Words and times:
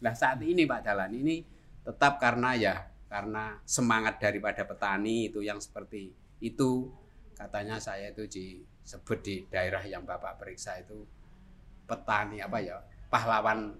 Nah 0.00 0.12
saat 0.16 0.40
ini 0.40 0.64
Pak 0.64 0.80
Dalan 0.80 1.12
ini 1.12 1.44
tetap 1.84 2.16
karena 2.16 2.56
ya 2.56 2.74
karena 3.10 3.58
semangat 3.66 4.16
daripada 4.22 4.64
petani 4.64 5.28
itu 5.28 5.44
yang 5.44 5.60
seperti 5.60 6.12
itu 6.40 6.88
katanya 7.36 7.76
saya 7.80 8.12
itu 8.12 8.24
disebut 8.24 9.18
di 9.20 9.36
daerah 9.48 9.82
yang 9.84 10.04
Bapak 10.04 10.40
periksa 10.40 10.80
itu 10.80 11.04
petani 11.84 12.40
apa 12.40 12.58
ya 12.62 12.76
pahlawan 13.10 13.74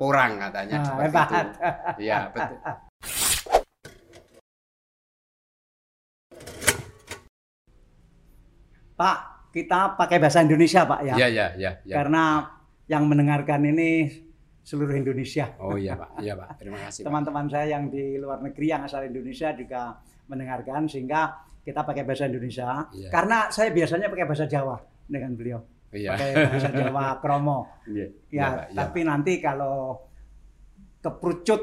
porang 0.00 0.40
katanya 0.40 0.80
Nah, 0.80 0.86
seperti 0.86 1.04
hebat. 1.12 1.28
itu. 1.28 1.50
Iya 2.08 2.18
betul. 2.32 2.56
Pak, 8.96 9.18
kita 9.52 9.96
pakai 9.96 10.16
bahasa 10.20 10.44
Indonesia, 10.44 10.84
Pak 10.84 11.00
ya. 11.04 11.14
Iya 11.16 11.28
iya 11.28 11.46
iya. 11.56 11.70
iya. 11.84 11.94
Karena 11.96 12.44
yang 12.84 13.08
mendengarkan 13.08 13.64
ini 13.64 14.08
seluruh 14.60 14.94
Indonesia. 14.94 15.56
Oh 15.58 15.76
iya 15.76 15.96
Pak, 15.96 16.20
iya 16.20 16.34
Pak. 16.36 16.60
Terima 16.60 16.78
kasih. 16.88 17.02
Teman-teman 17.02 17.46
saya 17.48 17.66
yang 17.78 17.88
di 17.88 18.20
luar 18.20 18.44
negeri 18.44 18.66
yang 18.70 18.82
asal 18.84 19.02
Indonesia 19.04 19.50
juga 19.56 19.98
mendengarkan 20.30 20.86
sehingga 20.86 21.50
kita 21.64 21.80
pakai 21.84 22.02
bahasa 22.04 22.28
Indonesia. 22.28 22.86
Iya. 22.92 23.08
Karena 23.10 23.48
saya 23.50 23.70
biasanya 23.72 24.06
pakai 24.08 24.26
bahasa 24.28 24.46
Jawa 24.46 24.76
dengan 25.08 25.32
beliau. 25.34 25.60
Iya. 25.90 26.10
Pakai 26.14 26.30
bahasa 26.46 26.70
Jawa 26.70 27.04
kromo. 27.22 27.58
Iya. 27.88 28.06
Ya, 28.06 28.12
iya, 28.30 28.46
Pak, 28.46 28.64
iya, 28.70 28.76
tapi 28.78 29.00
nanti 29.02 29.32
kalau 29.42 29.76
keperucut 31.00 31.62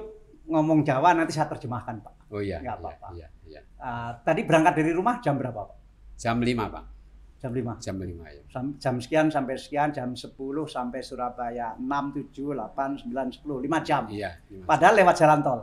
ngomong 0.50 0.82
Jawa 0.84 1.14
nanti 1.14 1.32
saya 1.32 1.48
terjemahkan, 1.48 1.96
Pak. 2.02 2.14
Oh 2.34 2.44
iya. 2.44 2.60
nggak 2.60 2.76
iya, 2.76 2.82
apa-apa. 2.84 3.08
Iya, 3.16 3.28
iya. 3.48 3.62
Ah, 3.80 4.12
tadi 4.26 4.44
berangkat 4.44 4.84
dari 4.84 4.92
rumah 4.92 5.24
jam 5.24 5.40
berapa, 5.40 5.64
Pak? 5.64 5.78
Jam 6.18 6.42
5 6.42 6.74
Pak. 6.74 6.97
Jam 7.38 7.54
5. 7.54 7.78
Jam 7.78 7.96
5 8.02 8.26
ya. 8.26 8.42
Sam- 8.50 8.76
Jam 8.82 8.96
sekian 8.98 9.30
sampai 9.30 9.56
sekian, 9.56 9.94
jam 9.94 10.10
10 10.12 10.34
sampai 10.66 11.06
Surabaya 11.06 11.78
6, 11.78 12.34
7, 12.34 12.58
8, 12.58 12.98
9, 13.06 13.30
10, 13.30 13.62
5 13.62 13.80
jam. 13.86 14.04
Iya. 14.10 14.42
lima. 14.50 14.66
Padahal 14.66 14.94
lewat 14.98 15.16
jalan 15.16 15.40
tol. 15.46 15.60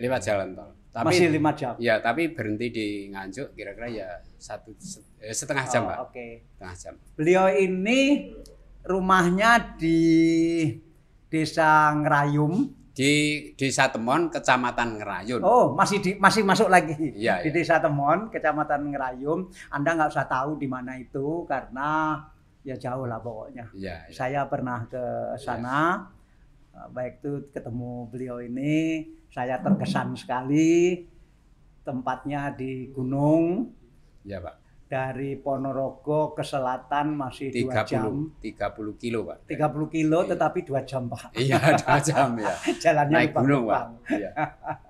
Lewat 0.00 0.20
jalan 0.24 0.48
tol. 0.56 0.70
Tapi 0.88 1.04
Masih 1.12 1.28
5 1.28 1.52
jam. 1.52 1.72
Ya, 1.76 2.00
tapi 2.00 2.32
berhenti 2.32 2.66
di 2.72 2.86
Nganjuk 3.12 3.52
kira-kira 3.52 3.92
ya 3.92 4.08
satu 4.40 4.72
eh, 5.20 5.36
setengah 5.36 5.68
jam, 5.68 5.84
Oh, 5.84 5.88
Pak. 5.92 5.98
Oke. 6.08 6.26
Setengah 6.56 6.76
jam. 6.80 6.94
Beliau 7.12 7.46
ini 7.52 8.32
rumahnya 8.82 9.76
di 9.76 10.00
Desa 11.28 11.92
Ngerayum. 11.92 12.77
Di 12.98 13.12
Desa 13.54 13.86
Temon, 13.94 14.26
Kecamatan 14.26 14.98
Ngerayun. 14.98 15.38
Oh, 15.46 15.70
masih 15.78 16.02
di, 16.02 16.18
masih 16.18 16.42
masuk 16.42 16.66
lagi 16.66 16.98
Iya, 17.14 17.46
di 17.46 17.54
iya. 17.54 17.54
Desa 17.54 17.78
Temon, 17.78 18.26
Kecamatan 18.26 18.90
Ngerayum. 18.90 19.46
Anda 19.70 19.94
nggak 19.94 20.10
usah 20.10 20.26
tahu 20.26 20.58
di 20.58 20.66
mana 20.66 20.98
itu 20.98 21.46
karena 21.46 22.18
ya 22.66 22.74
jauh 22.74 23.06
lah 23.06 23.22
pokoknya. 23.22 23.70
Iya, 23.70 24.10
iya. 24.10 24.10
Saya 24.10 24.50
pernah 24.50 24.82
ke 24.90 25.38
sana, 25.38 26.10
eh, 26.74 26.88
baik 26.90 27.22
itu 27.22 27.54
ketemu 27.54 28.10
beliau 28.10 28.42
ini, 28.42 29.06
saya 29.30 29.62
terkesan 29.62 30.18
sekali. 30.18 31.06
Tempatnya 31.86 32.50
di 32.52 32.90
gunung, 32.90 33.70
Iya, 34.26 34.42
Pak. 34.44 34.67
Dari 34.88 35.36
Ponorogo 35.36 36.32
ke 36.32 36.40
selatan 36.40 37.12
masih 37.12 37.52
dua 37.52 37.84
jam. 37.84 38.32
30 38.40 38.96
30 38.96 38.96
kilo, 38.96 39.28
Pak. 39.28 39.44
30 39.44 39.92
kilo 39.92 40.18
Iya. 40.24 40.30
tetapi 40.32 40.58
dua 40.64 40.80
jam 40.88 41.02
Pak. 41.12 41.36
Iya, 41.36 41.60
dua 41.76 41.98
jam 42.00 42.28
ya. 42.40 42.54
Jalannya 42.88 43.16
Naik 43.20 43.32
gunung, 43.36 43.68
Pak. 43.68 43.84
Iya. 44.08 44.30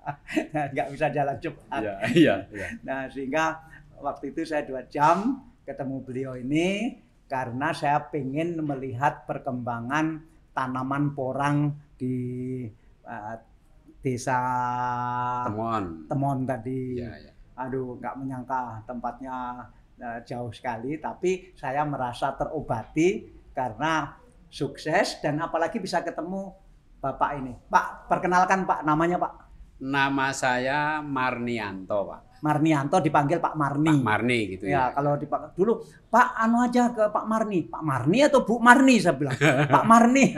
nggak 0.71 0.87
bisa 0.95 1.05
jalan 1.11 1.35
cepat. 1.43 1.81
Iya, 1.83 1.95
iya, 2.15 2.35
iya. 2.47 2.67
Nah 2.87 3.11
sehingga 3.11 3.59
waktu 3.99 4.31
itu 4.31 4.47
saya 4.47 4.63
dua 4.63 4.87
jam 4.87 5.43
ketemu 5.67 5.95
beliau 6.07 6.33
ini 6.39 6.95
karena 7.27 7.75
saya 7.75 7.99
pengen 8.07 8.55
melihat 8.63 9.27
perkembangan 9.27 10.23
tanaman 10.55 11.11
porang 11.11 11.75
di 11.99 12.63
eh, 13.03 13.37
desa 13.99 14.39
Temon. 15.43 16.07
Temon 16.07 16.47
tadi. 16.47 17.03
Iya, 17.03 17.11
iya. 17.19 17.31
Aduh 17.59 17.99
nggak 17.99 18.15
menyangka 18.15 18.79
tempatnya 18.87 19.59
jauh 20.23 20.51
sekali, 20.51 20.97
tapi 20.97 21.51
saya 21.53 21.83
merasa 21.83 22.31
terobati 22.33 23.27
karena 23.51 24.15
sukses 24.47 25.19
dan 25.19 25.37
apalagi 25.39 25.77
bisa 25.77 26.01
ketemu 26.01 26.55
bapak 26.97 27.29
ini. 27.37 27.53
Pak, 27.67 28.07
perkenalkan 28.07 28.65
Pak, 28.65 28.81
namanya 28.83 29.19
Pak 29.19 29.33
Nama 29.79 30.35
saya 30.35 30.99
Marnianto, 30.99 32.03
Pak. 32.03 32.43
Marnianto 32.43 32.99
dipanggil 32.99 33.39
Pak 33.39 33.55
Marni. 33.55 33.87
Pak 33.87 34.03
Marni 34.03 34.39
gitu 34.55 34.67
Ya, 34.67 34.91
ya. 34.91 34.95
kalau 34.95 35.15
dipanggil 35.15 35.55
dulu 35.55 35.83
Pak 36.11 36.35
anu 36.35 36.59
aja 36.63 36.91
ke 36.91 37.07
Pak 37.07 37.23
Marni. 37.23 37.63
Pak 37.63 37.83
Marni 37.83 38.19
atau 38.19 38.43
Bu 38.43 38.59
Marni 38.59 38.99
saya 38.99 39.15
bilang. 39.15 39.39
Pak 39.75 39.85
Marni. 39.87 40.35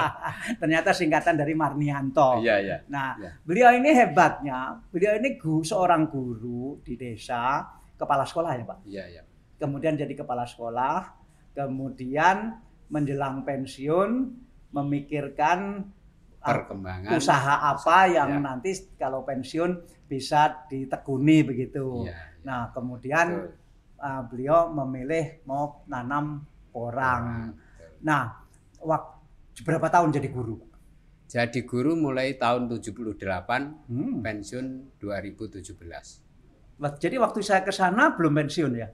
Ternyata 0.62 0.94
singkatan 0.94 1.34
dari 1.34 1.58
Marnianto. 1.58 2.38
Iya, 2.38 2.56
iya. 2.62 2.76
Nah, 2.86 3.18
Ya. 3.18 3.30
beliau 3.42 3.70
ini 3.74 3.90
hebatnya, 3.90 4.78
beliau 4.94 5.18
ini 5.18 5.34
gu, 5.38 5.62
seorang 5.66 6.06
guru 6.06 6.78
di 6.86 6.94
desa, 6.94 7.66
kepala 7.94 8.24
sekolah 8.24 8.52
ya, 8.54 8.64
Pak. 8.64 8.78
Iya, 8.84 9.04
iya. 9.10 9.22
Kemudian 9.56 9.94
jadi 9.94 10.12
kepala 10.12 10.44
sekolah, 10.44 11.14
kemudian 11.54 12.58
menjelang 12.90 13.42
pensiun 13.42 14.10
memikirkan 14.74 15.86
ah, 16.42 16.50
Perkembangan 16.52 17.14
usaha 17.16 17.54
apa 17.62 17.78
Usaha, 17.78 18.10
yang 18.10 18.30
ya. 18.36 18.40
nanti 18.42 18.70
kalau 18.98 19.22
pensiun 19.24 19.78
bisa 20.04 20.66
ditekuni 20.68 21.46
begitu. 21.46 22.04
Iya, 22.04 22.12
iya. 22.12 22.42
Nah, 22.44 22.62
kemudian 22.74 23.26
Betul. 23.48 24.04
uh, 24.04 24.22
beliau 24.28 24.60
memilih 24.74 25.40
mau 25.48 25.80
nanam 25.88 26.44
porang. 26.68 27.54
Betul. 27.56 28.04
Nah, 28.04 28.22
waktu 28.82 29.62
berapa 29.64 29.88
tahun 29.88 30.12
jadi 30.12 30.28
guru? 30.28 30.58
Jadi 31.24 31.64
guru 31.64 31.96
mulai 31.96 32.36
tahun 32.36 32.68
78, 32.68 33.88
Hmm. 33.88 34.20
pensiun 34.20 34.66
2017. 35.00 36.20
Jadi 36.74 37.16
waktu 37.16 37.38
saya 37.40 37.62
ke 37.62 37.70
sana 37.70 38.12
belum 38.12 38.34
pensiun 38.34 38.72
ya? 38.74 38.88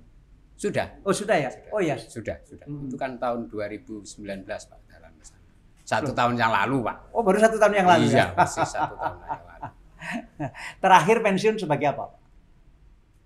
Sudah, 0.55 1.01
Oh 1.01 1.15
sudah 1.17 1.37
ya? 1.41 1.51
Oh 1.73 1.81
ya. 1.81 1.97
sudah, 1.97 2.37
sudah. 2.45 2.69
Hmm. 2.69 2.85
Itu 2.87 3.01
kan 3.01 3.17
tahun 3.17 3.49
2019 3.49 4.05
Pak 4.45 4.79
dalam 4.87 5.13
ke 5.17 5.25
sana. 5.25 5.41
Satu 5.83 6.13
tahun 6.13 6.37
yang 6.37 6.53
lalu 6.53 6.85
Pak. 6.85 6.97
Oh 7.17 7.25
baru 7.25 7.41
satu 7.41 7.57
tahun 7.57 7.81
yang 7.81 7.89
lalu 7.89 8.13
iya, 8.13 8.29
ya? 8.29 8.37
masih 8.37 8.69
satu 8.69 8.93
tahun 8.95 9.19
yang 9.25 9.41
lalu. 9.41 9.69
Terakhir 10.85 11.17
pensiun 11.21 11.57
sebagai 11.57 11.87
apa? 11.91 12.05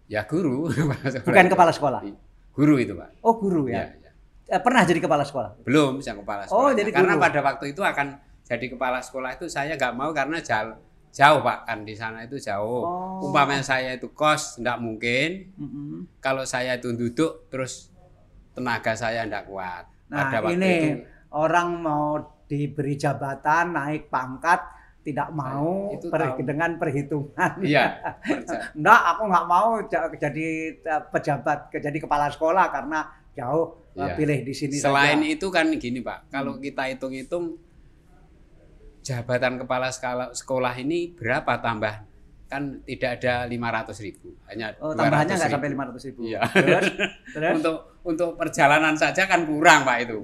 Ya 0.06 0.22
guru. 0.22 0.70
Bukan 1.26 1.46
kepala 1.50 1.74
sekolah. 1.74 2.00
Guru 2.54 2.74
itu 2.78 2.94
Pak. 2.94 3.18
Oh 3.26 3.34
guru 3.34 3.66
Iya, 3.66 3.74
ya? 3.74 3.84
iya. 3.98 4.10
Eh, 4.54 4.60
Pernah 4.62 4.86
jadi 4.86 5.00
kepala 5.02 5.26
sekolah? 5.26 5.58
Belum 5.66 5.98
yang 5.98 6.22
kepala 6.22 6.46
sekolah. 6.46 6.60
Oh, 6.60 6.70
jadi 6.70 6.90
Karena 6.94 7.18
guru. 7.18 7.24
pada 7.26 7.40
waktu 7.42 7.64
itu 7.74 7.82
akan 7.82 8.06
jadi 8.44 8.66
kepala 8.70 9.02
sekolah 9.02 9.34
itu 9.34 9.50
saya 9.50 9.74
nggak 9.74 9.90
mau 9.96 10.12
karena 10.14 10.38
jauh, 10.38 10.76
jauh 11.14 11.40
Pak 11.40 11.58
kan 11.62 11.78
di 11.80 11.94
sana 11.94 12.20
itu 12.20 12.34
jauh. 12.36 12.82
Oh. 12.82 13.24
Umpamanya 13.24 13.62
saya 13.62 13.94
itu 13.94 14.10
kos 14.10 14.58
nggak 14.58 14.78
mungkin. 14.78 15.54
Mm-mm. 15.54 16.18
Kalau 16.18 16.42
saya 16.44 16.74
itu 16.74 16.90
duduk 16.90 17.46
terus 17.46 17.94
tenaga 18.50 18.92
saya 18.92 19.22
nggak 19.24 19.46
kuat. 19.46 19.84
Nah 20.10 20.18
pada 20.24 20.38
waktu 20.42 20.54
ini 20.54 20.72
itu 20.74 20.88
orang 21.30 21.68
mau 21.76 22.18
diberi 22.44 22.94
jabatan, 22.94 23.72
naik 23.72 24.06
pangkat, 24.06 24.60
tidak 25.00 25.30
mau 25.30 25.90
itu 25.90 26.06
per- 26.08 26.34
tahu. 26.34 26.42
dengan 26.42 26.70
perhitungan. 26.76 27.52
iya. 27.62 27.94
Enggak, 28.76 29.00
aku 29.08 29.22
nggak 29.24 29.46
mau 29.46 29.68
ja- 29.86 30.10
jadi 30.10 30.46
eh, 30.74 31.02
pejabat, 31.08 31.70
jadi 31.70 31.98
kepala 31.98 32.26
sekolah 32.28 32.68
karena 32.68 33.00
jauh 33.32 33.78
eh, 33.92 34.02
Iya. 34.02 34.14
pilih 34.14 34.38
di 34.42 34.50
sini 34.52 34.74
Selain 34.74 35.18
saja. 35.18 35.30
itu 35.30 35.46
kan 35.48 35.66
gini 35.72 35.98
Pak, 36.00 36.18
Hmm. 36.20 36.30
kalau 36.32 36.52
kita 36.58 36.86
hitung-hitung 36.86 37.54
jabatan 39.04 39.60
kepala 39.60 39.88
sekolah, 39.88 40.32
sekolah 40.32 40.74
ini 40.76 41.12
berapa 41.12 41.60
tambah? 41.60 41.94
Kan 42.44 42.80
tidak 42.82 43.18
ada 43.18 43.44
500 43.44 43.98
ribu, 44.00 44.32
hanya 44.46 44.72
Oh, 44.78 44.92
tambahannya 44.92 45.32
200 45.32 45.38
nggak 45.38 45.52
sampai 45.52 45.68
ribu. 45.68 45.80
500 45.82 46.08
ribu. 46.08 46.20
Iya. 46.24 46.40
Terus, 46.46 46.84
terus 47.34 47.52
Untuk 47.54 47.76
untuk 48.02 48.30
perjalanan 48.34 48.94
saja 48.94 49.24
kan 49.24 49.44
kurang 49.44 49.82
Pak 49.82 49.96
itu. 50.02 50.18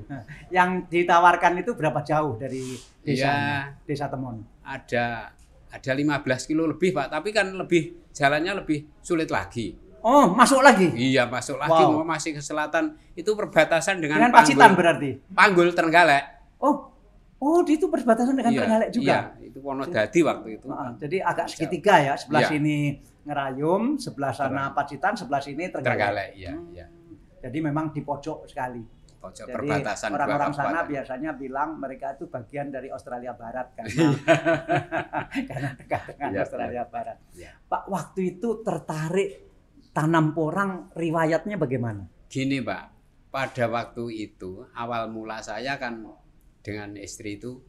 yang 0.48 0.84
ditawarkan 0.86 1.58
itu 1.58 1.72
berapa 1.72 2.00
jauh 2.00 2.36
dari 2.36 2.76
desa 3.00 3.28
Iya. 3.28 3.34
desa 3.82 4.06
Temon? 4.06 4.40
Ada 4.62 5.32
ada 5.70 5.92
15 5.92 6.44
kilo 6.44 6.64
lebih 6.66 6.90
Pak, 6.90 7.08
tapi 7.10 7.30
kan 7.30 7.50
lebih 7.50 8.10
jalannya 8.10 8.52
lebih 8.58 8.84
sulit 9.00 9.28
lagi. 9.28 9.74
Oh, 10.00 10.32
masuk 10.32 10.60
lagi 10.60 10.88
Iya 10.90 11.28
masuk 11.28 11.56
lagi 11.56 11.76
Wow. 11.76 12.00
mau 12.00 12.06
masih 12.08 12.32
ke 12.32 12.40
selatan 12.40 12.96
itu 13.12 13.28
perbatasan 13.30 14.00
dengan, 14.00 14.16
dengan 14.16 14.30
Panggul, 14.30 14.40
Pacitan 14.48 14.70
berarti. 14.72 15.10
Panggul 15.28 15.68
Trenggalek. 15.72 16.24
Oh, 16.56 16.88
oh, 17.40 17.60
di 17.60 17.72
itu 17.74 17.86
perbatasan 17.86 18.36
dengan 18.36 18.52
Iya, 18.52 18.58
Trenggalek 18.60 18.90
juga. 18.92 19.08
Iya, 19.08 19.20
itu 19.42 19.58
Wonodadi 19.58 20.20
waktu 20.22 20.48
itu. 20.56 20.66
Ah, 20.68 20.92
jadi 20.94 21.16
agak 21.20 21.46
segitiga 21.48 21.94
ya, 21.98 22.14
sebelah 22.14 22.40
Iya. 22.44 22.50
sini 22.50 22.78
Ngerayum, 23.20 23.82
sebelah 23.96 24.32
sana. 24.32 24.72
Pacitan, 24.72 25.12
sebelah 25.12 25.40
sini 25.40 25.68
Trenggalek. 25.68 25.84
Trenggalek, 25.84 26.30
iya, 26.34 26.52
Hmm. 26.52 26.72
iya. 26.72 26.86
Jadi 27.40 27.58
memang 27.60 27.88
di 27.90 28.00
pojok 28.00 28.44
sekali. 28.44 28.80
Pojok 29.16 29.44
Jadi 29.44 29.52
perbatasan 29.52 30.16
orang-orang 30.16 30.52
sana 30.52 30.80
biasanya 30.82 31.36
bilang 31.36 31.76
mereka 31.76 32.16
itu 32.16 32.24
bagian 32.26 32.72
dari 32.72 32.88
Australia 32.88 33.36
Barat 33.36 33.68
karena 33.76 34.16
karena 35.44 35.70
dekat 35.76 36.02
dengan 36.10 36.30
Iya, 36.30 36.40
Australia 36.40 36.84
Barat. 36.86 37.16
Iya. 37.36 37.50
Pak, 37.62 37.82
waktu 37.86 38.20
itu 38.36 38.60
tertarik 38.60 39.30
tanam 39.92 40.32
porang 40.32 40.88
riwayatnya 40.94 41.56
bagaimana? 41.56 42.08
Gini 42.26 42.64
Pak, 42.64 42.82
pada 43.28 43.64
waktu 43.68 44.04
itu 44.08 44.64
awal 44.72 45.12
mula 45.12 45.44
saya 45.44 45.76
kan 45.76 46.00
dengan 46.60 46.96
istri 46.96 47.40
itu 47.40 47.60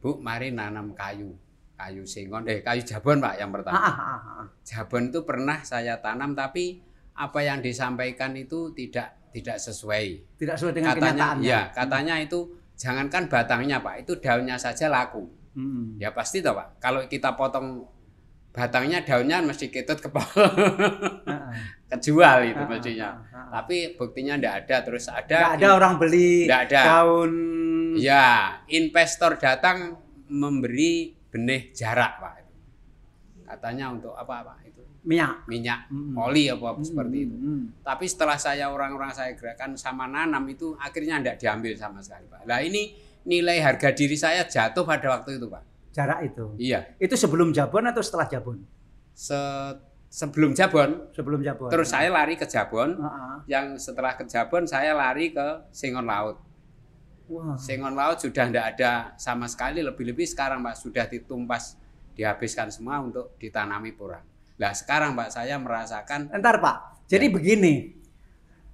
Bu, 0.00 0.16
mari 0.16 0.48
nanam 0.50 0.96
kayu. 0.96 1.36
Kayu 1.76 2.04
singon, 2.04 2.44
eh 2.44 2.60
kayu 2.60 2.84
jabon 2.84 3.24
Pak 3.24 3.40
yang 3.40 3.48
pertama. 3.52 3.80
ah, 3.80 3.88
ah, 3.88 4.20
ah. 4.44 4.46
Jabon 4.64 5.08
itu 5.08 5.24
pernah 5.24 5.64
saya 5.64 5.96
tanam 6.00 6.36
tapi 6.36 6.76
apa 7.16 7.40
yang 7.40 7.64
disampaikan 7.64 8.36
itu 8.36 8.72
tidak 8.76 9.32
tidak 9.32 9.56
sesuai. 9.56 10.36
Tidak 10.36 10.56
sesuai 10.60 10.74
dengan 10.76 10.92
katanya 10.92 11.08
kenyataannya. 11.36 11.48
ya, 11.48 11.60
katanya 11.72 12.14
itu 12.20 12.52
jangankan 12.76 13.32
batangnya 13.32 13.80
Pak, 13.80 14.04
itu 14.04 14.12
daunnya 14.20 14.60
saja 14.60 14.92
laku. 14.92 15.24
Hmm. 15.56 15.96
Ya 15.96 16.12
pasti 16.12 16.44
toh 16.44 16.52
Pak. 16.52 16.84
Kalau 16.84 17.00
kita 17.08 17.32
potong 17.32 17.88
batangnya 18.52 19.00
daunnya 19.00 19.40
mesti 19.40 19.72
ketut 19.72 20.04
ke 20.04 20.08
ah. 20.12 20.28
kejual 21.96 22.44
itu 22.44 22.62
mestinya. 22.68 23.16
Tapi 23.48 23.96
buktinya 23.96 24.36
tidak 24.36 24.54
ada 24.68 24.76
terus 24.84 25.08
ada 25.08 25.56
Nggak 25.56 25.56
ada 25.56 25.68
orang 25.80 25.94
beli 25.96 26.44
ada. 26.44 26.80
daun 26.84 27.32
Ya, 27.96 28.26
investor 28.68 29.34
datang 29.34 29.98
memberi 30.26 31.10
benih 31.26 31.72
jarak, 31.72 32.18
Pak. 32.18 32.32
Katanya 33.46 33.90
untuk 33.90 34.14
apa, 34.14 34.44
Pak? 34.44 34.56
Itu 34.64 34.82
minyak. 35.02 35.48
minyak, 35.48 35.88
Mm. 35.88 36.14
oli 36.14 36.46
apa 36.46 36.76
seperti 36.78 37.16
itu. 37.24 37.34
Hmm. 37.34 37.64
Tapi 37.80 38.04
setelah 38.04 38.36
saya 38.36 38.68
orang-orang 38.68 39.10
saya 39.10 39.34
gerakan 39.34 39.74
sama 39.74 40.06
nanam 40.06 40.44
itu 40.46 40.76
akhirnya 40.76 41.18
tidak 41.18 41.36
diambil 41.38 41.72
sama 41.74 41.98
sekali, 41.98 42.28
Pak. 42.28 42.46
Nah, 42.46 42.60
ini 42.60 42.94
nilai 43.22 43.58
harga 43.58 43.90
diri 43.90 44.14
saya 44.14 44.44
jatuh 44.44 44.84
pada 44.84 45.10
waktu 45.10 45.40
itu, 45.40 45.48
Pak. 45.48 45.62
Jarak 45.90 46.20
itu. 46.22 46.54
Iya, 46.56 46.94
Itu 46.96 47.18
sebelum 47.18 47.50
Jabon 47.50 47.82
atau 47.84 47.98
setelah 47.98 48.30
Jabon? 48.30 48.62
Se- 49.10 49.74
sebelum 50.06 50.54
Jabon, 50.54 51.10
Sebelum 51.10 51.42
Jabon. 51.42 51.66
terus 51.66 51.90
saya 51.90 52.06
lari 52.08 52.38
ke 52.38 52.46
Jabon, 52.46 52.94
Ah, 52.96 53.10
ah. 53.10 53.36
yang 53.46 53.74
setelah 53.74 54.14
ke 54.14 54.22
Jabon 54.22 54.62
saya 54.64 54.94
lari 54.94 55.34
ke 55.34 55.66
Singon 55.70 56.06
Laut. 56.06 56.38
Wah. 57.30 57.54
Sengon 57.54 57.94
laut 57.94 58.18
sudah 58.18 58.50
tidak 58.50 58.74
ada 58.74 59.14
sama 59.14 59.46
sekali 59.46 59.78
lebih-lebih 59.86 60.26
sekarang 60.26 60.66
Pak 60.66 60.74
sudah 60.74 61.06
ditumpas 61.06 61.78
dihabiskan 62.18 62.74
semua 62.74 62.98
untuk 62.98 63.38
ditanami 63.38 63.94
porang. 63.94 64.26
Nah 64.58 64.74
sekarang 64.74 65.14
Pak 65.14 65.30
saya 65.30 65.54
merasakan 65.62 66.34
Entar 66.34 66.58
Pak. 66.58 67.06
Jadi 67.06 67.26
Ya. 67.30 67.32
begini. 67.32 67.74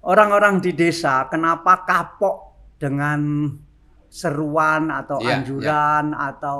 Orang-orang 0.01 0.57
di 0.57 0.71
desa 0.73 1.29
kenapa 1.29 1.85
kapok 1.85 2.37
dengan 2.81 3.49
seruan 4.07 4.87
atau 4.89 5.19
Iya, 5.19 5.41
anjuran 5.43 6.05
atau 6.15 6.59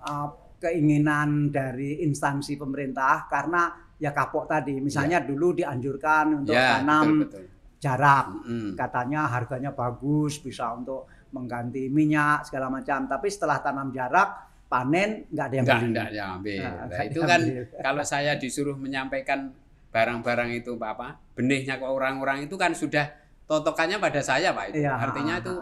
uh, 0.00 0.28
keinginan 0.56 1.50
dari 1.52 2.00
instansi 2.06 2.56
pemerintah 2.56 3.28
karena 3.28 3.70
ya 3.98 4.14
kapok 4.14 4.48
tadi. 4.48 4.78
Misalnya 4.80 5.20
dulu 5.20 5.52
dianjurkan 5.58 6.42
untuk 6.42 6.54
ya 6.56 6.80
tanam 6.80 7.26
betul 7.26 7.44
betul. 7.44 7.44
jarak. 7.82 8.26
Mm-mm. 8.40 8.68
Katanya 8.78 9.20
harganya 9.28 9.70
bagus, 9.74 10.40
bisa 10.40 10.70
untuk 10.72 11.11
mengganti 11.32 11.88
minyak 11.88 12.44
segala 12.44 12.68
macam. 12.68 13.04
Tapi 13.04 13.26
setelah 13.26 13.58
tanam 13.58 13.88
jarak, 13.88 14.28
panen 14.66 15.28
nggak 15.28 15.44
ada 15.44 15.54
yang 15.54 15.66
beli. 15.66 15.86
enggak 15.86 16.08
diambil. 16.10 16.58
Nah, 16.58 16.72
Nah, 16.72 16.84
nggak 16.86 17.04
itu 17.06 17.20
kan 17.22 17.40
kalau 17.84 18.02
saya 18.02 18.32
disuruh 18.36 18.76
menyampaikan 18.76 19.52
barang-barang 19.88 20.50
itu 20.54 20.72
Pak 20.74 20.90
apa 20.90 21.08
benihnya 21.32 21.76
ke 21.76 21.84
orang-orang 21.84 22.44
itu 22.44 22.56
kan 22.56 22.72
sudah 22.72 23.04
totokannya 23.44 23.98
pada 23.98 24.20
saya 24.20 24.52
Pak 24.52 24.64
itu. 24.70 24.80
Iya, 24.80 24.92
Artinya 24.94 25.34
itu 25.36 25.52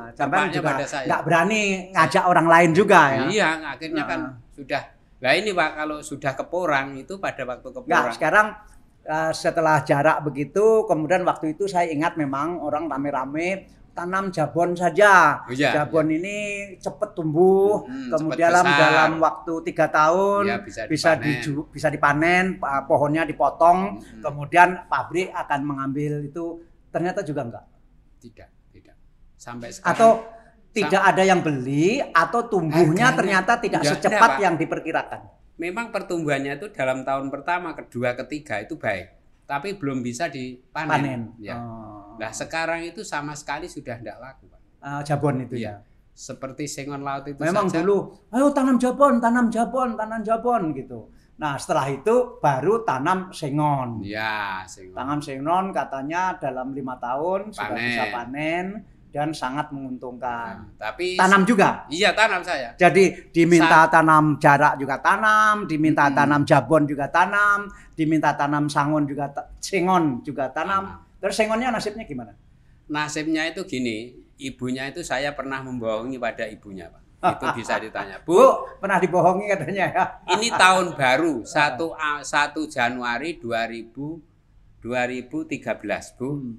juga 0.52 0.68
pada 0.68 0.86
saya. 0.86 1.06
nggak 1.06 1.22
berani 1.24 1.62
ngajak 1.90 2.24
orang 2.24 2.46
lain 2.46 2.70
juga 2.70 3.00
ya. 3.10 3.22
Iya, 3.26 3.48
akhirnya 3.68 4.04
kan 4.04 4.20
Ah. 4.20 4.34
sudah. 4.52 4.82
Nah 5.20 5.32
ini 5.34 5.50
Pak 5.50 5.70
kalau 5.76 5.98
sudah 6.00 6.32
ke 6.32 6.44
porang 6.44 6.94
itu 6.94 7.18
pada 7.18 7.42
waktu 7.42 7.66
ke 7.66 7.80
Nggak, 7.82 7.90
porang. 8.00 8.14
sekarang 8.14 8.46
eh, 9.02 9.32
setelah 9.32 9.82
jarak 9.82 10.22
begitu, 10.22 10.86
kemudian 10.86 11.24
waktu 11.24 11.52
itu 11.52 11.66
saya 11.66 11.90
ingat 11.90 12.14
memang 12.14 12.60
orang 12.60 12.86
rame-rame 12.86 13.66
tanam 14.00 14.32
jabon 14.32 14.72
saja. 14.72 15.44
Oh, 15.44 15.52
iya, 15.52 15.76
jabon 15.76 16.08
ini 16.08 16.36
cepat 16.80 17.12
tumbuh, 17.12 17.84
Mm, 17.84 18.08
kemudian 18.08 18.48
cepet 18.48 18.64
dalam 18.64 18.66
dalam 18.80 19.10
waktu 19.20 19.52
tiga 19.68 19.86
tahun 19.92 20.42
Iya, 20.48 20.56
bisa 20.64 20.80
bisa 20.88 21.10
dipanen. 21.20 21.68
bisa 21.68 21.88
dipanen, 21.92 22.44
pohonnya 22.88 23.28
dipotong, 23.28 24.00
Mm-mm. 24.00 24.24
kemudian 24.24 24.88
pabrik 24.88 25.28
akan 25.36 25.60
mengambil 25.62 26.24
itu. 26.24 26.64
Ternyata 26.88 27.20
juga 27.20 27.44
enggak. 27.44 27.64
Tidak, 28.18 28.48
tidak. 28.72 28.96
Sampai 29.36 29.68
sekarang. 29.68 29.92
Atau 29.92 30.10
tidak 30.70 31.02
ada 31.02 31.22
yang 31.22 31.42
beli 31.42 32.00
atau 32.00 32.46
tumbuhnya 32.46 33.10
ternyata 33.12 33.58
tidak 33.58 33.82
ada, 33.82 33.90
secepat 33.92 34.30
Pak. 34.38 34.40
yang 34.40 34.54
diperkirakan. 34.54 35.20
memang 35.60 35.92
pertumbuhannya 35.92 36.56
itu 36.56 36.72
dalam 36.72 37.04
tahun 37.04 37.28
pertama, 37.28 37.76
kedua, 37.76 38.16
ketiga 38.16 38.64
itu 38.64 38.80
baik, 38.80 39.12
tapi 39.44 39.76
belum 39.76 40.00
bisa 40.00 40.32
dipanen. 40.32 40.88
Panen. 40.88 41.20
Ya. 41.36 41.60
Oh. 41.60 41.99
Nah 42.20 42.30
sekarang 42.30 42.84
itu 42.84 43.00
sama 43.02 43.32
sekali 43.32 43.64
sudah 43.66 43.96
tidak 43.96 44.20
laku, 44.20 44.44
Pak. 44.46 44.60
Eh, 44.78 45.00
jabon 45.02 45.40
itu 45.40 45.56
Iya. 45.56 45.80
ya. 45.80 45.88
Seperti 46.12 46.68
sengon 46.68 47.00
laut 47.00 47.24
itu 47.24 47.40
Memang 47.40 47.66
saja. 47.66 47.80
dulu, 47.80 47.98
ayo 48.28 48.52
tanam 48.52 48.76
jabon, 48.76 49.16
tanam 49.18 49.48
jabon, 49.48 49.96
tanam 49.96 50.20
jabon 50.20 50.62
gitu. 50.72 51.08
Nah 51.36 51.56
setelah 51.56 51.88
itu 51.88 52.36
baru 52.36 52.84
tanam 52.84 53.32
sengon. 53.32 54.04
Ya, 54.04 54.60
sengon. 54.66 54.92
Tanam 54.92 55.18
sengon 55.18 55.64
katanya 55.72 56.36
dalam 56.36 56.76
lima 56.76 57.00
tahun 57.00 57.48
sudah 57.48 57.72
Panen. 57.72 57.86
bisa 57.88 58.04
panen 58.12 58.66
dan 59.08 59.32
sangat 59.32 59.72
menguntungkan. 59.72 60.70
Nah, 60.76 60.76
tapi 60.78 61.16
Tanam 61.16 61.42
juga. 61.42 61.88
Iya 61.88 62.12
tanam 62.12 62.44
saya. 62.44 62.76
Jadi 62.76 63.32
diminta 63.32 63.88
tanam 63.88 64.36
jarak 64.36 64.76
juga 64.76 65.00
tanam, 65.00 65.64
diminta 65.64 66.04
Hmm. 66.06 66.14
tanam 66.14 66.42
jabon 66.44 66.84
juga 66.84 67.08
tanam, 67.08 67.64
diminta 67.90 68.36
tanam 68.36 68.68
sangon 68.68 69.02
juga 69.04 69.32
ta- 69.32 69.48
sengon 69.58 70.20
juga 70.20 70.52
tanam. 70.52 71.00
Terus 71.20 71.34
sengonnya 71.36 71.68
nasibnya 71.68 72.08
gimana? 72.08 72.32
Nasibnya 72.90 73.46
itu 73.46 73.62
gini, 73.68 74.16
ibunya 74.40 74.88
itu 74.88 75.04
saya 75.04 75.36
pernah 75.36 75.62
membohongi 75.62 76.16
pada 76.16 76.48
ibunya, 76.48 76.90
Pak. 76.90 77.02
Itu 77.36 77.46
bisa 77.60 77.76
ditanya. 77.76 78.18
Bu, 78.24 78.34
Bu, 78.34 78.48
pernah 78.80 78.98
dibohongi 78.98 79.46
katanya 79.46 79.86
ya. 79.92 80.04
ini 80.34 80.48
tahun 80.50 80.92
baru 81.00 81.44
1 81.44 81.76
A- 81.94 82.24
1 82.24 82.56
Januari 82.66 83.36
2000 83.38 84.30
2013, 84.80 86.16
Bu. 86.16 86.28
Hmm. 86.40 86.56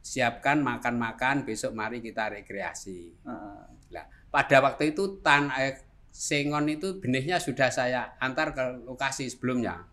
Siapkan 0.00 0.64
makan-makan, 0.64 1.44
besok 1.44 1.76
mari 1.76 2.00
kita 2.00 2.32
rekreasi. 2.32 3.12
Nah, 3.28 4.08
pada 4.32 4.64
waktu 4.64 4.96
itu 4.96 5.20
tan 5.20 5.52
eh, 5.52 5.76
sengon 6.08 6.64
itu 6.72 6.96
benihnya 6.96 7.36
sudah 7.36 7.68
saya 7.68 8.16
antar 8.16 8.56
ke 8.56 8.88
lokasi 8.88 9.28
sebelumnya. 9.28 9.84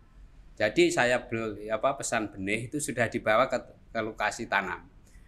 Jadi 0.56 0.88
saya 0.88 1.20
beli 1.28 1.68
apa 1.68 2.00
pesan 2.00 2.32
benih 2.32 2.72
itu 2.72 2.80
sudah 2.80 3.12
dibawa 3.12 3.44
ke, 3.52 3.60
ke 3.96 4.04
lokasi 4.04 4.44
tanam. 4.44 4.84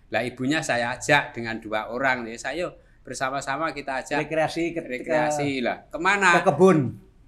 Lah 0.09 0.21
ibunya 0.21 0.61
saya 0.61 0.93
ajak 0.93 1.33
dengan 1.33 1.57
dua 1.57 1.89
orang 1.89 2.25
ya 2.25 2.37
saya 2.37 2.69
bersama-sama 3.01 3.73
kita 3.73 4.05
ajak 4.05 4.21
rekreasi 4.21 4.77
ke, 4.77 4.85
rekreasi 4.85 5.65
lah. 5.65 5.81
ke, 5.83 5.89
ke 5.89 5.97
Ke 5.97 5.99
mana? 5.99 6.29
kebun. 6.45 6.79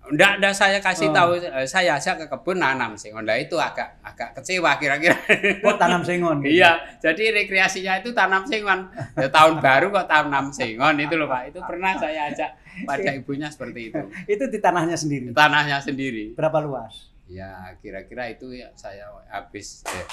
Enggak, 0.01 0.41
enggak 0.41 0.57
saya 0.57 0.79
kasih 0.81 1.09
Oh. 1.09 1.15
tahu 1.15 1.31
eh, 1.39 1.65
saya 1.65 1.94
ajak 1.94 2.25
ke 2.25 2.27
kebun 2.27 2.56
nanam 2.56 2.97
sengon. 2.97 3.20
Lah 3.23 3.37
itu 3.37 3.56
agak 3.56 4.01
agak 4.01 4.32
kecewa 4.35 4.77
kira-kira. 4.77 5.17
Kok 5.61 5.77
tanam 5.77 6.01
sengon? 6.03 6.41
gitu? 6.41 6.53
Iya, 6.56 6.70
jadi 6.99 7.25
rekreasinya 7.32 8.01
itu 8.01 8.11
tanam 8.11 8.43
sengon. 8.44 8.89
Ya, 9.15 9.29
tahun 9.29 9.61
baru 9.61 9.89
kok 9.91 10.05
tanam 10.05 10.49
sengon 10.51 10.97
itu 10.99 11.15
loh 11.17 11.29
Pak. 11.29 11.53
Itu 11.53 11.61
pernah 11.63 11.97
saya 11.97 12.29
ajak 12.29 12.51
pada 12.85 13.11
ibunya 13.13 13.49
seperti 13.49 13.93
itu. 13.93 14.01
Itu 14.35 14.49
di 14.49 14.59
tanahnya 14.59 14.97
sendiri. 14.97 15.32
Tanahnya 15.32 15.79
sendiri. 15.79 16.32
Berapa 16.32 16.61
luas? 16.61 17.13
Ya, 17.29 17.77
kira-kira 17.79 18.27
itu 18.27 18.51
ya 18.51 18.75
saya 18.75 19.06
habis 19.31 19.87
eh, 19.87 20.06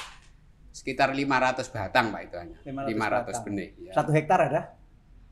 sekitar 0.77 1.10
500 1.10 1.65
batang 1.67 2.13
Pak 2.13 2.22
itu 2.24 2.36
hanya. 2.38 2.57
500 2.62 2.93
500, 2.93 3.25
batang. 3.25 3.43
benih. 3.43 3.69
Ya. 3.81 3.91
Satu 3.93 4.12
hektar 4.13 4.39
ada? 4.43 4.62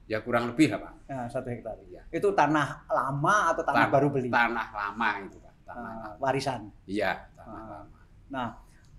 ya 0.06 0.22
kurang 0.22 0.54
lebih 0.54 0.70
lah 0.70 0.80
Pak. 0.80 0.94
Ya, 1.10 1.20
satu 1.26 1.50
hektar. 1.50 1.82
Iya. 1.84 2.02
Itu 2.10 2.30
tanah 2.32 2.86
lama 2.88 3.36
atau 3.50 3.66
tanah 3.66 3.90
Tan- 3.90 3.94
baru 3.94 4.08
beli? 4.10 4.30
Tanah 4.30 4.68
lama 4.70 5.10
itu 5.20 5.38
Pak. 5.38 5.54
Tanah 5.66 5.82
Eh, 5.82 5.98
lama. 5.98 6.18
warisan. 6.22 6.62
Iya, 6.86 7.12
tanah 7.36 7.58
Ah. 7.58 7.70
lama. 7.82 7.98
Nah, 8.30 8.48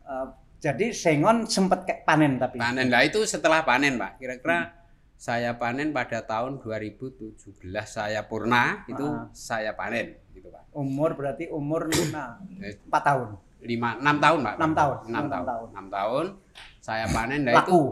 eh, 0.02 0.26
jadi 0.58 0.86
sengon 0.90 1.46
sempat 1.46 1.86
panen 2.02 2.38
tapi. 2.38 2.58
Panen 2.58 2.90
lah 2.90 3.02
itu 3.02 3.22
setelah 3.22 3.62
panen 3.62 3.94
Pak. 3.94 4.18
Kira-kira 4.18 4.58
Hmm. 4.60 4.74
saya 5.14 5.54
panen 5.54 5.94
pada 5.94 6.26
tahun 6.26 6.58
2017 6.58 7.86
saya 7.86 8.26
purna 8.26 8.82
itu 8.86 9.06
Ah. 9.06 9.30
saya 9.30 9.72
panen 9.72 10.18
gitu 10.34 10.50
Pak. 10.50 10.74
Umur 10.74 11.14
berarti 11.14 11.46
umur 11.48 11.86
nah, 12.10 12.42
Eh, 12.58 12.82
4 12.82 13.02
tahun. 13.04 13.28
Lima 13.60 13.96
enam 13.96 14.16
tahun 14.16 14.38
pak 14.42 14.54
Enam 14.56 14.72
tahun. 14.72 14.96
enam 14.98 15.08
Enam 15.08 15.24
tahun 15.26 15.44
tahun. 15.46 15.66
enam 15.72 15.86
tahun 15.88 16.26
saya 16.78 17.04
panen 17.08 17.40
nah 17.42 17.52
itu 17.54 17.58
Laku. 17.58 17.82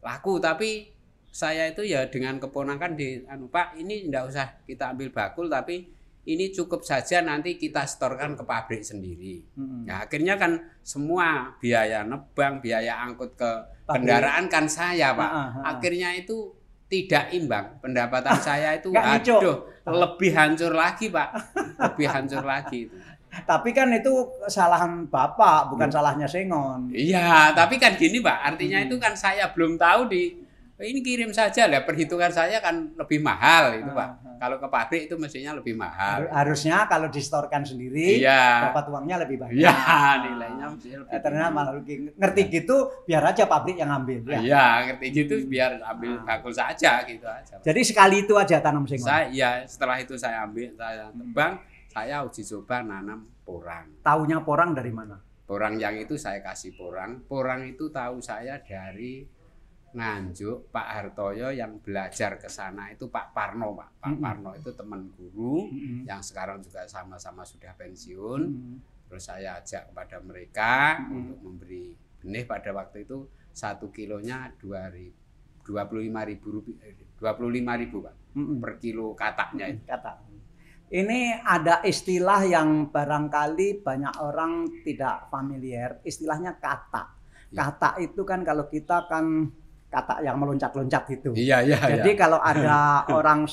laku 0.00 0.32
tapi 0.38 0.70
saya 1.28 1.64
itu 1.66 1.82
ya 1.82 2.04
dengan 2.06 2.36
keponakan 2.36 2.92
di 2.92 3.24
anu 3.24 3.48
pak 3.48 3.74
ini 3.74 4.06
tidak 4.06 4.28
usah 4.28 4.46
kita 4.62 4.92
ambil 4.92 5.08
bakul 5.10 5.48
tapi 5.48 5.88
ini 6.22 6.48
cukup 6.48 6.80
saja 6.82 7.18
nanti 7.18 7.56
kita 7.56 7.82
setorkan 7.82 8.36
ke 8.36 8.44
pabrik 8.44 8.80
sendiri 8.80 9.42
Mm-mm. 9.56 9.88
nah 9.88 10.04
akhirnya 10.04 10.36
kan 10.36 10.54
semua 10.80 11.50
biaya 11.56 12.04
nebang 12.04 12.60
biaya 12.60 13.00
angkut 13.00 13.34
ke 13.34 13.50
Pabrik. 13.82 14.06
kendaraan 14.06 14.46
kan 14.46 14.64
saya 14.64 15.12
pak 15.12 15.24
Ah, 15.24 15.34
ah, 15.34 15.48
ah. 15.50 15.62
akhirnya 15.72 16.14
itu 16.14 16.52
tidak 16.86 17.32
imbang 17.32 17.80
pendapatan 17.80 18.36
saya 18.44 18.76
itu 18.76 18.92
aduh 18.92 19.66
lebih 19.82 20.30
hancur 20.30 20.70
lagi 20.70 21.08
pak 21.08 21.28
lebih 21.80 22.06
hancur 22.06 22.44
lagi 22.44 22.86
itu 22.86 22.94
Tapi 23.34 23.70
kan 23.70 23.88
itu 23.90 24.12
kesalahan 24.38 25.06
Bapak, 25.06 25.68
bukan 25.68 25.88
salahnya 25.88 26.26
sengon. 26.26 26.88
Iya, 26.88 27.50
tapi 27.52 27.76
kan 27.76 27.94
gini 27.94 28.18
Pak, 28.18 28.38
artinya 28.46 28.76
Hmm. 28.76 28.86
itu 28.86 28.96
kan 28.96 29.12
saya 29.14 29.48
belum 29.48 29.74
tahu 29.74 30.06
di 30.06 30.22
ini 30.78 30.98
kirim 30.98 31.30
saja 31.30 31.64
lah 31.64 31.80
perhitungan 31.80 32.26
saya 32.28 32.58
kan 32.58 32.74
lebih 32.92 33.22
mahal 33.22 33.70
itu 33.70 33.86
Ah, 33.86 33.94
pak 33.94 34.08
ah. 34.18 34.34
kalau 34.36 34.56
ke 34.58 34.66
pabrik 34.66 35.02
itu 35.06 35.14
mestinya 35.14 35.54
lebih 35.54 35.78
mahal 35.78 36.26
Harusnya 36.26 36.90
kalau 36.90 37.06
distorkan 37.06 37.62
sendiri 37.62 38.18
iya 38.18 38.66
dapat 38.66 38.90
uangnya 38.90 39.22
lebih 39.22 39.38
banyak. 39.38 39.54
iya 39.54 39.70
nilainya 40.18 40.66
mestinya 40.68 40.98
lebih 41.00 41.22
ternyata 41.22 41.50
malah 41.52 41.72
rugi. 41.72 42.10
Ngerti 42.10 42.42
gitu 42.50 42.76
biar 43.00 43.22
aja 43.24 43.46
pabrik 43.46 43.78
yang 43.78 43.94
ambil 43.94 44.26
ya. 44.26 44.38
iya 44.42 44.64
ngerti 44.84 45.06
gitu 45.14 45.34
biar 45.46 45.78
ambil 45.86 46.18
Ah. 46.18 46.34
bakul 46.34 46.50
saja 46.50 47.06
gitu 47.06 47.24
aja 47.24 47.62
Jadi 47.62 47.80
sekali 47.86 48.26
itu 48.26 48.34
aja 48.34 48.58
tanam 48.58 48.82
sengon. 48.82 49.06
saya 49.06 49.30
iya 49.30 49.62
setelah 49.62 49.96
itu 49.96 50.18
saya 50.18 50.42
ambil 50.42 50.66
saya 50.74 51.14
tebang 51.14 51.62
saya 51.92 52.24
uji 52.24 52.42
coba 52.48 52.80
nanam 52.80 53.28
porang 53.44 54.00
Taunya 54.00 54.40
porang 54.40 54.72
dari 54.72 54.88
mana? 54.88 55.20
porang 55.44 55.76
yang 55.76 56.00
itu 56.00 56.16
saya 56.16 56.40
kasih 56.40 56.72
porang 56.72 57.20
porang 57.28 57.68
itu 57.68 57.92
tahu 57.92 58.24
saya 58.24 58.56
dari 58.64 59.28
Nganjuk 59.92 60.72
Pak 60.72 60.88
Hartoyo 60.88 61.52
yang 61.52 61.76
belajar 61.84 62.40
ke 62.40 62.48
sana 62.48 62.88
itu 62.88 63.12
Pak 63.12 63.36
Parno 63.36 63.76
Pak 63.76 64.00
Pak 64.00 64.08
Mm-mm. 64.16 64.24
Parno 64.24 64.50
itu 64.56 64.72
teman 64.72 65.04
guru 65.12 65.68
Mm-mm. 65.68 66.08
yang 66.08 66.24
sekarang 66.24 66.64
juga 66.64 66.88
sama-sama 66.88 67.44
sudah 67.44 67.76
pensiun 67.76 68.40
Mm-mm. 68.40 68.76
terus 69.12 69.28
saya 69.28 69.60
ajak 69.60 69.92
kepada 69.92 70.16
mereka 70.24 70.96
Mm-mm. 70.96 71.12
untuk 71.20 71.38
memberi 71.44 71.92
benih 72.24 72.48
pada 72.48 72.72
waktu 72.72 73.04
itu 73.04 73.28
satu 73.52 73.92
kilonya 73.92 74.56
dua 74.56 74.88
ribu 74.88 75.12
dua 75.60 75.84
puluh 75.84 76.08
lima 76.08 76.24
ribu 76.24 76.48
rupiah 76.56 76.88
dua 77.20 77.36
puluh 77.36 77.52
lima 77.52 77.76
ribu 77.76 78.00
pak 78.00 78.16
Mm-mm. 78.32 78.64
per 78.64 78.80
kilo 78.80 79.12
kataknya 79.12 79.76
itu 79.76 79.84
kata. 79.84 80.31
Ini 80.92 81.40
ada 81.40 81.80
istilah 81.80 82.44
yang 82.44 82.92
barangkali 82.92 83.80
banyak 83.80 84.12
orang 84.20 84.68
tidak 84.84 85.32
familiar, 85.32 86.04
istilahnya 86.04 86.60
kata. 86.60 87.08
Ya. 87.48 87.64
Kata 87.72 87.96
itu 87.96 88.20
kan 88.28 88.44
kalau 88.44 88.68
kita 88.68 89.08
kan 89.08 89.48
kata 89.88 90.20
yang 90.20 90.36
meloncat-loncat 90.36 91.04
itu. 91.16 91.32
iya 91.32 91.64
iya 91.64 91.80
Jadi 91.80 92.12
kalau 92.12 92.36
ada 92.44 93.00
orang 93.16 93.48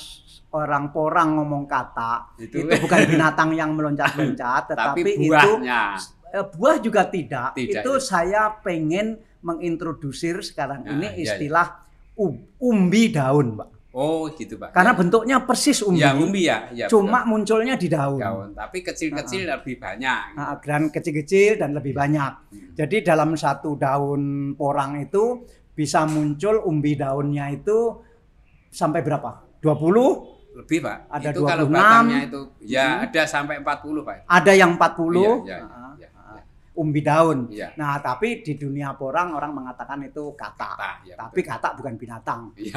orang 0.51 0.91
porang 0.91 1.39
ngomong 1.39 1.63
kata, 1.63 2.36
Itu- 2.43 2.67
itu, 2.67 2.75
bukan 2.75 3.00
binatang 3.15 3.55
yang 3.55 3.72
meloncat-loncat, 3.72 4.75
tapi 4.75 4.75
tetapi 4.75 5.12
itu 5.15 5.31
buahnya 5.31 5.81
eh, 6.36 6.43
buah 6.43 6.75
juga 6.84 7.08
tidak. 7.08 7.55
Tidak, 7.55 7.84
itu 7.88 7.91
ya. 7.96 8.03
saya 8.03 8.41
pengen 8.60 9.15
mengintrodusir 9.39 10.43
sekarang 10.43 10.84
Ya, 10.84 10.91
ini 10.91 11.08
ya, 11.08 11.12
ya. 11.15 11.19
istilah 11.24 11.67
um- 12.19 12.43
umbi 12.60 13.15
daun, 13.15 13.55
Pak. 13.55 13.78
Oh 13.91 14.29
gitu 14.31 14.55
pak 14.55 14.69
Karena 14.69 14.93
bentuknya 14.93 15.41
persis 15.41 15.81
umbi. 15.81 16.00
ya 16.00 16.13
umbi 16.13 16.46
ya, 16.46 16.69
ya 16.69 16.86
cuma 16.86 17.24
munculnya 17.24 17.74
di 17.74 17.88
daun. 17.88 18.17
daun 18.17 18.50
tapi 18.51 18.81
kecil-kecil 18.81 19.46
lebih 19.46 19.75
banyak 19.75 20.22
Nah, 20.34 20.55
dan 20.60 20.88
kecil-kecil 20.88 21.58
dan 21.58 21.74
lebih 21.74 21.91
banyak. 21.91 22.31
Hmm. 22.48 22.72
Jadi 22.74 23.01
dalam 23.01 23.34
satu 23.34 23.74
daun 23.75 24.22
porang 24.53 25.00
itu 25.00 25.41
bisa 25.72 26.03
muncul 26.03 26.62
umbi 26.62 26.93
daunnya 26.93 27.50
itu 27.50 27.98
sampai 28.69 29.01
berapa? 29.01 29.48
20? 29.60 30.38
lebih 30.50 30.81
pak 30.81 30.98
Ada 31.08 31.29
itu 31.31 31.41
kalau 31.41 31.65
26. 31.65 31.72
batangnya 31.72 32.19
itu 32.22 32.41
ya 32.67 32.88
Hmm. 32.89 33.03
ada 33.05 33.22
sampai 33.24 33.55
40 33.58 34.03
pak 34.03 34.15
Ada 34.27 34.51
yang 34.53 34.72
40 34.75 35.24
Iya, 35.39 35.55
iya, 35.55 35.58
iya. 35.58 35.78
Umbi 36.79 37.03
daun. 37.03 37.51
iya 37.51 37.75
Nah, 37.75 38.00
tapi 38.00 38.39
di 38.39 38.55
dunia 38.55 38.95
porang 38.95 39.36
orang 39.36 39.51
mengatakan 39.51 40.00
itu 40.01 40.31
kata. 40.31 40.71
kata 40.79 40.91
ya, 41.03 41.15
Tapi 41.19 41.43
betul. 41.43 41.51
kata 41.51 41.67
bukan 41.75 41.93
binatang. 42.00 42.41
Iya. 42.55 42.75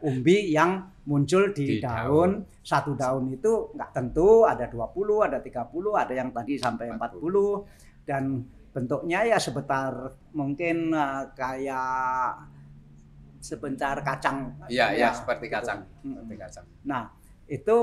Umbi 0.00 0.36
yang 0.48 0.70
muncul 1.04 1.52
di, 1.52 1.76
Di 1.76 1.84
daun. 1.84 2.40
Satu 2.64 2.96
daun 2.96 3.28
itu 3.28 3.76
nggak 3.76 3.90
tentu, 3.92 4.48
ada 4.48 4.64
20, 4.64 5.20
ada 5.20 5.36
30, 5.36 5.68
ada 5.92 6.12
yang 6.12 6.32
tadi 6.32 6.56
sampai 6.56 6.88
40 6.90 8.08
dan 8.08 8.40
bentuknya 8.70 9.26
ya 9.26 9.36
sebentar 9.36 9.92
mungkin 10.32 10.94
eh, 10.94 11.22
kayak 11.34 12.48
sebentar 13.40 13.96
kacang. 14.00 14.52
Iya, 14.68 14.92
iya, 14.92 15.08
Ya, 15.08 15.10
seperti 15.12 15.48
gitu. 15.48 15.56
kacang, 15.56 15.80
Mm. 16.00 16.12
seperti 16.14 16.34
kacang. 16.36 16.66
Nah, 16.84 17.02
itu 17.46 17.78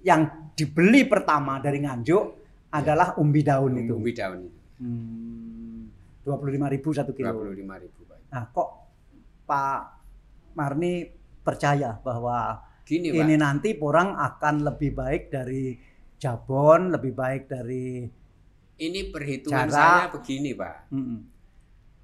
yang 0.00 0.20
dibeli 0.52 1.04
pertama 1.04 1.60
dari 1.60 1.80
Nganjuk 1.80 2.39
adalah 2.70 3.18
umbi 3.18 3.42
daun 3.42 3.74
itu. 3.76 3.92
Umbi 3.94 4.12
daun 4.14 4.40
itu. 4.46 4.58
Hmm, 4.80 5.90
25.000 6.24 6.98
satu 7.02 7.12
kilo. 7.12 7.30
25.000 7.44 7.66
Pak. 8.06 8.18
Nah, 8.30 8.44
kok 8.48 8.68
Pak 9.44 9.80
Marni 10.54 11.04
percaya 11.42 11.98
bahwa 11.98 12.62
Gini, 12.86 13.10
ini 13.10 13.34
Pak. 13.34 13.42
nanti 13.42 13.70
porang 13.74 14.14
akan 14.14 14.66
lebih 14.66 14.94
baik 14.94 15.30
dari 15.30 15.74
Jabon, 16.16 16.92
lebih 16.92 17.12
baik 17.12 17.42
dari 17.46 18.06
Ini 18.80 19.12
perhitungan 19.12 19.68
Cara- 19.68 19.76
saya 19.76 20.06
begini, 20.08 20.56
Pak. 20.56 20.76
Mm-mm. 20.94 21.18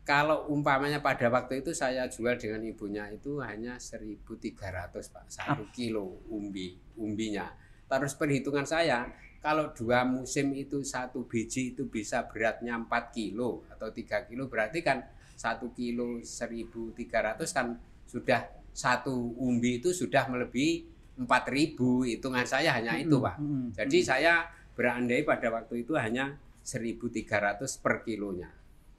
Kalau 0.06 0.46
umpamanya 0.52 1.02
pada 1.02 1.26
waktu 1.26 1.64
itu 1.64 1.74
saya 1.74 2.06
jual 2.06 2.38
dengan 2.38 2.62
ibunya 2.62 3.10
itu 3.10 3.42
hanya 3.42 3.74
1.300 3.74 4.22
Pak, 5.10 5.24
satu 5.26 5.66
kilo 5.74 6.22
umbi 6.30 6.78
umbinya. 6.94 7.50
Terus 7.90 8.14
perhitungan 8.14 8.62
saya 8.62 9.10
kalau 9.46 9.70
dua 9.70 10.02
musim 10.02 10.50
itu 10.58 10.82
satu 10.82 11.22
biji 11.30 11.70
itu 11.78 11.86
bisa 11.86 12.26
beratnya 12.26 12.74
4 12.82 13.14
kilo 13.14 13.62
atau 13.70 13.94
3 13.94 14.26
kilo 14.26 14.50
berarti 14.50 14.82
kan 14.82 15.06
satu 15.38 15.70
kilo 15.70 16.18
1.300 16.18 17.38
kan 17.54 17.78
sudah 18.10 18.42
satu 18.74 19.14
umbi 19.38 19.78
itu 19.78 19.94
sudah 19.94 20.26
melebihi 20.26 20.82
4.000 21.22 22.10
hitungan 22.10 22.42
saya 22.42 22.74
hanya 22.74 22.98
itu 22.98 23.22
Pak. 23.22 23.38
Jadi 23.78 23.98
saya 24.02 24.50
berandai 24.74 25.22
pada 25.22 25.48
waktu 25.54 25.86
itu 25.86 25.94
hanya 25.94 26.34
1.300 26.66 27.62
per 27.78 28.02
kilonya. 28.02 28.50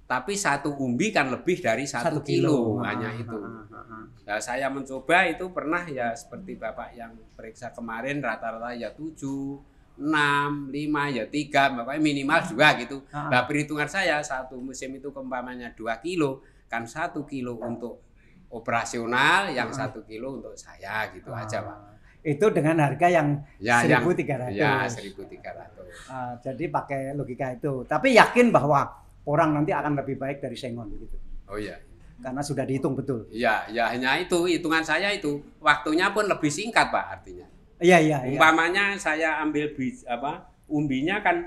Tapi 0.07 0.39
satu 0.39 0.71
umbi 0.79 1.11
kan 1.11 1.27
lebih 1.27 1.59
dari 1.59 1.83
satu, 1.83 2.23
kilo, 2.23 2.79
Ah, 2.79 2.95
hanya 2.95 3.11
itu. 3.11 3.35
ah, 3.35 3.67
ah. 3.75 4.07
Nah, 4.23 4.39
saya 4.39 4.71
mencoba 4.71 5.27
itu 5.27 5.51
pernah 5.51 5.83
ya 5.83 6.15
seperti 6.15 6.55
Bapak 6.55 6.95
yang 6.95 7.11
periksa 7.35 7.75
kemarin 7.75 8.23
rata-rata 8.23 8.71
ya 8.71 8.95
7, 8.95 9.75
6, 9.97 10.69
5, 10.69 11.09
ya 11.09 11.25
3, 11.25 11.73
Bapak 11.73 11.97
minimal 11.97 12.39
juga 12.45 12.77
gitu. 12.77 13.01
Ah. 13.09 13.29
Nah, 13.33 13.41
perhitungan 13.43 13.89
saya 13.89 14.21
satu 14.21 14.57
musim 14.57 14.93
itu 14.93 15.09
keumpamanya 15.09 15.73
2 15.73 15.97
kilo, 15.99 16.45
kan 16.69 16.85
satu 16.85 17.25
kilo 17.25 17.57
untuk 17.57 18.05
operasional, 18.47 19.49
yang 19.51 19.69
Ah. 19.69 19.75
satu 19.75 20.05
kilo 20.05 20.37
untuk 20.39 20.53
saya 20.55 21.09
gitu 21.11 21.33
aja 21.33 21.61
Pak. 21.61 21.77
Itu 22.21 22.51
dengan 22.51 22.77
harga 22.83 23.07
yang 23.07 23.39
Ya, 23.57 23.81
yang 23.87 24.03
1.300. 24.03 24.51
ya 24.51 24.83
1.300. 24.85 25.87
Ah, 26.11 26.35
jadi 26.39 26.67
pakai 26.67 27.15
logika 27.15 27.55
itu. 27.55 27.87
Tapi 27.87 28.13
yakin 28.13 28.51
bahwa 28.51 28.83
porang 29.23 29.55
nanti 29.55 29.71
akan 29.71 29.95
lebih 29.95 30.19
baik 30.19 30.43
dari 30.43 30.55
sengon 30.55 30.91
gitu. 30.99 31.17
Oh 31.47 31.55
iya. 31.55 31.79
Karena 32.17 32.41
sudah 32.41 32.65
dihitung 32.65 32.97
betul. 32.97 33.29
Ya, 33.29 33.63
ya 33.69 33.93
hanya 33.93 34.17
itu 34.17 34.49
hitungan 34.49 34.81
saya 34.81 35.13
itu 35.13 35.39
waktunya 35.61 36.09
pun 36.11 36.25
lebih 36.25 36.49
singkat 36.49 36.89
pak 36.89 37.21
artinya. 37.21 37.45
Iya, 37.77 37.97
iya, 38.01 38.17
iya. 38.25 38.37
Umpamanya 38.41 38.97
saya 38.97 39.37
ambil 39.45 39.69
bij, 39.77 39.93
apa 40.09 40.49
umbinya 40.65 41.21
kan 41.21 41.45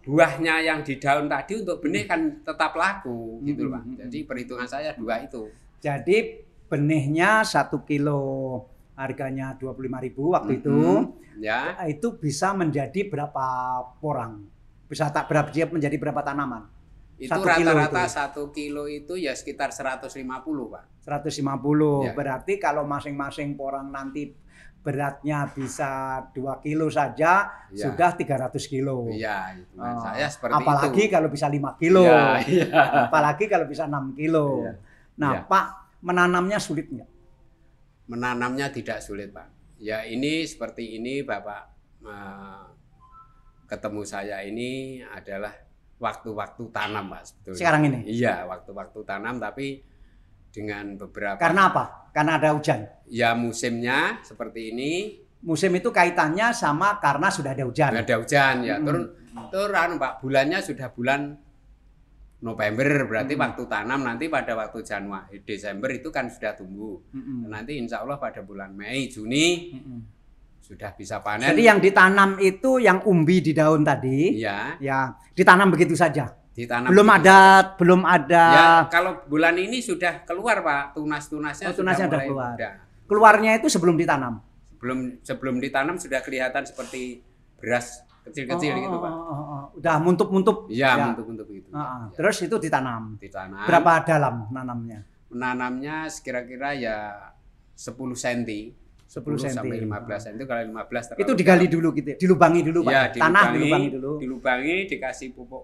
buahnya 0.00 0.64
yang 0.64 0.80
di 0.82 0.96
daun 0.96 1.28
tadi 1.28 1.60
untuk 1.60 1.78
benih 1.84 2.08
kan 2.08 2.42
tetap 2.42 2.72
laku 2.74 3.38
gitu 3.46 3.68
loh 3.68 3.78
pak. 3.78 3.82
Hmm, 3.84 3.90
hmm, 3.94 4.00
Jadi 4.08 4.18
perhitungan 4.26 4.66
saya 4.66 4.90
dua 4.96 5.22
itu. 5.22 5.52
Jadi 5.78 6.16
benihnya 6.66 7.44
satu 7.46 7.82
kilo 7.84 8.20
harganya 8.98 9.56
25.000 9.56 10.34
waktu 10.34 10.52
itu. 10.60 10.72
Mhm. 10.76 11.40
Ya, 11.40 11.72
Itu 11.88 12.20
bisa 12.20 12.52
menjadi 12.52 13.08
berapa 13.08 13.46
porang? 13.96 14.44
Bisa 14.90 15.08
tak 15.08 15.24
berapa 15.30 15.48
dia 15.48 15.64
menjadi 15.64 15.96
berapa 15.96 16.20
tanaman? 16.20 16.68
itu 17.20 17.28
Satu 17.28 17.44
kilo 17.52 17.70
rata-rata 17.76 18.02
itu. 18.08 18.16
satu 18.16 18.42
kilo 18.48 18.84
itu 18.88 19.12
ya 19.20 19.36
sekitar 19.36 19.68
150 19.76 20.24
pak. 20.72 20.84
150. 21.00 22.06
Ya. 22.06 22.12
Berarti 22.12 22.56
kalau 22.56 22.84
masing-masing 22.84 23.54
porang 23.54 23.88
nanti 23.88 24.32
beratnya 24.80 25.44
bisa 25.46 26.24
2 26.32 26.56
kilo 26.60 26.88
saja 26.88 27.52
Ya. 27.68 27.84
sudah 27.84 28.16
300 28.16 28.64
kilo. 28.64 29.08
Iya, 29.08 29.52
hitungan 29.52 29.92
Oh, 29.92 30.00
saya 30.00 30.24
seperti 30.24 30.56
Apalagi 30.56 31.04
itu. 31.04 31.12
kalau 31.12 31.28
bisa 31.28 31.46
5 31.46 31.76
kilo. 31.76 32.00
Iya, 32.04 32.40
iya. 32.48 32.66
Apalagi 33.04 33.44
kalau 33.44 33.64
bisa 33.64 33.84
6 33.84 34.16
kilo. 34.16 34.64
Iya. 34.64 34.72
Nah, 35.20 35.32
Iya. 35.36 35.40
Pak, 35.44 35.64
menanamnya 36.00 36.56
sulit 36.56 36.88
nggak? 36.88 37.08
menanamnya 38.06 38.66
tidak 38.74 38.98
sulit 38.98 39.30
pak. 39.30 39.46
Ya 39.78 40.02
ini 40.02 40.42
seperti 40.42 40.98
ini 40.98 41.22
bapak 41.22 41.62
eh, 42.02 42.64
ketemu 43.64 44.02
saya 44.02 44.42
ini 44.42 44.98
adalah 45.06 45.54
waktu-waktu 45.94 46.74
tanam 46.74 47.06
pak 47.06 47.22
sebetulnya. 47.22 47.60
Sekarang 47.62 47.82
ini. 47.86 47.98
Iya 48.10 48.50
waktu-waktu 48.50 48.98
tanam 49.06 49.38
tapi 49.38 49.78
dengan 50.50 50.98
beberapa. 50.98 51.38
Karena 51.38 51.70
apa? 51.70 51.84
Karena 52.10 52.36
ada 52.36 52.50
hujan. 52.52 52.86
ya 53.06 53.34
musimnya 53.34 54.18
seperti 54.22 54.74
ini 54.74 54.92
Musim 55.40 55.72
itu 55.72 55.88
kaitannya 55.88 56.52
sama 56.52 57.00
karena 57.00 57.32
sudah 57.32 57.56
ada 57.56 57.64
hujan. 57.64 57.96
ada 57.96 58.14
hujan 58.20 58.60
ya. 58.60 58.76
Mm-mm. 58.76 58.84
Terus 58.84 59.04
terus 59.48 59.72
anu, 59.72 59.96
pak 59.96 60.20
bulannya 60.20 60.60
sudah 60.60 60.92
bulan 60.92 61.32
November 62.40 63.08
berarti 63.08 63.36
Mm-mm. 63.36 63.44
waktu 63.48 63.62
tanam 63.64 64.00
nanti 64.00 64.28
pada 64.28 64.52
waktu 64.52 64.80
Januari 64.80 65.40
Desember 65.40 65.88
itu 65.92 66.08
kan 66.08 66.28
sudah 66.28 66.52
tumbuh. 66.56 67.00
Mm-mm. 67.12 67.48
Nanti 67.48 67.76
insya 67.76 68.00
Allah 68.00 68.16
pada 68.16 68.44
bulan 68.44 68.72
Mei 68.72 69.08
Juni 69.08 69.76
Mm-mm. 69.76 70.00
sudah 70.60 70.92
bisa 70.92 71.20
panen. 71.20 71.52
Jadi 71.52 71.62
yang 71.64 71.80
ditanam 71.80 72.36
itu 72.36 72.76
yang 72.76 73.00
umbi 73.04 73.40
di 73.40 73.52
daun 73.52 73.80
tadi, 73.80 74.40
Iya, 74.40 74.76
ya 74.76 75.08
ditanam 75.32 75.72
begitu 75.72 75.96
saja. 75.96 76.36
Ditanam. 76.60 76.88
Belum 76.88 77.08
ada 77.08 77.38
belum 77.74 78.00
ada 78.02 78.44
Ya, 78.50 78.68
kalau 78.86 79.24
bulan 79.24 79.56
ini 79.56 79.80
sudah 79.80 80.22
keluar 80.22 80.60
Pak, 80.60 80.94
tunas-tunasnya 80.94 81.66
Oh, 81.66 81.74
tunasnya 81.74 82.04
sudah 82.04 82.10
udah 82.10 82.18
mulai 82.18 82.28
keluar. 82.28 82.52
muda. 82.54 82.70
keluarnya 83.04 83.50
itu 83.56 83.66
sebelum 83.66 83.94
ditanam. 83.94 84.38
Sebelum 84.70 84.98
sebelum 85.20 85.54
ditanam 85.56 85.96
sudah 85.96 86.20
kelihatan 86.20 86.62
seperti 86.62 87.20
beras 87.56 88.00
kecil-kecil 88.22 88.70
Oh, 88.70 88.78
gitu 88.78 88.92
oh, 88.92 89.00
Pak. 89.00 89.10
oh, 89.10 89.24
oh, 89.24 89.42
oh. 89.50 89.62
Udah 89.74 89.96
muntup-muntup. 89.98 90.56
Iya, 90.68 90.88
Ya. 90.94 91.04
untuk-untuk 91.10 91.48
itu. 91.48 91.68
Ah, 91.70 91.80
ah. 91.80 92.00
Ya, 92.06 92.14
Terus 92.14 92.36
itu 92.40 92.56
ditanam. 92.56 93.16
ditanam. 93.16 93.64
Berapa 93.64 94.04
dalam 94.04 94.46
nanamnya? 94.48 95.02
Menanamnya 95.26 95.96
kira-kira 96.14 96.72
ya 96.72 96.96
10 97.74 97.96
cm. 98.14 98.76
10 99.06 99.26
cm. 99.36 99.50
sampai 99.58 99.76
15 99.80 100.22
cm. 100.22 100.34
Itu 100.36 100.46
kalau 100.46 100.62
15 100.64 101.04
terlalu 101.08 101.20
Itu 101.20 101.32
digali 101.34 101.66
dulu 101.66 101.88
gitu, 101.92 102.08
ya? 102.08 102.16
dilubangi 102.16 102.60
dulu 102.62 102.78
Pak. 102.84 102.92
Ya, 102.92 103.02
Tanah 103.10 103.42
dilubangi, 103.48 103.58
dilubangi 103.58 103.88
dulu. 103.90 104.10
Dilubangi, 104.18 104.76
dikasih 104.86 105.28
pupuk 105.32 105.62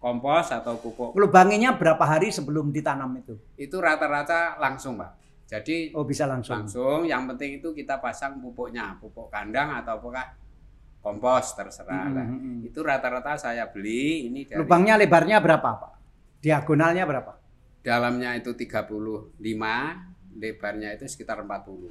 kompos 0.00 0.48
atau 0.50 0.80
pupuk. 0.80 1.12
Lubanginya 1.12 1.76
berapa 1.76 2.00
hari 2.00 2.32
sebelum 2.32 2.72
ditanam 2.72 3.12
itu? 3.14 3.36
Itu 3.54 3.78
rata-rata 3.78 4.56
langsung, 4.56 4.96
Pak. 4.96 5.20
Jadi 5.44 5.92
Oh 5.92 6.06
bisa 6.06 6.24
langsung. 6.24 6.56
langsung, 6.56 7.04
yang 7.04 7.28
penting 7.28 7.58
itu 7.58 7.70
kita 7.70 8.00
pasang 8.00 8.40
pupuknya, 8.40 8.96
pupuk 8.96 9.28
kandang 9.28 9.76
atau 9.76 9.98
apakah 9.98 10.32
kompos 11.00 11.52
terserah 11.52 12.06
Hmm, 12.06 12.14
lah. 12.14 12.26
hmm, 12.26 12.40
hmm. 12.40 12.58
Itu 12.70 12.80
rata-rata 12.80 13.36
saya 13.36 13.66
beli 13.66 14.26
ini 14.26 14.46
dari 14.46 14.56
Lubangnya 14.56 14.96
lebarnya 14.96 15.36
berapa 15.38 15.68
Pak? 15.76 15.92
Diagonalnya 16.40 17.04
berapa? 17.04 17.32
dalamnya 17.80 18.36
itu 18.36 18.52
35, 18.52 19.32
lebarnya 20.36 20.92
itu 20.94 21.08
sekitar 21.08 21.40
40. 21.40 21.88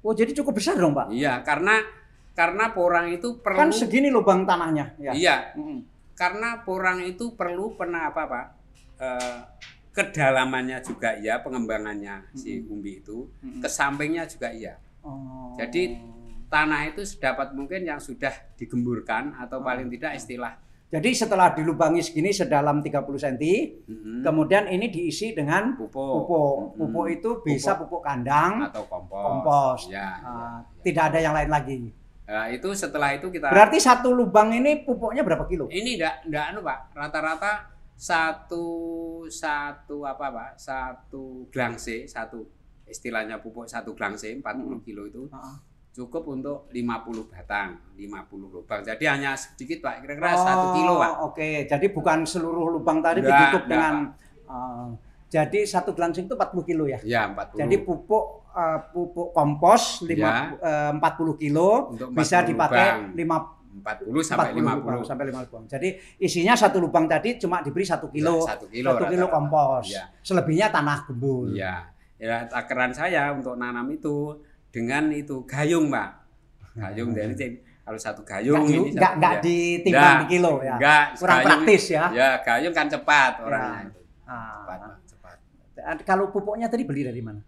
Oh 0.00 0.16
jadi 0.16 0.32
cukup 0.32 0.56
besar 0.56 0.74
dong 0.74 0.96
Pak? 0.96 1.12
Iya, 1.12 1.44
karena 1.44 1.84
karena 2.32 2.72
porang 2.72 3.12
itu 3.12 3.36
perlu 3.36 3.60
Kan 3.60 3.68
segini 3.68 4.08
lubang 4.08 4.48
tanahnya. 4.48 4.96
Ya. 4.96 5.12
Iya, 5.12 5.36
Mm-mm. 5.52 5.84
Karena 6.18 6.66
porang 6.66 6.98
itu 7.00 7.38
perlu 7.38 7.78
pernah 7.78 8.10
apa 8.10 8.22
Pak? 8.26 8.46
Eh, 8.98 9.38
kedalamannya 9.94 10.78
juga 10.82 11.14
iya, 11.14 11.38
pengembangannya 11.38 12.34
si 12.34 12.62
umbi 12.66 12.98
itu, 12.98 13.30
Mm-mm. 13.38 13.62
ke 13.62 13.68
sampingnya 13.70 14.26
juga 14.26 14.50
iya. 14.50 14.74
Oh. 15.02 15.54
Jadi 15.54 15.98
tanah 16.46 16.90
itu 16.90 17.06
sedapat 17.06 17.54
mungkin 17.54 17.86
yang 17.86 18.02
sudah 18.02 18.30
digemburkan 18.54 19.36
atau 19.36 19.60
paling 19.60 19.86
tidak 19.88 20.16
istilah 20.16 20.54
Jadi 20.88 21.12
setelah 21.12 21.52
dilubangi 21.52 22.00
segini 22.00 22.32
sedalam 22.32 22.80
30 22.80 23.04
cm, 23.20 23.36
mm, 23.84 24.24
kemudian 24.24 24.72
ini 24.72 24.88
diisi 24.88 25.36
dengan 25.36 25.76
pupuk, 25.76 26.24
pupuk. 26.24 26.56
Mm, 26.56 26.76
Pupuk 26.80 27.06
itu 27.12 27.30
bisa 27.44 27.76
pupuk 27.76 28.00
kandang, 28.00 28.64
atau 28.72 28.88
kompos. 28.88 29.20
kompos. 29.20 29.80
Ya, 29.92 30.16
Ah, 30.24 30.64
ya. 30.64 30.80
tidak 30.80 31.12
ada 31.12 31.18
yang 31.20 31.36
lain 31.36 31.50
lagi. 31.52 31.92
Nah, 32.28 32.52
itu 32.52 32.68
setelah 32.76 33.16
itu 33.16 33.32
kita 33.32 33.48
Berarti 33.48 33.80
satu 33.80 34.12
lubang 34.12 34.52
ini 34.52 34.84
pupuknya 34.84 35.24
berapa 35.24 35.48
kilo? 35.48 35.72
ini 35.72 35.96
enggak 35.96 36.28
enggak 36.28 36.44
anu 36.52 36.60
Pak, 36.60 36.78
rata-rata 36.92 37.72
satu 37.96 38.66
satu 39.32 40.04
apa 40.04 40.28
Pak? 40.28 40.50
Satu 40.60 41.48
glangse, 41.48 42.04
satu 42.04 42.44
istilahnya 42.84 43.40
pupuk 43.40 43.64
satu 43.64 43.96
glangse 43.96 44.28
40 44.32 44.84
kilo 44.84 45.08
itu 45.08 45.24
cukup 45.98 46.30
untuk 46.30 46.58
50 46.70 47.32
batang, 47.32 47.80
50 47.96 48.54
lubang. 48.54 48.80
Jadi 48.84 49.04
hanya 49.08 49.32
sedikit 49.34 49.82
Pak, 49.82 50.04
kira-kira 50.04 50.36
satu 50.36 50.66
kilo 50.76 51.00
Pak. 51.00 51.10
Oh, 51.18 51.32
Oke, 51.32 51.64
jadi 51.64 51.86
bukan 51.90 52.28
seluruh 52.28 52.70
lubang 52.70 53.00
tadi 53.00 53.24
Enggak, 53.24 53.34
ditutup 53.34 53.62
enggak, 53.66 53.72
dengan 53.72 53.94
ah, 54.46 54.88
jadi 55.28 55.58
satu 55.62 55.92
glansing 55.92 56.24
itu 56.24 56.34
40 56.34 56.64
kilo 56.64 56.84
ya. 56.84 56.98
Ya, 57.00 57.28
40. 57.28 57.60
Jadi 57.60 57.76
pupuk 57.80 58.24
eh, 58.50 58.78
pupuk 58.90 59.28
kompos 59.30 60.02
lima, 60.02 60.56
eh, 60.56 60.92
40 60.92 61.36
kilo 61.36 61.92
Untuk 61.92 62.08
bisa 62.10 62.40
40 62.40 62.48
dipakai 62.48 62.86
lubang. 63.14 63.14
5 63.14 63.56
40 63.78 64.20
sampai 64.20 64.50
40 64.50 64.58
lubang, 64.58 64.76
50. 64.98 65.06
sampai 65.06 65.24
50 65.28 65.46
lubang. 65.46 65.64
Jadi 65.68 65.88
isinya 66.18 66.54
satu 66.54 66.76
lubang 66.78 67.06
tadi 67.06 67.36
cuma 67.36 67.60
diberi 67.60 67.84
satu 67.84 68.08
kilo, 68.08 68.42
Ya, 68.42 68.50
satu 68.50 68.66
kilo, 68.66 68.90
satu 68.90 69.04
kilo 69.06 69.26
kompos. 69.28 69.86
Ya. 69.86 70.04
Selebihnya 70.18 70.66
tanah 70.68 71.06
gembul. 71.06 71.54
Iya. 71.54 71.86
Ya, 72.18 72.42
takaran 72.44 72.90
saya 72.90 73.30
untuk 73.30 73.54
nanam 73.54 73.86
itu 73.88 74.34
dengan 74.68 75.12
itu 75.12 75.46
gayung, 75.46 75.86
Pak. 75.86 76.08
Gayung 76.74 77.12
dari 77.12 77.34
kalau 77.80 77.94
satu 77.96 78.20
gayung 78.22 78.58
Nggak, 78.58 78.66
di- 78.66 78.74
ini 78.74 78.90
nggak, 78.90 78.98
satu- 78.98 79.18
nggak 79.18 79.32
ya. 79.32 79.40
ditimbang 79.40 80.16
di 80.18 80.26
kilo 80.28 80.52
ya. 80.58 80.74
Enggak, 80.74 81.04
Kurang 81.14 81.36
gayung- 81.36 81.46
praktis 81.62 81.82
ya. 81.88 82.04
Ya, 82.10 82.28
gayung 82.42 82.74
kan 82.74 82.86
cepat 82.86 83.32
orangnya 83.38 83.80
itu. 83.86 84.00
Ah. 84.26 84.66
Cepat. 84.66 84.78
Kalau 86.02 86.34
pupuknya 86.34 86.66
tadi 86.66 86.82
beli 86.82 87.06
dari 87.06 87.22
mana? 87.22 87.38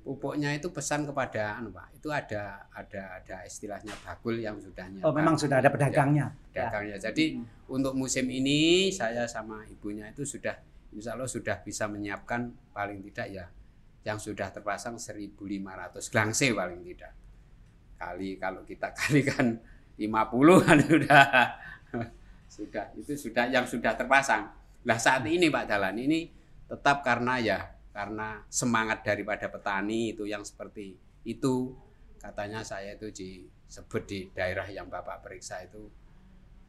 Pupuknya 0.00 0.56
itu 0.56 0.72
pesan 0.72 1.04
kepada 1.04 1.60
anu, 1.60 1.70
Pak. 1.76 2.00
Itu 2.00 2.08
ada 2.08 2.64
ada 2.72 3.20
ada 3.20 3.36
istilahnya 3.44 3.92
bakul 4.00 4.40
yang 4.40 4.56
sudah 4.56 4.88
nyetak. 4.88 5.04
Oh, 5.04 5.12
memang 5.12 5.36
sudah 5.36 5.60
ada 5.60 5.68
pedagangnya. 5.68 6.32
Ya. 6.56 6.66
dagangnya. 6.66 6.96
Jadi 6.96 7.36
untuk 7.68 7.92
musim 7.92 8.26
ini 8.32 8.88
saya 8.90 9.28
sama 9.28 9.62
ibunya 9.68 10.08
itu 10.08 10.24
sudah 10.24 10.56
insya 10.90 11.14
Allah 11.14 11.28
sudah 11.28 11.60
bisa 11.62 11.86
menyiapkan 11.86 12.72
paling 12.72 13.04
tidak 13.06 13.28
ya 13.30 13.44
yang 14.00 14.16
sudah 14.16 14.48
terpasang 14.48 14.96
1.500 14.96 15.36
glangse 16.08 16.48
paling 16.56 16.80
tidak. 16.80 17.12
Kali 18.00 18.40
kalau 18.40 18.64
kita 18.64 18.88
kalikan 18.98 19.60
50 20.00 20.64
kan 20.64 20.78
sudah 20.80 21.24
sudah 22.56 22.84
itu 22.96 23.12
sudah 23.14 23.44
yang 23.52 23.68
sudah 23.68 23.92
terpasang. 23.92 24.48
Nah 24.88 24.96
saat 24.96 25.28
ini 25.28 25.52
Pak 25.52 25.68
Dalan 25.68 26.00
ini 26.00 26.39
tetap 26.70 27.02
karena 27.02 27.34
ya 27.42 27.58
karena 27.90 28.46
semangat 28.46 29.02
daripada 29.02 29.50
petani 29.50 30.14
itu 30.14 30.22
yang 30.22 30.46
seperti 30.46 30.94
itu 31.26 31.74
katanya 32.22 32.62
saya 32.62 32.94
itu 32.94 33.10
disebut 33.10 34.02
di 34.06 34.20
daerah 34.30 34.70
yang 34.70 34.86
Bapak 34.86 35.26
periksa 35.26 35.66
itu 35.66 35.90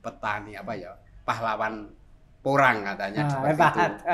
petani 0.01 0.57
apa 0.57 0.73
ya 0.73 0.91
pahlawan 1.21 1.93
porang 2.41 2.81
katanya 2.81 3.21
Ah, 3.21 3.29
seperti 3.29 3.53
hebat. 3.53 3.73
itu. 3.77 4.05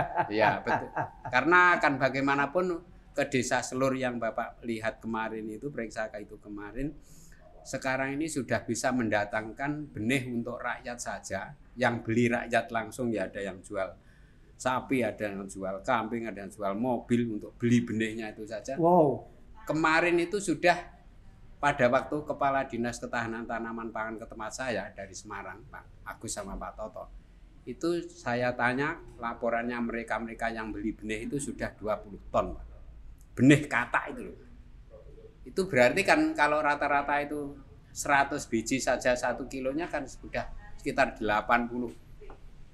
Ya 0.43 0.59
betul. 0.59 0.89
Karena 1.31 1.61
kan 1.79 1.95
bagaimanapun 1.95 2.65
ke 3.15 3.23
desa 3.31 3.63
selur 3.63 3.95
yang 3.95 4.19
Bapak 4.19 4.59
lihat 4.67 4.99
kemarin 4.99 5.47
itu 5.47 5.71
periksa 5.71 6.11
itu 6.19 6.35
kemarin 6.43 6.91
sekarang 7.63 8.19
ini 8.19 8.27
sudah 8.27 8.67
bisa 8.67 8.91
mendatangkan 8.91 9.95
benih 9.95 10.27
untuk 10.27 10.59
rakyat 10.59 10.99
saja. 10.99 11.55
Yang 11.79 11.95
beli 12.03 12.25
rakyat 12.27 12.67
langsung 12.75 13.07
ya 13.15 13.31
ada 13.31 13.39
yang 13.39 13.63
jual 13.63 13.87
sapi, 14.57 15.05
ada 15.05 15.29
yang 15.29 15.45
jual 15.45 15.85
kambing, 15.85 16.25
ada 16.25 16.41
yang 16.41 16.51
jual 16.51 16.73
mobil 16.73 17.37
untuk 17.37 17.53
beli 17.61 17.85
benihnya 17.85 18.33
itu 18.33 18.43
saja. 18.43 18.73
Wow. 18.75 19.29
Kemarin 19.69 20.17
itu 20.17 20.41
sudah 20.41 20.97
pada 21.61 21.85
waktu 21.89 22.17
Kepala 22.25 22.65
Dinas 22.65 22.97
Ketahanan 22.97 23.45
Tanaman 23.45 23.93
Pangan 23.93 24.17
ke 24.17 24.25
tempat 24.25 24.51
saya 24.53 24.89
dari 24.93 25.13
Semarang, 25.13 25.61
Pak 25.69 26.09
Agus 26.09 26.33
sama 26.33 26.57
Pak 26.57 26.73
Toto. 26.73 27.05
Itu 27.67 28.01
saya 28.09 28.53
tanya 28.57 28.97
laporannya 29.21 29.77
mereka-mereka 29.77 30.49
yang 30.49 30.73
beli 30.73 30.97
benih 30.97 31.29
itu 31.29 31.37
sudah 31.37 31.69
20 31.77 32.33
ton, 32.33 32.57
Pak. 32.57 32.65
Benih 33.37 33.69
kata 33.69 34.01
itu 34.09 34.21
loh. 34.25 34.37
Itu 35.45 35.69
berarti 35.69 36.01
kan 36.01 36.33
kalau 36.33 36.59
rata-rata 36.59 37.21
itu 37.21 37.53
100 37.93 38.37
biji 38.49 38.77
saja 38.77 39.13
satu 39.17 39.49
kilonya 39.49 39.89
kan 39.89 40.05
sudah 40.05 40.49
sekitar 40.77 41.17
80 41.17 42.06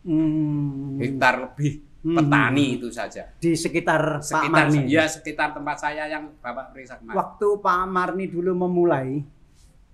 Hmm. 0.04 1.00
hektar 1.00 1.34
lebih 1.40 1.80
Hmm. 2.04 2.20
petani 2.20 2.76
itu 2.76 2.92
saja. 2.92 3.32
Di 3.40 3.56
sekitar, 3.56 4.20
Pak 4.20 4.28
Sekitar 4.28 4.68
Marni. 4.68 4.92
ya 4.92 5.08
sekitar 5.08 5.56
tempat 5.56 5.80
saya 5.80 6.04
yang 6.12 6.36
Bapak 6.44 6.76
periksa 6.76 7.00
kemarin. 7.00 7.16
Waktu 7.16 7.48
Pak 7.64 7.80
Marni 7.88 8.26
dulu 8.28 8.52
memulai 8.52 9.24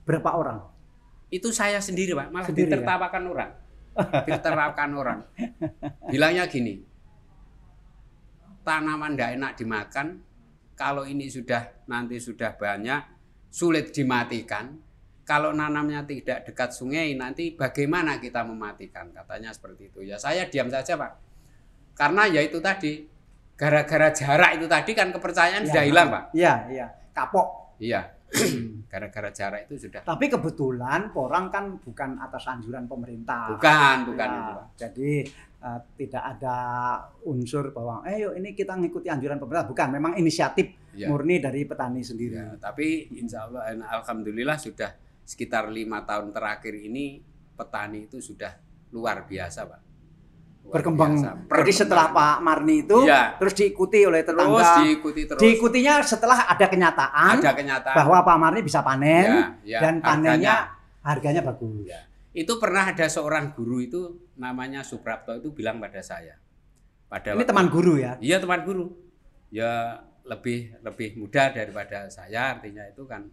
berapa 0.03 0.33
orang? 0.33 0.59
itu 1.29 1.53
saya 1.53 1.77
sendiri 1.77 2.17
pak 2.17 2.33
malah 2.33 2.49
Sendiri, 2.49 2.65
ya? 2.65 2.81
ditertawakan 2.81 3.23
orang 3.29 3.51
ditertawakan 4.25 4.89
orang 4.97 5.19
bilangnya 6.09 6.49
gini 6.49 6.81
tanaman 8.65 9.13
tidak 9.13 9.29
enak 9.37 9.51
dimakan 9.53 10.07
kalau 10.73 11.05
ini 11.05 11.29
sudah 11.29 11.85
nanti 11.85 12.17
sudah 12.17 12.57
banyak 12.57 13.01
sulit 13.53 13.93
dimatikan 13.93 14.73
kalau 15.29 15.53
nanamnya 15.53 16.01
tidak 16.03 16.41
dekat 16.41 16.73
sungai 16.73 17.13
nanti 17.13 17.53
bagaimana 17.53 18.17
kita 18.17 18.41
mematikan 18.41 19.13
katanya 19.13 19.53
seperti 19.53 19.93
itu 19.93 20.01
ya 20.01 20.17
saya 20.17 20.49
diam 20.49 20.65
saja 20.67 20.97
pak 20.97 21.11
karena 21.93 22.25
ya 22.25 22.41
itu 22.41 22.57
tadi 22.57 23.05
gara-gara 23.53 24.09
jarak 24.09 24.57
itu 24.57 24.65
tadi 24.65 24.91
kan 24.91 25.13
kepercayaan 25.13 25.61
Ya. 25.61 25.69
sudah 25.69 25.83
hilang 25.85 26.07
pak 26.09 26.23
Iya, 26.33 26.53
iya. 26.67 26.87
Kapok. 27.11 27.77
iya 27.77 28.01
gara-gara 28.91 29.29
jarak 29.29 29.65
itu 29.65 29.85
sudah 29.85 30.01
Tapi 30.01 30.25
kebetulan 30.27 31.09
porang 31.09 31.49
kan 31.49 31.77
bukan 31.77 32.17
atas 32.17 32.45
anjuran 32.45 32.85
pemerintah. 32.85 33.53
bukan 33.53 33.95
bukan 34.07 34.27
Ya, 34.27 34.37
itu 34.39 34.51
pak 34.51 34.65
Jadi 34.77 35.09
eh, 35.59 35.79
tidak 35.95 36.23
ada 36.31 36.57
unsur 37.25 37.69
bahwa, 37.69 38.01
eh 38.03 38.23
yuk 38.23 38.33
ini 38.33 38.55
kita 38.55 38.73
ngikuti 38.73 39.09
anjuran 39.09 39.35
pemerintah. 39.35 39.67
Bukan, 39.67 39.87
memang 39.91 40.13
inisiatif 40.15 40.71
Ya. 40.89 41.05
murni 41.05 41.37
dari 41.37 41.63
petani 41.63 41.99
sendiri. 42.01 42.33
Ya, 42.33 42.53
tapi 42.55 43.11
insya 43.13 43.43
Allah, 43.43 43.67
eh, 43.67 43.77
alhamdulillah 43.77 44.55
sudah 44.57 44.89
sekitar 45.29 45.69
lima 45.69 46.01
tahun 46.01 46.33
terakhir 46.33 46.73
ini 46.73 47.21
petani 47.53 48.09
itu 48.09 48.17
sudah 48.17 48.49
luar 48.89 49.21
biasa, 49.23 49.61
pak. 49.63 49.81
Luar 50.59 50.73
Berkembang. 50.75 51.13
biasa. 51.15 51.29
Jadi 51.61 51.71
setelah 51.71 52.07
Pak 52.09 52.37
Marni 52.41 52.81
itu, 52.83 52.97
Iya. 53.03 53.37
terus 53.37 53.53
diikuti 53.53 54.01
oleh 54.01 54.21
terus 54.21 54.37
tetangga. 54.41 54.81
diikuti 54.81 55.21
terus 55.23 55.39
Diikutinya 55.39 55.93
setelah 56.01 56.37
ada 56.45 56.65
kenyataan 56.65 57.33
ada 57.37 57.53
kenyataan 57.53 57.95
bahwa 57.95 58.17
Pak 58.19 58.37
Marni 58.37 58.61
bisa 58.61 58.81
panen 58.81 59.29
Ya, 59.61 59.77
ya, 59.77 59.79
dan 59.79 59.93
panennya 59.99 60.55
harganya. 60.99 61.01
harganya 61.01 61.41
bagus. 61.43 61.85
Ya. 61.85 62.01
itu 62.31 62.53
pernah 62.55 62.85
ada 62.85 63.05
seorang 63.05 63.51
guru 63.51 63.81
itu 63.81 64.01
namanya 64.35 64.81
Suprapto 64.81 65.33
itu 65.33 65.49
bilang 65.49 65.77
pada 65.77 65.97
saya. 65.99 66.37
Pada 67.07 67.33
Ini 67.33 67.41
waktu- 67.41 67.49
teman 67.49 67.67
guru 67.67 67.97
ya. 67.97 68.17
Iya 68.17 68.37
teman 68.37 68.61
guru. 68.61 68.85
Ya 69.49 69.97
lebih 70.21 70.77
lebih 70.79 71.17
muda 71.17 71.49
daripada 71.49 72.05
saya 72.07 72.53
artinya 72.53 72.85
itu 72.85 73.01
kan 73.03 73.25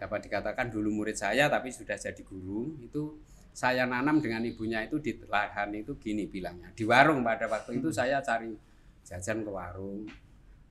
dapat 0.00 0.24
dikatakan 0.24 0.72
dulu 0.72 1.04
murid 1.04 1.14
saya 1.14 1.52
tapi 1.52 1.68
sudah 1.68 2.00
jadi 2.00 2.22
guru 2.24 2.80
itu 2.80 3.20
saya 3.52 3.84
nanam 3.84 4.24
dengan 4.24 4.40
ibunya 4.40 4.80
itu 4.88 4.96
di 4.96 5.12
lahan 5.28 5.76
itu 5.76 6.00
gini 6.00 6.24
bilangnya 6.24 6.72
di 6.72 6.88
warung 6.88 7.20
pada 7.20 7.44
waktu 7.44 7.76
itu 7.76 7.92
saya 7.92 8.24
cari 8.24 8.56
jajan 9.04 9.44
ke 9.44 9.50
warung. 9.50 10.08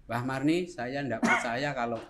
Wah 0.10 0.24
Marni 0.26 0.66
saya 0.66 1.06
tidak 1.06 1.22
percaya 1.22 1.70
kalau 1.78 2.02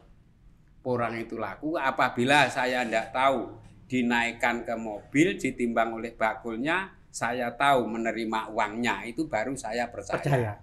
porang 0.79 1.19
itu 1.19 1.35
laku 1.35 1.75
apabila 1.75 2.47
saya 2.47 2.87
tidak 2.87 3.11
tahu 3.11 3.59
dinaikkan 3.89 4.63
ke 4.63 4.75
mobil 4.79 5.35
ditimbang 5.35 5.99
oleh 5.99 6.15
bakulnya 6.15 6.95
saya 7.09 7.51
tahu 7.57 7.89
menerima 7.89 8.53
uangnya 8.53 9.03
itu 9.09 9.25
baru 9.25 9.57
saya 9.57 9.89
percaya, 9.89 10.21
Percaya. 10.21 10.53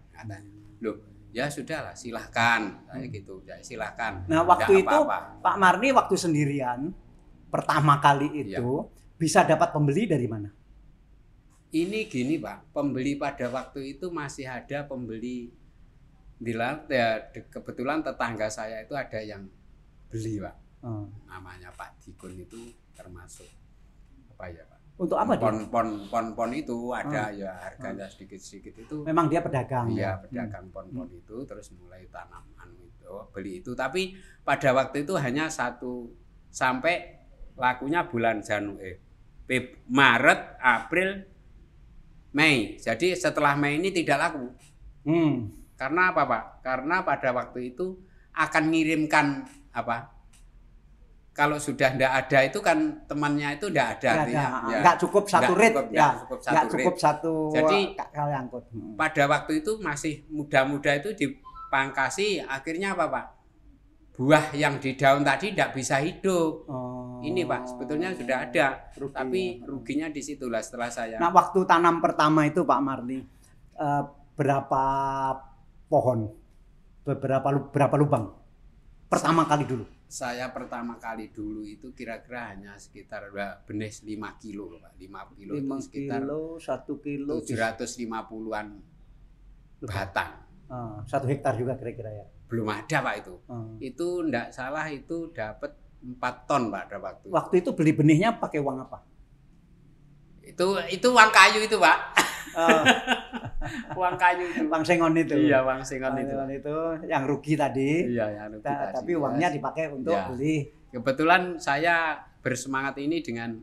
loh 0.80 1.15
ya 1.36 1.52
sudahlah 1.52 1.92
silahkan 1.92 2.80
saya 2.88 3.04
gitu 3.12 3.44
ya 3.44 3.60
silahkan 3.60 4.24
Nah, 4.24 4.40
waktu 4.40 4.80
itu 4.80 4.88
apa-apa. 4.88 5.44
Pak 5.44 5.56
Marni 5.60 5.92
waktu 5.92 6.16
sendirian 6.16 6.96
pertama 7.52 8.00
kali 8.00 8.32
Iya. 8.40 8.64
itu 8.64 8.88
bisa 9.20 9.44
dapat 9.44 9.68
pembeli 9.68 10.08
dari 10.08 10.24
mana? 10.24 10.48
ini 11.76 12.08
gini 12.08 12.40
pak 12.40 12.72
pembeli 12.72 13.20
pada 13.20 13.52
waktu 13.52 13.98
itu 13.98 14.08
masih 14.08 14.48
ada 14.48 14.88
pembeli 14.88 15.52
di 16.36 16.52
ya, 16.88 17.28
kebetulan 17.52 18.00
tetangga 18.00 18.48
saya 18.48 18.80
itu 18.80 18.96
ada 18.96 19.20
yang 19.20 19.44
beli 20.08 20.40
pak 20.40 20.56
Hmm. 20.76 21.08
namanya 21.26 21.72
Pak 21.74 21.98
Dikun 21.98 22.36
itu 22.38 22.70
termasuk 22.94 23.48
apa 24.30 24.44
ya 24.46 24.62
pak 24.62 24.75
Untuk 24.96 25.14
apa 25.14 25.32
dia? 25.32 25.44
pon 25.44 25.56
pon 25.68 25.88
pon 26.08 26.26
pon 26.32 26.50
itu 26.50 26.88
ada 26.90 27.28
ya 27.28 27.52
harganya 27.54 28.04
sedikit 28.06 28.38
sedikit 28.38 28.74
itu 28.78 28.96
Memang 29.02 29.28
dia 29.28 29.40
pedagang. 29.40 29.86
iya 29.88 30.16
ya? 30.16 30.18
pedagang 30.18 30.66
pon 30.70 30.88
pon 30.88 31.08
itu 31.10 31.36
terus 31.44 31.68
mulai 31.72 32.08
tanam 32.08 32.40
anu 32.56 32.80
itu 32.80 33.04
beli 33.30 33.60
itu 33.60 33.72
tapi 33.72 34.16
pada 34.40 34.72
waktu 34.72 35.04
itu 35.04 35.12
hanya 35.14 35.46
satu 35.46 36.08
sampai 36.48 37.20
lakunya 37.54 38.04
bulan 38.04 38.40
Januari 38.40 38.96
Feb- 39.44 39.84
Maret 39.86 40.56
April 40.58 41.28
Mei 42.32 42.76
jadi 42.76 43.12
setelah 43.12 43.52
Mei 43.54 43.76
ini 43.76 43.90
tidak 43.90 44.18
laku 44.22 44.48
Hmm. 45.04 45.52
karena 45.74 46.10
apa 46.10 46.24
pak 46.24 46.42
karena 46.62 46.96
pada 47.00 47.30
waktu 47.30 47.70
itu 47.70 47.94
akan 48.32 48.64
ngirimkan 48.66 49.46
apa 49.70 50.15
kalau 51.36 51.60
sudah 51.60 51.92
tidak 51.92 52.08
ada 52.16 52.38
itu 52.42 52.58
kan 52.58 52.78
temannya 53.04 53.48
itu 53.54 53.68
tidak 53.68 54.00
ada 54.00 54.08
artinya 54.18 54.44
ada. 54.56 54.66
ya. 54.66 54.78
Nggak 54.80 54.96
cukup 54.98 55.24
satu 55.26 55.42
Nggak 55.46 55.60
rate 55.60 55.68
cukup, 55.70 55.86
ya. 55.86 56.00
nggak 56.00 56.14
cukup 56.18 56.38
satu 56.40 56.50
Nggak 56.50 56.66
cukup 56.72 56.94
satu 56.96 57.32
Jadi- 57.52 57.86
ka- 57.92 58.10
kali 58.10 58.32
angkut. 58.34 58.64
Hmm. 58.72 58.92
pada 58.96 59.22
waktu 59.26 59.52
itu 59.60 59.72
masih 59.78 60.14
muda-muda 60.28 60.90
itu 60.94 61.10
dipangkasi 61.12 62.26
akhirnya 62.40 62.88
apa 62.90 63.04
pak 63.06 63.26
buah 64.12 64.48
yang 64.50 64.80
di 64.80 64.96
daun 64.96 65.20
tadi 65.20 65.52
tidak 65.52 65.76
bisa 65.76 66.00
hidup 66.00 66.64
Oh. 66.64 67.20
ini 67.20 67.44
pak 67.44 67.68
sebetulnya 67.68 68.16
sudah 68.16 68.38
ada 68.42 68.66
Rugi, 68.96 69.12
tapi 69.12 69.42
ya. 69.54 69.66
ruginya 69.66 70.06
di 70.08 70.20
situlah 70.20 70.58
setelah 70.58 70.88
saya 70.88 71.16
Nah, 71.16 71.28
waktu 71.30 71.60
tanam 71.62 72.00
pertama 72.00 72.42
itu 72.42 72.64
Pak 72.64 72.80
Marni 72.80 73.20
eh, 73.74 74.02
berapa 74.32 74.82
pohon? 75.86 76.32
Beberapa 77.02 77.44
berapa 77.70 77.94
lubang? 77.94 78.24
Pertama 79.06 79.44
kali 79.44 79.62
dulu. 79.62 79.84
Saya 80.06 80.54
pertama 80.54 81.02
kali 81.02 81.34
dulu 81.34 81.66
itu 81.66 81.90
kira-kira 81.90 82.54
hanya 82.54 82.78
sekitar 82.78 83.26
benih 83.66 83.90
5 83.90 84.38
kilo 84.38 84.78
pak 84.78 84.94
5 84.94 85.34
kilo 85.34 85.52
5 85.54 85.58
itu 85.58 85.74
sekitar 85.82 86.20
kilo, 86.22 86.40
1 86.62 87.04
kilo, 87.04 87.34
750-an 87.42 88.66
batang 89.82 90.32
Ah, 90.66 90.98
satu 91.06 91.30
hektar 91.30 91.54
juga 91.54 91.78
kira-kira 91.78 92.10
ya. 92.10 92.26
belum 92.50 92.66
ada 92.70 92.98
pak 93.02 93.14
itu 93.22 93.34
Ah. 93.50 93.66
itu 93.78 94.06
ndak 94.26 94.54
salah 94.54 94.86
itu 94.90 95.30
dapat 95.34 95.74
4 96.02 96.46
ton 96.46 96.70
pak 96.70 96.86
pada 96.86 96.98
waktu 97.02 97.26
itu. 97.26 97.34
Waktu 97.34 97.54
itu 97.62 97.70
beli 97.74 97.92
benihnya 97.94 98.38
pakai 98.38 98.62
uang 98.62 98.78
apa? 98.86 98.98
itu 100.46 100.66
itu 100.94 101.06
uang 101.10 101.30
kayu 101.34 101.58
itu 101.58 101.74
pak 101.74 101.98
Ah, 102.56 102.82
uang 103.92 104.16
kayu 104.16 104.44
itu 104.46 104.62
uang 104.64 104.80
sengon 104.80 105.12
itu. 105.14 105.36
iya 105.36 105.60
uang 105.60 105.80
singon 105.82 106.10
Uang 106.10 106.22
itu 106.22 106.32
sengon 106.32 106.50
itu 106.50 106.76
yang 107.04 107.22
rugi 107.22 107.54
tadi. 107.54 107.90
iya 108.08 108.26
yang 108.32 108.48
rugi 108.50 108.64
Ta- 108.64 108.88
tadi, 108.88 108.94
tapi 108.96 109.12
ya. 109.12 109.18
uangnya 109.18 109.48
dipakai 109.50 109.84
untuk 109.90 110.12
Ya. 110.12 110.24
beli. 110.26 110.56
kebetulan 110.88 111.42
saya 111.58 112.16
bersemangat 112.40 112.96
ini 112.96 113.20
dengan 113.20 113.60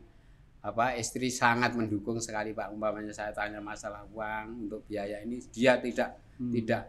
apa 0.60 0.94
istri 0.94 1.28
sangat 1.28 1.74
mendukung 1.74 2.16
sekali 2.16 2.52
pak 2.52 2.70
umpamanya 2.70 3.10
saya 3.10 3.28
tanya 3.30 3.58
masalah 3.58 4.06
uang 4.06 4.64
untuk 4.64 4.80
biaya 4.84 5.18
ini 5.18 5.42
dia 5.48 5.76
tidak 5.76 6.14
Hmm. 6.34 6.50
tidak 6.50 6.88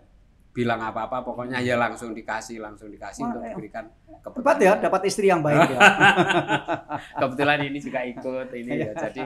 bilang 0.55 0.79
apa-apa 0.79 1.19
pokoknya 1.21 1.59
ya 1.59 1.75
langsung 1.75 2.15
dikasih 2.15 2.57
langsung 2.57 2.87
dikasih 2.87 3.21
Wah, 3.21 3.29
untuk 3.29 3.41
eh, 3.43 3.49
diberikan 3.51 3.85
ke 4.23 4.29
Hebat 4.31 4.57
ya, 4.57 4.73
dapat 4.79 5.01
istri 5.03 5.27
yang 5.27 5.43
baik 5.43 5.67
ya. 5.67 5.77
kebetulan 7.19 7.59
ini 7.61 7.77
juga 7.77 7.99
ikut 8.01 8.47
ini 8.49 8.71
ya 8.79 8.91
jadi 8.95 9.23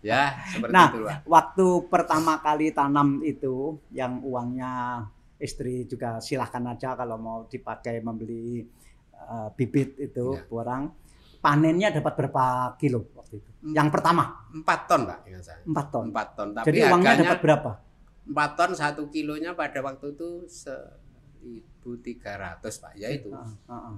ya 0.00 0.22
seperti 0.44 0.72
Nah, 0.74 0.88
Waktu 1.24 1.66
pertama 1.86 2.38
kali 2.38 2.70
tanam 2.70 3.22
itu, 3.22 3.78
yang 3.90 4.18
uangnya 4.20 5.06
istri 5.38 5.86
juga 5.86 6.18
silahkan 6.18 6.66
aja 6.68 6.92
kalau 6.92 7.16
mau 7.16 7.38
dipakai 7.44 8.00
membeli 8.00 8.66
eh, 9.14 9.48
bibit 9.54 9.94
itu 9.96 10.34
Ya. 10.34 10.42
borang. 10.44 10.90
Panennya 11.38 11.94
dapat 11.94 12.18
berapa 12.18 12.44
kilo 12.74 13.14
waktu 13.14 13.38
itu? 13.38 13.50
Yang 13.70 13.88
pertama 13.90 14.42
empat 14.50 14.80
ton 14.84 15.06
pak 15.06 15.18
ingat 15.22 15.42
saya 15.44 15.58
4 15.62 15.86
ton. 15.88 16.04
empat 16.10 16.28
ton 16.34 16.48
tapi 16.50 16.66
Jadi 16.66 16.78
uangnya 16.82 16.94
harganya 17.08 17.22
dapat 17.24 17.38
berapa? 17.40 17.70
Empat 18.28 18.50
ton 18.60 18.72
satu 18.76 19.08
kilonya 19.08 19.56
pada 19.56 19.80
waktu 19.80 20.12
itu 20.12 20.44
seribu 20.44 21.96
tiga 22.04 22.36
ratus 22.36 22.76
pak. 22.78 22.92
Ya 23.00 23.08
itu. 23.08 23.32
Ah, 23.32 23.48
ah, 23.68 23.74
ah. 23.92 23.96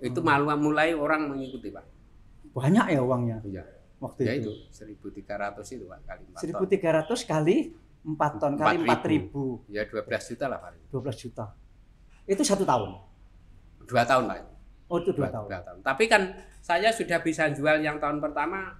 itu 0.00 0.20
malu 0.24 0.48
mulai 0.56 0.96
orang 0.96 1.28
mengikuti 1.28 1.68
pak. 1.68 1.84
Banyak 2.56 2.96
ya 2.96 3.00
uangnya 3.04 3.38
iya. 3.46 3.62
waktu 4.00 4.26
ya 4.26 4.32
itu. 4.34 4.50
itu 4.50 4.52
seribu 4.72 5.12
tiga 5.12 5.36
ratus 5.36 5.76
itu 5.76 5.84
pak 5.84 6.00
kali 6.08 6.24
empat 6.32 6.40
ton. 6.40 6.56
1300 6.64 7.32
kali 7.36 7.56
4 8.00 8.40
ton 8.40 8.52
kali 8.56 8.76
4000 8.88 9.76
ya 9.76 9.84
dua 9.84 10.02
belas 10.08 10.22
juta 10.24 10.44
lah 10.48 10.58
pak. 10.58 10.72
12 10.88 11.22
juta. 11.28 11.44
Itu 12.24 12.42
satu 12.42 12.64
tahun. 12.64 12.96
dua 13.84 14.02
tahun 14.08 14.24
pak. 14.30 14.38
Oh 14.90 14.98
itu 14.98 15.12
dua, 15.12 15.28
dua, 15.28 15.34
tahun. 15.36 15.46
dua 15.52 15.60
tahun. 15.62 15.78
Tapi 15.84 16.04
kan 16.08 16.22
saya 16.64 16.88
sudah 16.90 17.20
bisa 17.20 17.52
jual 17.52 17.78
yang 17.84 18.00
tahun 18.00 18.18
pertama 18.24 18.72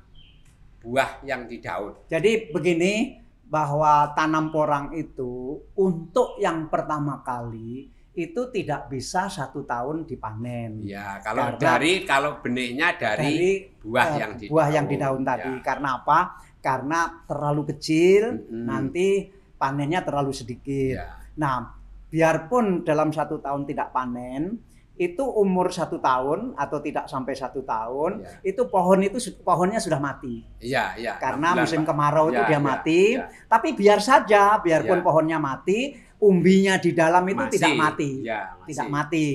buah 0.80 1.20
yang 1.28 1.44
di 1.44 1.60
daun 1.60 1.92
Jadi 2.08 2.48
begini 2.52 3.19
bahwa 3.50 4.14
tanam 4.14 4.54
porang 4.54 4.94
itu 4.94 5.58
untuk 5.74 6.38
yang 6.38 6.70
pertama 6.70 7.18
kali 7.20 7.90
itu 8.14 8.50
tidak 8.50 8.86
bisa 8.86 9.26
satu 9.26 9.66
tahun 9.66 10.06
dipanen. 10.06 10.82
ya 10.82 11.18
kalau 11.22 11.54
Karena- 11.54 11.58
dari 11.58 11.92
kalau 12.06 12.38
benihnya 12.38 12.94
dari, 12.94 13.26
Dari 13.26 13.50
buah 13.82 14.06
eh, 14.06 14.18
yang 14.18 14.32
di 14.38 14.44
buah 14.46 14.68
yang 14.70 14.86
di 14.86 14.96
daun 14.98 15.22
tadi. 15.26 15.50
Ya. 15.50 15.62
Karena 15.62 15.88
apa? 15.98 16.20
Karena 16.60 17.00
terlalu 17.26 17.62
kecil, 17.74 18.22
Mm-mm. 18.46 18.66
nanti 18.66 19.30
panennya 19.56 20.02
terlalu 20.06 20.30
sedikit. 20.34 21.00
Ya. 21.00 21.16
Nah, 21.38 21.70
biarpun 22.10 22.82
dalam 22.84 23.10
satu 23.10 23.38
tahun 23.40 23.64
tidak 23.64 23.94
panen, 23.94 24.58
itu 25.00 25.24
umur 25.24 25.72
satu 25.72 25.96
tahun 25.96 26.52
atau 26.60 26.76
tidak 26.84 27.08
sampai 27.08 27.32
satu 27.32 27.64
tahun, 27.64 28.20
Ya. 28.20 28.52
itu 28.52 28.68
pohon 28.68 29.00
itu 29.00 29.16
pohonnya 29.40 29.80
sudah 29.80 29.96
mati. 29.96 30.44
Iya, 30.60 30.92
iya. 31.00 31.16
Karena 31.16 31.56
bulan, 31.56 31.64
musim 31.64 31.82
kemarau 31.88 32.28
itu 32.28 32.36
Ya, 32.36 32.44
dia 32.44 32.52
ya, 32.52 32.60
mati. 32.60 33.00
ya. 33.16 33.24
Tapi 33.48 33.72
biar 33.72 34.04
saja, 34.04 34.60
biarpun 34.60 35.00
Ya. 35.00 35.04
pohonnya 35.04 35.38
mati, 35.40 35.96
umbinya 36.20 36.76
di 36.76 36.92
dalam 36.92 37.24
itu 37.24 37.40
Masih, 37.40 37.52
tidak 37.56 37.72
mati, 37.80 38.10
Ya, 38.20 38.52
tidak 38.68 38.88
mati. 38.92 39.26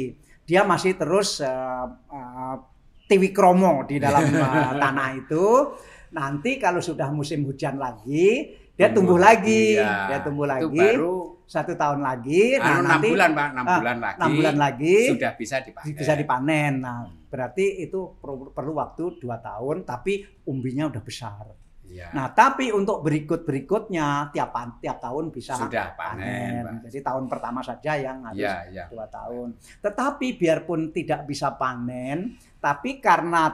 Dia 0.45 0.61
masih 0.61 0.93
terus 0.93 1.41
uh, 1.41 1.89
uh, 2.13 2.55
tiwi 3.09 3.33
kromo 3.33 3.81
di 3.89 3.97
dalam 3.97 4.21
uh, 4.21 4.77
tanah 4.85 5.17
itu. 5.17 5.73
Nanti 6.13 6.61
kalau 6.61 6.77
sudah 6.77 7.09
musim 7.09 7.41
hujan 7.41 7.81
lagi, 7.81 8.53
dia 8.77 8.93
tumbuh, 8.93 9.17
lagi, 9.17 9.81
Iya. 9.81 10.13
dia 10.13 10.19
tumbuh 10.21 10.45
Itu 10.45 10.69
lagi 10.69 10.77
baru 10.93 11.34
satu 11.45 11.77
tahun 11.77 12.01
lagi. 12.01 12.57
anu, 12.57 12.81
enam 12.81 12.85
nanti 12.89 13.07
bulan, 13.09 13.29
Pak, 13.31 13.47
enam 13.53 13.65
ah, 13.65 13.77
bulan 13.77 13.97
lagi. 14.01 14.17
enam 14.17 14.31
bulan 14.33 14.55
lagi 14.57 14.97
sudah 15.13 15.31
bisa 15.37 15.55
dipakai. 15.61 15.93
bisa 15.93 16.13
dipanen. 16.17 16.73
Nah, 16.81 16.99
berarti 17.29 17.65
itu 17.85 18.17
perlu, 18.17 18.51
perlu 18.51 18.71
waktu 18.77 19.03
dua 19.21 19.37
tahun, 19.39 19.85
tapi 19.85 20.25
umbinya 20.49 20.89
udah 20.89 21.03
besar. 21.05 21.45
Iya. 21.85 22.09
Nah, 22.11 22.33
tapi 22.33 22.73
untuk 22.73 23.05
berikut 23.05 23.45
berikutnya 23.45 24.33
tiap 24.33 24.51
tiap 24.81 24.97
tahun 24.97 25.29
bisa 25.29 25.53
sudah 25.53 25.93
panen, 25.93 26.65
Pak. 26.65 26.89
Jadi 26.89 26.99
tahun 27.05 27.25
pertama 27.29 27.61
saja 27.61 27.93
yang 27.95 28.25
harus 28.25 28.41
Iya, 28.41 28.55
iya. 28.73 28.85
dua 28.89 29.05
tahun. 29.05 29.55
Tetapi 29.85 30.27
biarpun 30.35 30.89
tidak 30.89 31.29
bisa 31.29 31.53
panen, 31.53 32.35
tapi 32.57 32.97
karena 32.97 33.53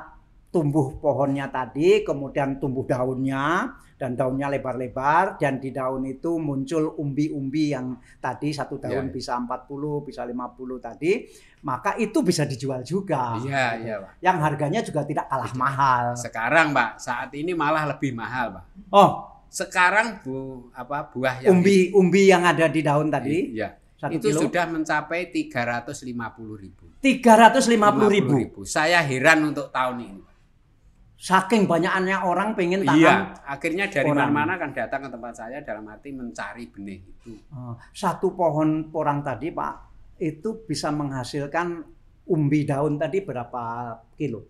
tumbuh 0.51 0.99
pohonnya 0.99 1.47
tadi, 1.47 2.03
kemudian 2.03 2.59
tumbuh 2.59 2.83
daunnya, 2.83 3.71
dan 3.95 4.19
daunnya 4.19 4.51
lebar-lebar, 4.51 5.39
dan 5.39 5.63
di 5.63 5.71
daun 5.71 6.03
itu 6.03 6.35
muncul 6.35 6.99
umbi-umbi 6.99 7.71
yang 7.71 7.95
tadi 8.19 8.51
satu 8.51 8.75
daun 8.75 9.07
Ya. 9.07 9.13
bisa 9.15 9.39
40, 9.39 10.03
bisa 10.03 10.27
50 10.27 10.77
tadi, 10.83 11.23
maka 11.63 11.95
itu 11.95 12.19
bisa 12.19 12.43
dijual 12.43 12.83
juga. 12.83 13.39
Iya, 13.39 13.65
iya, 13.79 13.95
Pak. 14.03 14.11
Yang 14.19 14.37
harganya 14.43 14.79
juga 14.83 15.01
tidak 15.07 15.25
kalah 15.31 15.53
mahal. 15.55 16.05
Sekarang, 16.19 16.75
Pak, 16.75 16.99
saat 16.99 17.31
ini 17.31 17.55
malah 17.55 17.87
lebih 17.87 18.11
mahal, 18.11 18.59
Pak. 18.59 18.63
Oh, 18.91 19.11
Sekarang 19.51 20.23
bu 20.23 20.71
apa 20.71 21.11
buah 21.11 21.43
yang 21.43 21.59
umbi-umbi 21.59 22.31
yang 22.31 22.47
ada 22.47 22.71
di 22.71 22.79
daun 22.79 23.11
tadi, 23.11 23.51
Iya. 23.51 23.75
satu 23.99 24.15
itu 24.15 24.31
kilo, 24.31 24.47
sudah 24.47 24.63
mencapai 24.63 25.27
350 25.27 26.55
ribu. 26.55 26.87
350 27.03 28.07
ribu. 28.07 28.63
Saya 28.63 29.03
heran 29.03 29.51
untuk 29.51 29.67
tahun 29.75 29.99
ini. 30.07 30.30
Saking 31.21 31.69
banyaknya 31.69 32.25
orang 32.25 32.57
pengen 32.57 32.81
tanam 32.81 32.97
Iya, 32.97 33.13
akhirnya 33.45 33.85
dari 33.85 34.09
mana-mana 34.09 34.57
kan 34.57 34.73
datang 34.73 35.05
ke 35.05 35.09
tempat 35.11 35.33
saya 35.35 35.61
dalam 35.61 35.85
arti 35.85 36.09
mencari 36.09 36.65
benih 36.65 36.97
itu. 36.97 37.37
Oh, 37.53 37.77
satu 37.91 38.33
pohon 38.33 38.89
porang 38.89 39.21
tadi 39.21 39.53
Pak 39.53 39.73
itu 40.17 40.65
bisa 40.65 40.89
menghasilkan 40.89 41.85
umbi 42.25 42.65
daun 42.65 42.97
tadi 42.97 43.21
berapa 43.21 43.61
kilo? 44.11 44.49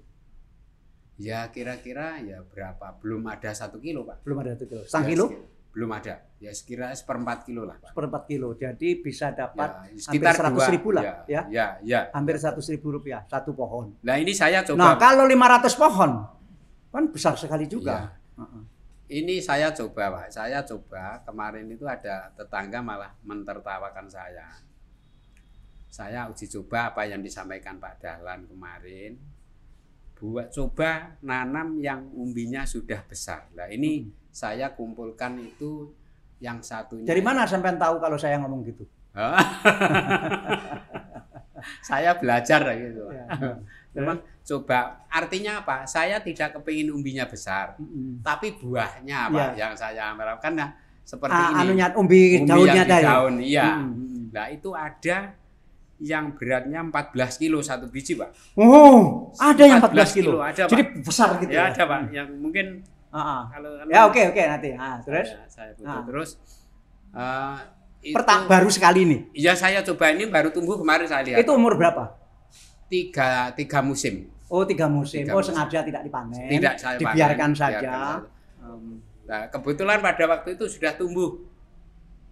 Ya 1.18 1.44
kira-kira 1.46 2.18
ya 2.18 2.40
berapa? 2.42 2.96
Belum 2.98 3.22
ada 3.26 3.52
satu 3.52 3.78
kilo 3.78 4.02
pak. 4.02 4.24
Belum 4.24 4.40
ada 4.40 4.56
satu 4.56 4.66
kilo. 4.66 4.82
Setengah 4.82 5.04
Ya, 5.04 5.12
kilo? 5.12 5.26
sekira- 5.28 5.50
Belum 5.72 5.92
ada. 5.94 6.14
Ya 6.38 6.52
sekira 6.52 6.88
seperempat 6.92 7.38
kilo 7.44 7.64
lah 7.64 7.78
pak. 7.78 7.92
Seperempat 7.92 8.24
kilo. 8.26 8.50
Jadi 8.54 8.90
bisa 8.98 9.30
dapat 9.30 9.70
Ya, 9.88 10.08
hampir 10.10 10.24
100 10.26 10.56
dua. 10.58 10.68
ribu 10.68 10.90
lah 10.90 11.04
Ya, 11.04 11.14
ya. 11.26 11.42
ya, 11.48 11.68
ya. 11.82 12.02
Hampir 12.12 12.36
100 12.36 12.64
ribu 12.70 12.92
rupiah 12.92 13.22
satu 13.26 13.52
pohon. 13.52 13.94
Nah 14.02 14.16
ini 14.16 14.32
saya 14.32 14.64
coba. 14.64 14.76
Nah 14.78 14.94
kalau 14.98 15.24
500 15.24 15.76
pohon 15.78 16.12
kan 16.92 17.08
besar 17.10 17.34
sekali 17.40 17.66
juga. 17.66 18.12
Iya. 18.36 18.46
Ini 19.12 19.44
saya 19.44 19.76
coba 19.76 20.12
pak. 20.12 20.32
Saya 20.32 20.64
coba 20.64 21.20
kemarin 21.28 21.68
itu 21.68 21.84
ada 21.84 22.32
tetangga 22.32 22.80
malah 22.80 23.12
mentertawakan 23.28 24.08
saya. 24.08 24.48
Saya 25.92 26.32
uji 26.32 26.48
coba 26.48 26.96
apa 26.96 27.04
yang 27.04 27.20
disampaikan 27.20 27.76
Pak 27.76 28.00
Dahlan 28.00 28.48
kemarin. 28.48 29.20
Buat 30.16 30.56
coba 30.56 31.20
nanam 31.20 31.84
yang 31.84 32.08
umbinya 32.16 32.64
sudah 32.64 33.04
besar. 33.04 33.52
Nah 33.52 33.68
ini 33.68 34.08
Hmm. 34.08 34.12
saya 34.32 34.72
kumpulkan 34.72 35.36
itu 35.44 35.92
yang 36.40 36.64
satunya. 36.64 37.04
Dari 37.12 37.20
mana 37.20 37.44
sampean 37.44 37.76
tahu 37.76 38.00
kalau 38.00 38.16
saya 38.16 38.40
ngomong 38.40 38.64
gitu? 38.64 38.88
saya 41.90 42.16
belajar 42.16 42.62
gitu. 42.80 43.04
Ya. 43.12 43.28
Memang 43.92 44.18
coba 44.42 44.80
artinya 45.08 45.60
apa? 45.60 45.84
Saya 45.86 46.18
tidak 46.18 46.56
kepingin 46.56 46.90
umbinya 46.90 47.26
besar, 47.26 47.76
Mm-mm. 47.76 48.22
tapi 48.22 48.56
buahnya 48.56 49.28
apa 49.28 49.52
yang 49.54 49.74
saya 49.74 50.12
harapkan 50.12 50.54
nah 50.54 50.70
seperti 51.02 51.36
Ah, 51.36 51.52
ini. 51.52 51.76
anunya 51.76 51.88
umbi, 51.92 52.22
Umbi 52.38 52.48
daunnya 52.48 52.84
tadi. 52.86 53.04
daun, 53.04 53.36
iya. 53.38 53.68
Mm-mm. 53.78 54.32
Nah 54.32 54.48
itu 54.48 54.70
ada 54.72 55.36
yang 56.00 56.34
beratnya 56.34 56.80
14 56.82 57.14
kilo 57.38 57.60
satu 57.60 57.86
biji 57.86 58.16
pak. 58.16 58.32
Oh, 58.56 59.30
ada 59.36 59.60
yang 59.62 59.78
14 59.78 59.92
14 60.08 60.16
kilo. 60.16 60.30
kilo, 60.30 60.40
ada, 60.42 60.62
Jadi 60.66 60.84
Pak. 60.84 61.04
besar 61.04 61.30
gitu. 61.38 61.52
Ya 61.52 61.64
ada 61.68 61.84
pak, 61.84 62.02
yang 62.10 62.28
mungkin 62.34 62.82
Ah, 63.08 63.20
ah. 63.20 63.42
kalau 63.50 63.76
Ya 63.86 64.08
oke 64.08 64.22
oke 64.26 64.42
nanti. 64.42 64.72
Ah, 64.74 64.98
terus 64.98 65.28
saya, 65.28 65.46
saya 65.46 65.72
butuh. 65.76 65.92
Ah. 65.92 66.02
terus 66.02 66.30
eh, 67.12 67.58
itu, 68.04 68.16
pertama 68.16 68.48
baru 68.48 68.72
sekali 68.72 69.00
ini. 69.04 69.18
ya 69.32 69.52
saya 69.54 69.84
coba 69.84 70.10
ini 70.10 70.26
baru 70.26 70.50
tumbuh 70.50 70.74
kemarin 70.76 71.06
saya 71.06 71.22
lihat 71.22 71.38
Itu 71.38 71.52
umur 71.52 71.76
berapa? 71.76 72.18
Tiga 72.92 73.56
tiga 73.56 73.80
musim 73.80 74.28
Oh 74.52 74.68
tiga 74.68 74.84
musim. 74.92 75.24
Tiga 75.24 75.32
oh 75.32 75.40
musim. 75.40 75.56
sengaja 75.56 75.80
tidak 75.80 76.04
dipanen. 76.04 76.44
tidak 76.52 76.76
saya 76.76 77.00
panen, 77.00 77.08
dibiarkan 77.16 77.52
saja. 77.56 77.80
biarkan 77.80 77.96
saja. 77.96 78.28
Um, 78.60 78.84
Nah, 79.22 79.48
kebetulan 79.48 80.04
pada 80.04 80.28
waktu 80.28 80.60
itu 80.60 80.68
sudah 80.68 80.92
tumbuh 81.00 81.40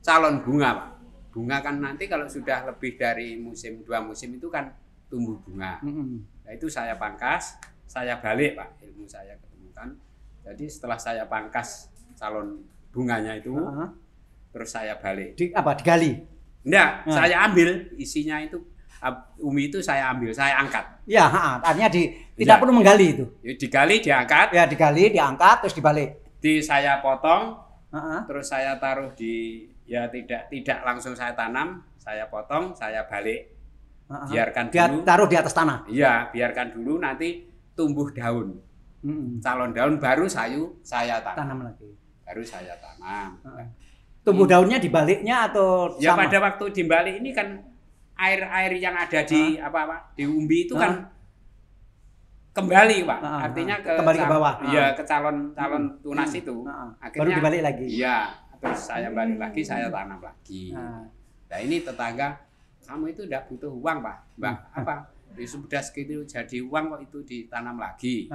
calon 0.04 0.43
bunga, 0.43 0.69
Pak. 0.76 0.89
Bunga 1.32 1.58
kan 1.63 1.80
nanti 1.80 2.12
kalau 2.12 2.28
sudah 2.28 2.67
lebih 2.67 3.00
dari 3.00 3.39
musim 3.39 3.88
dua 3.88 4.04
musim 4.04 4.36
itu 4.36 4.52
kan 4.52 4.67
tumbuh 5.08 5.39
bunga. 5.39 5.80
Nah, 5.80 6.52
itu 6.52 6.67
saya 6.67 7.00
pangkas, 7.00 7.56
saya 7.88 8.19
balik, 8.19 8.60
Pak. 8.60 8.84
Ilmu 8.84 9.08
saya 9.08 9.39
ketemukan. 9.39 9.95
Jadi 10.43 10.65
setelah 10.67 11.00
saya 11.00 11.24
pangkas 11.24 11.88
calon 12.19 12.67
bunganya 12.91 13.39
itu, 13.39 13.56
Ah, 13.56 13.95
terus 14.52 14.67
saya 14.67 15.00
balik. 15.00 15.39
di 15.39 15.56
apa 15.56 15.72
digali? 15.80 16.19
Enggak, 16.67 17.08
Ah. 17.08 17.15
saya 17.15 17.36
ambil 17.48 17.95
isinya 17.95 18.43
itu 18.43 18.60
umi 19.40 19.68
itu 19.68 19.80
saya 19.80 20.10
ambil, 20.10 20.30
saya 20.30 20.58
angkat. 20.58 20.84
Ya, 21.04 21.26
artinya 21.58 21.88
di 21.88 22.12
tidak 22.36 22.56
Ya. 22.56 22.62
perlu 22.62 22.74
menggali 22.74 23.06
itu. 23.14 23.26
Ya, 23.40 23.54
digali, 23.56 23.96
diangkat, 24.00 24.48
Ya 24.52 24.64
digali, 24.66 25.04
diangkat, 25.10 25.56
terus 25.62 25.74
dibalik. 25.74 26.10
di 26.38 26.60
saya 26.60 27.00
potong, 27.00 27.56
Ah, 27.90 27.98
ah. 27.98 28.22
terus 28.24 28.46
saya 28.46 28.78
taruh 28.78 29.12
di 29.12 29.66
ya 29.84 30.06
tidak 30.08 30.46
tidak 30.48 30.84
langsung 30.84 31.12
saya 31.12 31.34
tanam 31.34 31.82
saya 31.98 32.30
potong 32.30 32.72
saya 32.72 33.02
balik 33.04 33.50
Ah, 34.06 34.24
ah. 34.24 34.28
biarkan 34.28 34.70
Dia 34.70 34.86
dulu 34.86 35.02
taruh 35.02 35.26
di 35.26 35.36
atas 35.36 35.52
tanah. 35.52 35.84
iya 35.88 36.30
biarkan 36.30 36.70
dulu 36.72 36.98
nanti 36.98 37.50
tumbuh 37.74 38.08
daun 38.10 38.62
Mm-mm. 39.00 39.40
calon 39.40 39.72
daun 39.72 39.98
baru 39.98 40.28
sayu 40.28 40.78
saya 40.80 41.18
tanam 41.20 41.38
Tanam 41.40 41.60
lagi. 41.66 41.90
baru 42.22 42.42
saya 42.42 42.78
tanam 42.78 43.02
Ah, 43.02 43.30
ah. 43.58 43.68
Tumbuh 44.22 44.46
daunnya 44.46 44.78
dibaliknya 44.78 45.50
atau 45.50 45.98
ya 45.98 46.14
sama? 46.14 46.24
pada 46.24 46.38
waktu 46.40 46.66
di 46.70 46.84
Bali 46.86 47.12
ini 47.18 47.34
kan 47.34 47.58
air 48.20 48.42
air 48.44 48.72
yang 48.76 48.94
ada 48.94 49.20
di 49.22 49.56
apa 49.58 49.80
apa 49.82 49.98
di 50.14 50.24
umbi 50.24 50.66
itu 50.66 50.76
kan 50.76 51.08
kembali 52.52 52.98
pak 53.04 53.20
Ah, 53.22 53.40
artinya 53.46 53.76
ke 53.80 53.92
Kembali 53.94 54.18
ke 54.18 54.28
bawah. 54.28 54.54
Ah. 54.60 54.92
ke 54.92 55.04
calon 55.04 55.38
calon 55.54 55.84
tunas 56.00 56.28
Hmm. 56.28 56.40
itu 56.40 56.56
Ah, 56.62 56.72
ah. 56.74 56.90
Baru 57.08 57.08
akhirnya 57.24 57.36
dibalik 57.38 57.62
lagi. 57.64 57.86
iya 57.90 58.18
terus 58.60 58.82
saya 58.84 59.08
balik 59.10 59.40
lagi 59.40 59.62
saya 59.62 59.88
tanam 59.88 60.20
lagi 60.20 60.76
Ah. 60.76 61.06
Nah 61.50 61.58
ini 61.58 61.82
tetangga, 61.82 62.38
kamu 62.84 63.10
itu 63.10 63.26
tidak 63.26 63.50
butuh 63.50 63.74
uang 63.74 64.06
pak, 64.06 64.18
mbak 64.38 64.54
apa? 64.72 64.96
Ya, 65.34 65.46
sudah 65.48 65.82
segitu 65.82 66.22
jadi 66.22 66.62
uang 66.62 66.86
kok 66.90 67.02
itu 67.04 67.18
ditanam 67.24 67.74
lagi. 67.76 68.30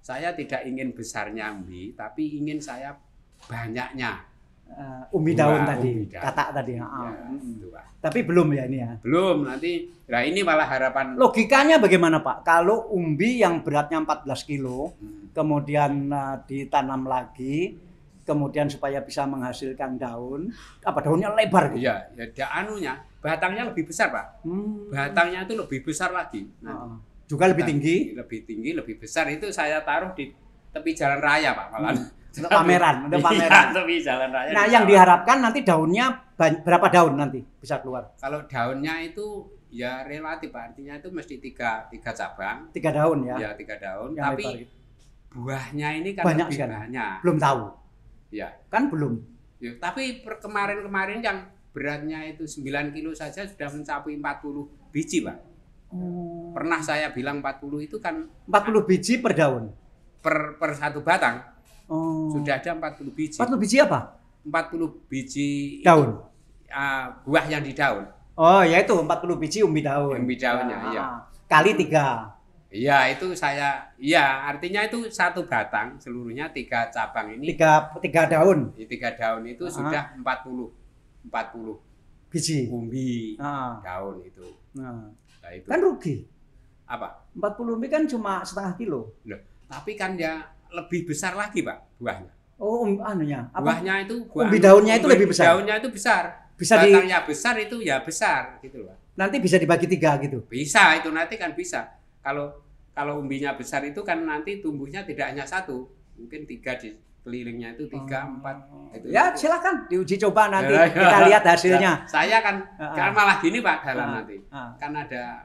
Saya 0.00 0.32
tidak 0.32 0.62
ingin 0.64 0.90
besarnya 0.90 1.52
umbi, 1.52 1.94
tapi 1.94 2.34
ingin 2.36 2.58
saya 2.58 2.98
banyaknya. 3.44 4.26
Ah, 4.68 5.08
umbi 5.08 5.32
Buah 5.32 5.40
daun 5.40 5.62
tadi, 5.64 5.90
umbi 5.94 6.06
daun. 6.10 6.22
kata 6.22 6.44
tadi. 6.52 6.72
ah, 6.76 7.08
Ya, 7.08 7.66
Pak. 7.70 7.84
Tapi 7.96 8.18
belum 8.22 8.48
ya 8.52 8.64
ini 8.66 8.78
ya. 8.78 8.92
Belum 9.00 9.36
nanti, 9.42 9.88
nah 10.04 10.20
ini 10.20 10.40
malah 10.42 10.66
harapan. 10.66 11.16
Logikanya 11.16 11.80
bagaimana 11.80 12.20
Pak? 12.20 12.42
Kalau 12.42 12.90
umbi 12.90 13.40
yang 13.40 13.62
beratnya 13.62 13.98
14 13.98 14.26
kilo, 14.44 14.92
Hmm, 14.98 15.32
kemudian 15.32 16.06
uh, 16.08 16.36
ditanam 16.44 17.02
lagi, 17.04 17.78
kemudian 18.22 18.66
supaya 18.66 19.00
bisa 19.00 19.24
menghasilkan 19.24 19.96
daun, 19.96 20.52
apa 20.82 20.98
daunnya 21.00 21.30
lebar 21.30 21.72
gitu? 21.72 21.86
Iya, 21.86 22.12
ya 22.12 22.24
dia 22.28 22.46
anunya, 22.52 22.94
batangnya 23.18 23.70
lebih 23.70 23.86
besar 23.86 24.10
pak. 24.10 24.42
Hmm. 24.42 24.90
Batangnya 24.90 25.46
itu 25.46 25.54
lebih 25.54 25.80
besar 25.82 26.10
lagi. 26.10 26.44
Ah, 26.60 26.66
Nah, 26.66 26.76
ah. 26.76 26.96
Juga 27.26 27.50
lebih 27.50 27.64
tinggi 27.64 28.14
lebih 28.14 28.44
tinggi, 28.44 28.70
lebih 28.70 28.98
besar 28.98 29.26
itu 29.26 29.50
saya 29.50 29.82
taruh 29.82 30.14
di 30.14 30.30
tepi 30.70 30.90
jalan 30.92 31.18
raya 31.18 31.54
pak 31.54 31.66
malah. 31.72 31.96
Untuk 32.38 32.50
pameran, 32.50 32.96
untuk 33.04 33.18
Iya, 33.18 33.26
pameran. 33.26 33.64
tepi 33.72 33.96
jalan 33.98 34.28
raya. 34.28 34.50
Nah, 34.52 34.64
yang 34.66 34.84
diharapkan 34.84 35.38
nanti 35.38 35.60
daunnya 35.60 36.06
berapa 36.36 36.86
daun 36.88 37.14
nanti 37.14 37.40
bisa 37.56 37.80
keluar? 37.80 38.12
Kalau 38.16 38.44
daunnya 38.44 39.00
itu 39.00 39.24
ya 39.66 40.00
relatif 40.02 40.48
Pak. 40.48 40.62
artinya 40.72 40.94
itu 40.94 41.08
mesti 41.08 41.34
tiga 41.36 41.84
tiga 41.86 42.10
cabang, 42.10 42.68
Tiga 42.70 42.90
daun 42.90 43.24
ya. 43.24 43.36
ya 43.36 43.50
tiga 43.52 43.76
daun. 43.76 44.12
yang 44.12 44.30
Tapi 44.30 44.42
lebar 44.42 44.56
gitu. 44.58 44.74
buahnya 45.32 45.88
ini 45.94 46.10
kan 46.12 46.24
Banyak 46.24 46.46
lebih 46.46 46.56
sekali. 46.56 46.74
banyak. 46.76 47.14
Belum 47.20 47.36
tahu, 47.36 47.60
Ya. 48.30 48.48
kan 48.66 48.82
belum. 48.86 49.14
Ya, 49.56 49.72
tapi 49.76 50.20
per- 50.20 50.38
kemarin-kemarin 50.38 51.20
yang 51.20 51.38
beratnya 51.72 52.24
itu 52.24 52.44
9 52.44 52.88
kilo 52.90 53.12
saja 53.12 53.44
sudah 53.44 53.68
mencapai 53.68 54.16
40 54.16 54.64
biji 54.90 55.20
Pak. 55.20 55.38
Oh. 55.88 56.52
Pernah 56.52 56.80
saya 56.80 57.08
bilang 57.10 57.38
40 57.38 57.80
itu 57.80 57.96
kan 57.96 58.28
40 58.44 58.82
biji 58.82 59.18
per 59.18 59.32
daun. 59.32 59.72
per 60.16 60.58
per 60.58 60.74
satu 60.74 61.00
batang 61.00 61.38
Oh. 61.86 62.28
sudah 62.30 62.58
ada 62.58 62.70
40 62.74 63.10
biji. 63.10 63.38
40 63.38 63.56
biji 63.56 63.76
apa? 63.78 64.18
40 64.42 65.06
biji 65.06 65.48
itu, 65.78 65.86
Daun. 65.86 66.18
ah, 66.68 67.14
buah 67.22 67.46
yang 67.46 67.62
di 67.62 67.70
daun. 67.72 68.06
Oh, 68.34 68.60
ya 68.60 68.78
itu 68.78 68.92
40 68.92 69.06
biji 69.36 69.62
umbi 69.62 69.80
daun. 69.80 70.18
Umbi 70.18 70.34
daunnya, 70.34 70.76
Ah, 70.76 70.90
iya. 70.90 71.02
Kali 71.46 71.72
tiga. 71.74 72.34
Iya, 72.66 73.08
itu 73.08 73.30
saya 73.32 73.78
iya, 73.96 74.44
artinya 74.44 74.82
itu 74.82 75.06
satu 75.08 75.46
batang 75.46 75.94
seluruhnya 75.96 76.50
tiga 76.50 76.90
cabang 76.90 77.30
ini 77.32 77.54
Tiga, 77.54 77.88
tiga 78.02 78.26
daun 78.26 78.74
tiga 78.76 79.14
daun 79.14 79.46
itu 79.46 79.64
Ah. 79.64 79.72
sudah 79.72 80.04
40 80.18 80.74
40 81.24 81.78
biji. 82.28 82.66
umbi 82.68 83.38
Ah, 83.38 83.78
daun 83.80 84.20
itu. 84.20 84.44
nah. 84.74 85.06
Nah, 85.40 85.50
itu 85.54 85.64
Kan 85.64 85.78
rugi. 85.78 86.26
apa? 86.84 87.22
40 87.32 87.74
umbi 87.74 87.86
kan 87.86 88.02
cuma 88.04 88.42
setengah 88.42 88.74
kilo. 88.74 89.14
Loh, 89.24 89.38
tapi 89.66 89.94
kan 89.94 90.18
ya 90.18 90.42
lebih 90.76 91.08
besar 91.08 91.32
lagi, 91.32 91.64
Pak, 91.64 91.96
buahnya. 91.96 92.32
Oh, 92.56 92.84
um, 92.84 93.00
anunya. 93.00 93.48
Apa? 93.52 93.80
Buahnya 93.80 94.04
itu 94.04 94.24
buah 94.28 94.44
Umbi 94.44 94.58
daunnya 94.58 94.94
itu 94.96 95.04
umbi 95.04 95.14
lebih 95.16 95.26
besar? 95.32 95.44
Daunnya 95.52 95.74
itu 95.76 95.88
besar. 95.88 96.22
Bisa 96.56 96.74
di 96.80 96.88
Batangnya 96.88 97.18
besar 97.20 97.54
itu 97.56 97.76
ya 97.80 98.00
besar 98.00 98.56
gitu 98.60 98.80
loh. 98.80 98.96
nanti 99.12 99.36
bisa 99.40 99.56
dibagi 99.56 99.84
tiga 99.86 100.16
gitu. 100.20 100.40
Bisa 100.46 100.92
itu 100.94 101.08
nanti 101.08 101.36
kan 101.36 101.52
bisa. 101.52 102.00
Kalau 102.20 102.52
kalau 102.92 103.20
umbinya 103.20 103.52
besar 103.52 103.84
itu 103.84 104.00
kan 104.00 104.24
nanti 104.24 104.60
tumbuhnya 104.60 105.04
tidak 105.04 105.32
hanya 105.32 105.44
satu, 105.44 105.84
mungkin 106.16 106.44
tiga 106.44 106.76
di 106.76 106.96
kelilingnya 107.20 107.76
itu 107.76 107.84
tiga 107.88 108.24
Oh. 108.24 108.40
empat 108.40 108.56
itu. 108.94 109.06
Ya 109.08 109.32
silakan 109.32 109.84
diuji 109.84 110.16
coba 110.18 110.48
nanti 110.48 110.72
Ya, 110.72 110.88
ya. 110.88 110.92
kita 110.94 111.18
lihat 111.28 111.42
hasilnya. 111.44 111.92
Nah, 111.92 112.08
saya 112.08 112.40
kan 112.40 112.56
Ah, 112.76 112.92
kan 112.94 113.08
ah. 113.08 113.12
malah 113.12 113.36
gini 113.36 113.60
Pak 113.60 113.76
dalam 113.84 114.06
Ah, 114.06 114.14
nanti. 114.16 114.36
ah, 114.48 114.70
Kan 114.76 114.92
ada 114.92 115.44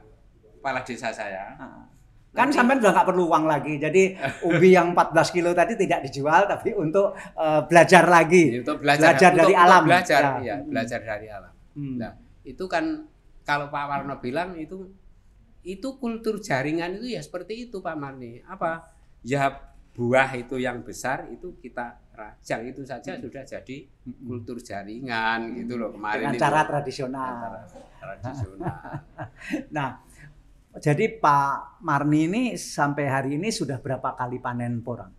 kepala 0.56 0.80
desa 0.80 1.12
saya. 1.12 1.52
ah. 1.58 1.84
Kan 2.32 2.48
Nanti- 2.48 2.56
sampean 2.56 2.80
udah 2.80 2.92
nggak 2.92 3.06
perlu 3.06 3.24
uang 3.28 3.44
lagi. 3.44 3.74
Jadi 3.76 4.02
umbi 4.48 4.72
yang 4.72 4.96
14 4.96 5.12
kilo 5.30 5.52
tadi 5.52 5.76
tidak 5.76 6.00
dijual 6.02 6.48
tapi 6.48 6.72
untuk 6.72 7.12
eh, 7.14 7.60
belajar 7.64 8.08
lagi. 8.08 8.58
untuk 8.58 8.80
belajar, 8.80 9.12
Belajar 9.12 9.30
dari 9.30 9.38
untuk- 9.38 9.52
untuk 9.52 9.64
alam. 9.68 9.82
belajar 9.84 10.22
Ya. 10.22 10.32
ya, 10.40 10.56
belajar 10.62 11.00
dari 11.02 11.26
alam. 11.28 11.52
Hmm. 11.72 11.96
Nah, 12.00 12.12
itu 12.42 12.64
kan 12.66 12.84
kalau 13.42 13.68
Pak 13.68 13.84
Warno 13.84 14.16
bilang 14.16 14.56
itu 14.56 14.88
itu 15.62 15.88
kultur 15.96 16.40
jaringan 16.40 16.96
itu 16.96 17.12
ya 17.12 17.20
seperti 17.20 17.68
itu 17.68 17.78
Pak 17.78 17.94
Marni. 17.94 18.40
Apa? 18.42 18.88
Ya 19.22 19.52
buah 19.92 20.32
itu 20.32 20.56
yang 20.56 20.80
besar 20.80 21.28
itu 21.28 21.52
kita 21.56 22.00
rajang 22.12 22.64
itu 22.66 22.80
saja 22.82 23.12
sudah 23.14 23.40
jadi 23.42 23.76
kultur 24.22 24.56
jaringan 24.56 25.52
gitu 25.54 25.76
loh 25.76 25.92
kemarin 25.92 26.28
Dengan 26.28 26.34
itu. 26.34 26.42
cara 26.42 26.60
tradisional. 26.64 27.32
Cara 27.94 28.14
tradisional. 28.16 28.76
Nah, 29.76 30.00
jadi 30.80 31.20
Pak 31.20 31.84
Marni 31.84 32.24
ini 32.32 32.42
sampai 32.56 33.04
hari 33.04 33.36
ini 33.36 33.52
sudah 33.52 33.76
berapa 33.76 34.16
kali 34.16 34.40
panen 34.40 34.80
porang? 34.80 35.12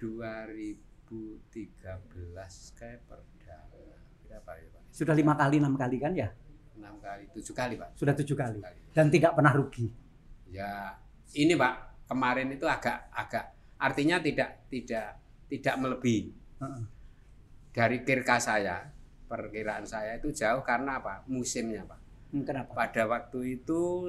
2013 0.00 1.12
kayak 2.72 3.00
perdana 3.04 4.00
berapa 4.24 4.50
ya 4.56 4.68
Pak? 4.72 4.82
Sudah 4.88 5.12
lima 5.12 5.36
kali, 5.36 5.60
enam 5.60 5.76
kali 5.76 6.00
kan 6.00 6.16
ya? 6.16 6.32
Enam 6.80 6.96
kali, 7.04 7.28
tujuh 7.36 7.52
kali 7.52 7.76
Pak. 7.76 7.92
Sudah 7.92 8.16
tujuh 8.16 8.32
kali. 8.32 8.64
Kali. 8.64 8.80
Dan 8.96 9.12
tidak 9.12 9.36
pernah 9.36 9.52
rugi. 9.52 9.92
Ya, 10.48 10.96
ini 11.36 11.52
Pak, 11.52 12.08
kemarin 12.08 12.48
itu 12.56 12.64
agak 12.64 13.12
agak 13.12 13.52
artinya 13.76 14.16
tidak 14.22 14.68
tidak 14.72 15.20
tidak 15.52 15.74
melebihi 15.76 16.32
Heeh. 16.60 16.84
dari 17.76 18.00
kirka 18.00 18.40
saya. 18.40 18.88
Perkiraan 19.32 19.88
saya 19.88 20.20
itu 20.20 20.28
jauh 20.28 20.60
karena 20.60 21.00
apa? 21.00 21.24
Musimnya, 21.24 21.88
Pak. 21.88 22.01
Hmm, 22.32 22.42
Kenapa? 22.42 22.72
Pada 22.72 23.02
waktu 23.04 23.60
itu 23.60 24.08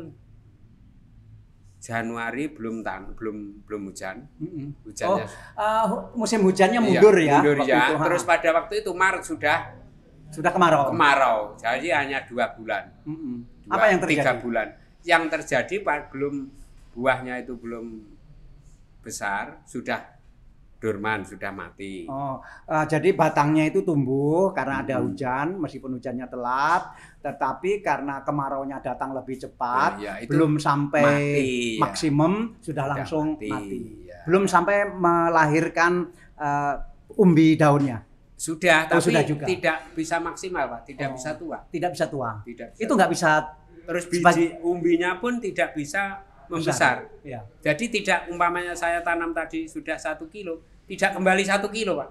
Januari 1.78 2.48
belum 2.48 2.80
tan 2.80 3.12
belum 3.12 3.68
belum 3.68 3.92
hujan. 3.92 4.24
Mm-mm. 4.40 4.72
Hujannya 4.88 5.28
Eh, 5.60 5.86
musim 6.16 6.40
hujannya 6.40 6.80
Iya, 6.80 6.88
mundur 6.88 7.16
ya. 7.20 7.44
mundur 7.44 7.58
ya. 7.68 7.92
itu. 7.92 7.94
Terus 8.00 8.24
pada 8.24 8.50
waktu 8.56 8.74
itu 8.80 8.92
Maret 8.96 9.24
sudah 9.28 9.58
sudah 10.32 10.52
kemarau. 10.56 10.88
kemarau. 10.88 11.38
Jadi 11.60 11.92
hanya 11.92 12.24
dua 12.24 12.56
bulan. 12.56 12.88
Mm-mm. 13.04 13.68
Dua, 13.68 13.76
Apa 13.76 13.86
yang 13.92 14.00
Tiga 14.00 14.08
terjadi? 14.32 14.40
bulan. 14.40 14.68
Yang 15.04 15.24
terjadi 15.30 15.76
belum 16.08 16.36
buahnya 16.96 17.44
itu 17.44 17.60
belum 17.60 17.86
besar, 19.04 19.60
sudah 19.68 20.13
dorman, 20.84 21.24
sudah 21.24 21.50
mati. 21.50 22.04
Oh, 22.06 22.38
eh, 22.68 22.84
jadi 22.84 23.16
batangnya 23.16 23.72
itu 23.72 23.80
tumbuh 23.82 24.52
karena 24.52 24.84
ada 24.84 25.00
Hmm. 25.00 25.08
hujan, 25.08 25.48
meskipun 25.56 25.96
hujannya 25.96 26.28
telat, 26.28 26.84
tetapi 27.18 27.80
karena 27.80 28.20
kemaraunya 28.20 28.84
datang 28.84 29.16
lebih 29.16 29.40
cepat, 29.40 29.96
Iya, 29.98 30.14
itu 30.20 30.30
belum 30.30 30.60
sampai 30.60 31.04
mati, 31.08 31.48
ya. 31.74 31.80
maksimum 31.80 32.34
sudah 32.60 32.84
Sudah 32.84 32.86
langsung 32.92 33.28
mati, 33.40 33.48
mati. 33.48 33.80
ya. 34.06 34.20
Belum 34.28 34.44
sampai 34.46 34.92
melahirkan 34.92 36.12
eh, 36.36 36.76
umbi 37.16 37.56
daunnya, 37.56 38.04
Sudah, 38.36 38.92
Oh, 38.92 39.00
tapi 39.00 39.06
sudah 39.08 39.24
juga. 39.24 39.46
tidak 39.48 39.96
bisa 39.96 40.20
maksimal, 40.20 40.68
Pak. 40.68 40.76
Oh. 40.76 40.86
Tidak 40.92 41.10
bisa 41.16 41.32
tua. 41.34 41.58
tidak 41.72 41.90
bisa 41.96 42.06
tua. 42.12 42.30
Tidak 42.44 42.68
bisa 42.70 42.82
Itu 42.84 42.92
nggak 42.92 43.08
bisa 43.10 43.30
Terus 43.84 44.04
biji 44.08 44.46
umbinya 44.60 45.16
pun 45.16 45.40
tidak 45.40 45.72
bisa 45.72 46.24
membesar. 46.48 47.08
Ya. 47.22 47.44
Jadi 47.62 47.92
tidak 47.94 48.28
umpamanya 48.28 48.72
saya 48.72 49.00
tanam 49.00 49.32
tadi 49.32 49.64
sudah 49.66 49.96
satu 49.96 50.28
kilo, 50.28 50.60
tidak 50.94 51.18
kembali 51.18 51.44
satu 51.44 51.68
kilo, 51.68 51.98
Pak. 51.98 52.10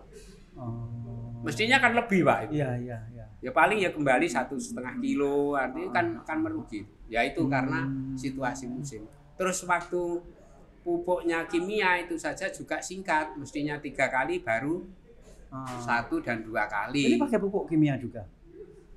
Oh. 0.55 1.41
Mestinya 1.43 1.79
kan 1.79 1.95
lebih, 1.95 2.23
Pak. 2.23 2.39
itu. 2.47 2.53
Iya, 2.59 2.71
iya, 2.79 2.99
iya. 3.11 3.25
Ya 3.39 3.51
paling 3.51 3.79
ya 3.79 3.91
kembali 3.91 4.27
satu 4.27 4.55
setengah 4.55 4.99
kilo, 4.99 5.55
artinya 5.55 5.91
kan 5.91 6.07
kan 6.23 6.39
merugi. 6.39 6.87
Ya 7.07 7.23
itu 7.23 7.43
karena 7.47 7.83
Hmm. 7.83 8.15
situasi 8.15 8.67
musim. 8.67 9.03
Terus 9.35 9.59
waktu 9.63 10.23
pupuknya 10.81 11.47
kimia 11.47 11.99
itu 11.99 12.15
saja 12.15 12.47
juga 12.49 12.79
singkat, 12.79 13.35
mestinya 13.35 13.79
tiga 13.79 14.07
kali 14.07 14.39
baru 14.39 14.87
Ah. 15.49 15.67
satu 15.79 16.19
dan 16.19 16.41
dua 16.41 16.65
Ini 16.65 16.71
kali. 16.71 17.05
pakai 17.19 17.39
pupuk 17.39 17.67
kimia 17.67 17.99
juga. 17.99 18.23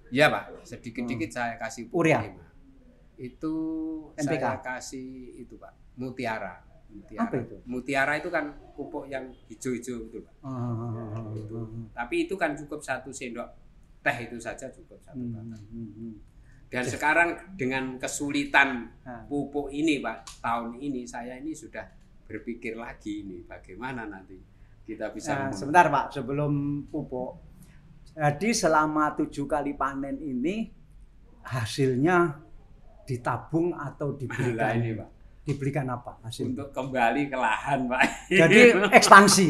Iya 0.08 0.30
pak, 0.30 0.62
sedikit-sedikit 0.64 1.30
saya 1.30 1.58
kasih 1.58 1.90
pupuk 1.90 2.00
Urea? 2.00 2.22
kimia. 2.22 2.46
Itu 3.18 3.54
NPK? 4.14 4.38
saya 4.40 4.60
kasih 4.62 5.10
itu 5.38 5.58
pak, 5.58 5.74
mutiara. 5.96 6.62
Mutiara. 6.96 7.22
Apa 7.22 7.36
itu? 7.38 7.56
Mutiara 7.66 8.14
itu 8.16 8.30
kan 8.30 8.46
pupuk 8.72 9.06
yang 9.06 9.28
hijau-hijau 9.46 9.98
itu 10.06 10.18
pak. 10.18 10.34
Ah. 10.42 11.20
Itu. 11.32 11.56
Tapi 11.92 12.16
itu 12.24 12.34
kan 12.34 12.56
cukup 12.56 12.80
satu 12.80 13.10
sendok 13.10 13.48
teh 14.00 14.18
itu 14.22 14.38
saja 14.38 14.70
cukup 14.70 14.98
satu 15.00 15.18
Hmm, 15.18 15.32
batang. 15.32 15.64
hmm, 15.68 15.92
hmm. 15.92 16.14
Dan 16.66 16.84
sekarang 16.84 17.30
dengan 17.54 17.96
kesulitan 17.96 18.90
Ah. 19.02 19.22
pupuk 19.24 19.70
ini 19.70 20.00
Pak, 20.00 20.42
tahun 20.42 20.78
ini 20.78 21.04
saya 21.04 21.36
ini 21.36 21.52
sudah 21.52 21.86
berpikir 22.24 22.74
lagi 22.76 23.22
nih 23.22 23.44
bagaimana 23.44 24.04
nanti 24.04 24.36
kita 24.82 25.10
bisa 25.10 25.46
mem- 25.46 25.54
sebentar 25.54 25.88
Pak, 25.88 26.06
sebelum 26.12 26.54
pupuk. 26.86 27.38
Jadi 28.12 28.50
selama 28.52 29.14
tujuh 29.14 29.46
kali 29.46 29.74
panen 29.74 30.18
ini 30.18 30.72
hasilnya 31.44 32.42
ditabung 33.04 33.72
atau 33.72 34.12
Lah 34.14 34.18
dibelikan? 34.18 34.74
ini 34.76 34.92
Pak, 34.96 35.10
Dibelikan 35.46 35.86
apa 35.88 36.18
hasilnya? 36.20 36.58
untuk 36.58 36.70
kembali 36.72 37.30
ke 37.30 37.38
lahan 37.38 37.86
Pak. 37.86 38.02
Jadi 38.28 38.60
ekspansi, 38.98 39.50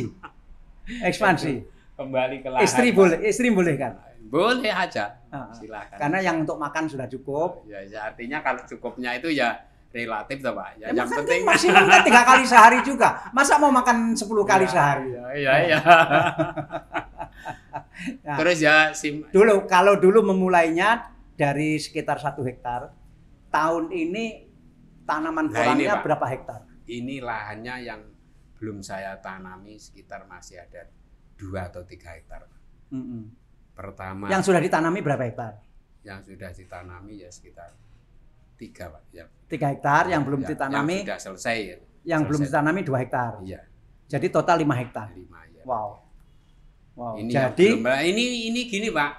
ekspansi. 1.02 1.54
kembali 1.96 2.36
ke 2.40 2.50
lahan. 2.50 2.64
Istri 2.64 2.88
Pak. 2.88 2.96
boleh, 2.96 3.18
istri 3.24 3.48
boleh 3.50 3.76
kan? 3.76 3.94
Boleh 4.26 4.68
aja, 4.68 5.24
Ah, 5.30 5.48
ah. 5.48 5.50
silakan. 5.50 5.96
Karena 5.96 6.20
yang 6.20 6.44
untuk 6.44 6.58
makan 6.58 6.84
sudah 6.86 7.08
cukup. 7.08 7.64
ya, 7.66 7.80
ya, 7.82 8.00
artinya 8.06 8.42
kalau 8.42 8.60
cukupnya 8.66 9.16
itu 9.16 9.30
ya 9.30 9.56
relatif 9.90 10.44
toh 10.44 10.52
Pak. 10.52 10.70
Ya, 10.76 10.86
Ya, 10.86 10.88
yang 10.94 11.08
makan 11.08 11.18
penting 11.24 11.40
kan 11.40 11.48
maksimum 11.48 11.86
kan 11.86 12.02
tiga 12.04 12.22
kali 12.24 12.44
sehari 12.44 12.80
juga. 12.82 13.10
Masa 13.32 13.56
mau 13.56 13.72
makan 13.72 14.12
10 14.12 14.28
kali 14.44 14.66
Ya, 14.66 14.70
sehari? 14.70 15.06
Iya, 15.08 15.26
iya, 15.34 15.54
iya. 15.64 15.80
Nah, 18.22 18.38
Terus 18.38 18.58
ya 18.60 18.92
sim 18.92 19.24
Dulu 19.28 19.66
kalau 19.66 19.96
dulu 19.96 20.20
memulainya 20.22 21.10
dari 21.34 21.80
sekitar 21.80 22.20
satu 22.20 22.44
hektar, 22.44 22.92
tahun 23.50 23.88
ini 23.90 24.45
tanaman 25.06 25.46
Nah, 25.48 25.72
ini, 25.72 25.86
berapa 25.88 26.26
hektar? 26.28 26.62
ini 26.86 27.16
lahannya 27.20 27.76
yang 27.82 28.02
belum 28.56 28.80
saya 28.80 29.18
tanami 29.18 29.78
sekitar 29.78 30.26
masih 30.26 30.60
ada 30.60 30.90
dua 31.36 31.68
atau 31.68 31.84
tiga 31.84 32.12
hektar. 32.12 32.44
Pak. 32.44 32.60
Mm-mm. 32.92 33.24
Pertama 33.72 34.28
Yang 34.28 34.44
sudah 34.46 34.60
ditanami 34.60 35.00
berapa 35.00 35.24
hektar? 35.24 35.54
yang 36.02 36.22
sudah 36.22 36.50
ditanami 36.50 37.18
ya 37.18 37.30
sekitar 37.30 37.74
tiga 38.56 38.88
pak 38.88 39.04
ya 39.10 39.26
Tiga 39.46 39.68
hektar, 39.68 40.06
yang 40.06 40.22
belum 40.22 40.42
Ya, 40.42 40.48
ditanami, 40.48 40.96
yang 40.96 41.04
sudah 41.04 41.20
selesai 41.20 41.58
ya. 41.60 41.78
yang 42.06 42.22
belum 42.24 42.40
selesai. 42.40 42.54
ditanami 42.54 42.82
dua 42.82 42.98
hektar. 43.00 43.32
iya 43.42 43.62
Jadi 44.06 44.28
total 44.30 44.58
lima 44.60 44.76
hektar. 44.76 45.10
lima 45.12 45.42
ya 45.50 45.66
Wow. 45.66 45.90
Wow. 46.94 47.18
ini 47.18 47.28
Jadi 47.28 47.74
belum- 47.74 47.84
Nah, 47.84 48.02
ini 48.02 48.24
ini 48.48 48.62
gini 48.64 48.88
pak 48.90 49.12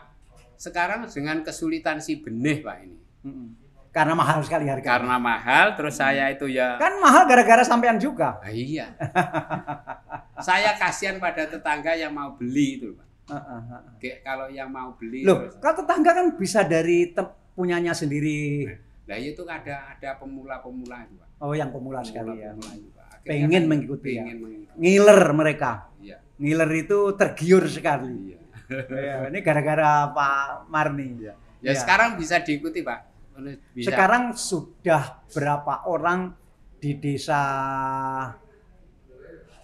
sekarang 0.57 1.05
dengan 1.05 1.42
kesulitan 1.42 1.99
si 1.99 2.16
benih 2.16 2.62
pak 2.62 2.77
ini 2.81 2.96
Mm-mm. 3.22 3.49
Karena 3.96 4.12
mahal 4.12 4.44
sekali 4.44 4.68
harga. 4.68 4.85
karena 4.92 5.16
mahal 5.16 5.66
terus 5.72 5.96
saya 5.96 6.28
itu 6.28 6.44
ya 6.46 6.76
Kan 6.76 7.00
mahal 7.00 7.24
gara-gara 7.24 7.64
sampean 7.64 7.96
juga. 7.96 8.37
Ah, 8.38 8.52
iya 8.52 8.92
saya 10.38 10.76
kasihan 10.76 11.16
pada 11.16 11.48
tetangga 11.48 11.96
yang 11.96 12.12
mau 12.12 12.37
beli 12.37 12.76
itu 12.76 12.88
pak 12.92 13.04
Uh, 13.26 13.35
uh, 13.35 13.59
uh. 13.74 13.82
Kayak 13.98 14.22
kalau 14.22 14.46
yang 14.46 14.70
mau 14.70 14.94
beli 14.94 15.26
Loh, 15.26 15.42
terus 15.42 15.59
kalau 15.59 15.82
tetangga 15.82 16.14
kan 16.14 16.26
bisa 16.38 16.62
dari 16.62 17.11
punyanya 17.52 17.90
sendiri. 17.90 18.62
nah 19.02 19.18
itu 19.18 19.42
ada 19.42 19.90
ada 19.90 20.14
pemula-pemula 20.14 21.02
itu 21.02 21.14
pak 21.16 21.26
Oh, 21.37 21.50
yang 21.50 21.68
pemula 21.68 22.00
sekali 22.00 22.38
ya. 22.38 22.54
Pemula-pemula 22.54 22.72
itu, 22.78 22.88
Pak. 22.94 23.06
Akhirnya 23.11 23.26
Pengen 23.26 23.50
kan 23.50 23.64
mengikuti 23.66 24.11
ya. 24.14 24.22
pengen 24.22 24.38
mengikuti 24.38 24.78
Ngiler 24.78 25.20
mereka. 25.32 25.70
iya 25.98 26.16
Ngiler 26.38 26.70
itu 26.76 26.98
tergiur 27.12 27.64
sekali. 27.66 28.11
iya 28.30 28.38
Ya, 28.94 29.16
ini 29.26 29.38
gara-gara 29.42 30.06
Pak 30.11 30.70
Marni. 30.70 31.09
ya 31.18 31.35
Iya. 31.64 31.74
sekarang 31.74 32.14
bisa 32.14 32.38
diikuti 32.38 32.87
pak 32.87 33.15
bisa 33.72 33.92
Sekarang 33.92 34.33
sudah 34.33 35.27
berapa 35.33 35.87
orang 35.88 36.33
di 36.77 36.96
desa 36.96 37.40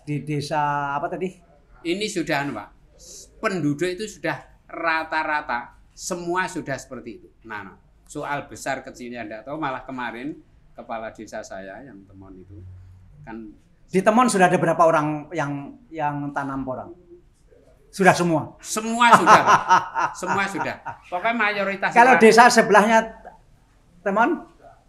di 0.03 0.17
desa 0.27 0.95
apa 0.99 1.07
tadi? 1.07 1.53
ini 1.83 2.07
sudah 2.07 2.47
anu, 2.47 2.55
Pak. 2.55 2.69
Penduduk 3.43 3.91
itu 3.91 4.07
sudah 4.07 4.39
rata-rata 4.71 5.75
semua 5.93 6.47
sudah 6.47 6.79
seperti 6.79 7.11
itu. 7.19 7.29
Nah, 7.45 7.67
nah, 7.67 7.77
soal 8.07 8.47
besar 8.47 8.87
kecilnya 8.87 9.27
enggak 9.27 9.43
tahu 9.47 9.59
malah 9.59 9.83
kemarin 9.83 10.39
kepala 10.73 11.13
desa 11.13 11.45
saya 11.45 11.83
yang 11.85 12.01
temon 12.09 12.33
itu 12.39 12.57
kan 13.23 13.53
Di 13.93 14.01
Temon 14.01 14.25
sudah 14.25 14.49
ada 14.49 14.57
berapa 14.57 14.89
orang 14.89 15.29
yang 15.37 15.77
yang 15.93 16.33
tanam 16.33 16.65
porang? 16.65 16.97
Sudah 17.93 18.17
semua. 18.17 18.57
semua 18.65 19.13
sudah, 19.21 19.43
semua 20.17 20.45
sudah. 20.49 20.81
Pokoknya 21.13 21.37
mayoritas 21.37 21.93
Kalau 21.93 22.17
desa 22.17 22.49
sebelahnya 22.49 23.22
Temon 24.03 24.31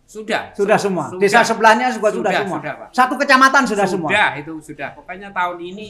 Sudah. 0.04 0.52
Sudah 0.52 0.76
semua. 0.76 1.08
Sudah. 1.08 1.22
Desa 1.24 1.40
sebelahnya 1.42 1.88
juga 1.88 2.12
sudah, 2.12 2.28
Sudah, 2.30 2.42
semua. 2.44 2.58
sudah, 2.60 2.74
Pak. 2.76 2.88
Satu 2.92 3.14
kecamatan 3.16 3.64
sudah, 3.64 3.88
semua. 3.88 4.10
Sudah 4.12 4.30
itu 4.36 4.54
sudah. 4.60 4.90
Pokoknya 4.94 5.30
tahun 5.32 5.58
ini 5.64 5.88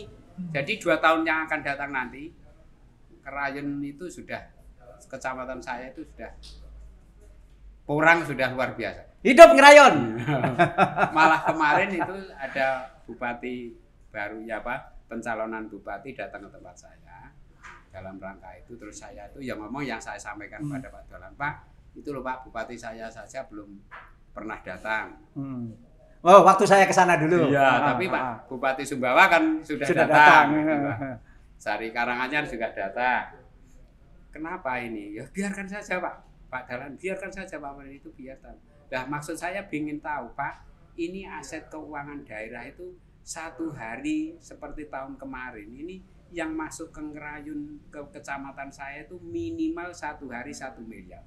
jadi 0.54 0.74
dua 0.78 0.96
tahun 1.02 1.26
yang 1.26 1.50
akan 1.50 1.60
datang 1.66 1.90
nanti 1.90 2.30
Kerayun 3.24 3.80
itu 3.82 4.06
sudah 4.06 4.52
kecamatan 5.10 5.58
saya 5.58 5.90
itu 5.90 6.04
sudah 6.06 6.30
porang 7.84 8.24
sudah 8.24 8.52
luar 8.52 8.76
biasa. 8.76 9.02
Hidup 9.24 9.56
ngerayon. 9.56 10.20
Malah 11.16 11.42
kemarin 11.48 11.90
itu 11.90 12.16
ada 12.36 12.92
bupati 13.08 13.72
baru 14.12 14.44
ya 14.44 14.60
Pak, 14.60 15.08
pencalonan 15.08 15.68
bupati 15.68 16.12
datang 16.14 16.48
ke 16.48 16.50
tempat 16.54 16.76
saya 16.78 17.32
dalam 17.94 18.18
rangka 18.18 18.50
itu 18.58 18.74
terus 18.74 18.98
saya 18.98 19.30
itu 19.30 19.46
yang 19.46 19.62
ngomong 19.62 19.86
yang 19.86 20.02
saya 20.02 20.18
sampaikan 20.18 20.58
Hmm. 20.66 20.82
kepada 20.82 20.90
Pak 20.90 21.04
Dolan 21.14 21.34
Pak 21.38 21.54
itu 21.94 22.10
loh 22.10 22.22
Pak 22.22 22.50
bupati 22.50 22.76
saya 22.76 23.08
saja 23.08 23.46
belum 23.48 23.70
pernah 24.34 24.58
datang 24.62 25.14
Hmm. 25.34 25.70
Oh, 26.24 26.40
waktu 26.48 26.64
saya 26.64 26.88
ke 26.88 26.96
sana 26.96 27.20
dulu. 27.20 27.52
Iya, 27.52 27.60
Ah, 27.60 27.80
tapi 27.92 28.08
ah, 28.08 28.12
Pak 28.16 28.22
ah. 28.24 28.38
Bupati 28.48 28.88
Sumbawa 28.88 29.28
kan 29.28 29.60
sudah, 29.60 29.84
sudah 29.84 30.08
datang. 30.08 30.56
datang. 30.56 31.20
Sari 31.60 31.92
Karanganyar 31.92 32.48
juga 32.48 32.72
datang. 32.72 33.44
Kenapa 34.32 34.80
ini? 34.80 35.20
Ya 35.20 35.28
biarkan 35.28 35.68
saja 35.68 36.00
Pak. 36.00 36.16
Pak 36.48 36.64
Dalan, 36.72 36.96
biarkan 36.96 37.28
saja 37.28 37.60
Pak 37.60 37.72
Menteri 37.76 38.00
itu 38.00 38.08
biarkan. 38.16 38.56
Nah 38.88 39.04
maksud 39.12 39.36
saya 39.36 39.68
ingin 39.68 40.00
tahu 40.00 40.32
Pak, 40.32 40.64
ini 40.96 41.28
aset 41.28 41.68
keuangan 41.68 42.24
daerah 42.24 42.64
itu 42.72 42.96
satu 43.20 43.76
hari 43.76 44.40
seperti 44.40 44.88
tahun 44.88 45.20
kemarin 45.20 45.68
ini 45.76 46.00
yang 46.32 46.56
masuk 46.56 46.96
ke 46.96 47.02
ngerayun 47.04 47.84
ke 47.92 48.00
kecamatan 48.16 48.72
saya 48.72 49.04
itu 49.04 49.20
minimal 49.20 49.92
satu 49.92 50.32
hari 50.32 50.56
satu 50.56 50.80
miliar 50.80 51.24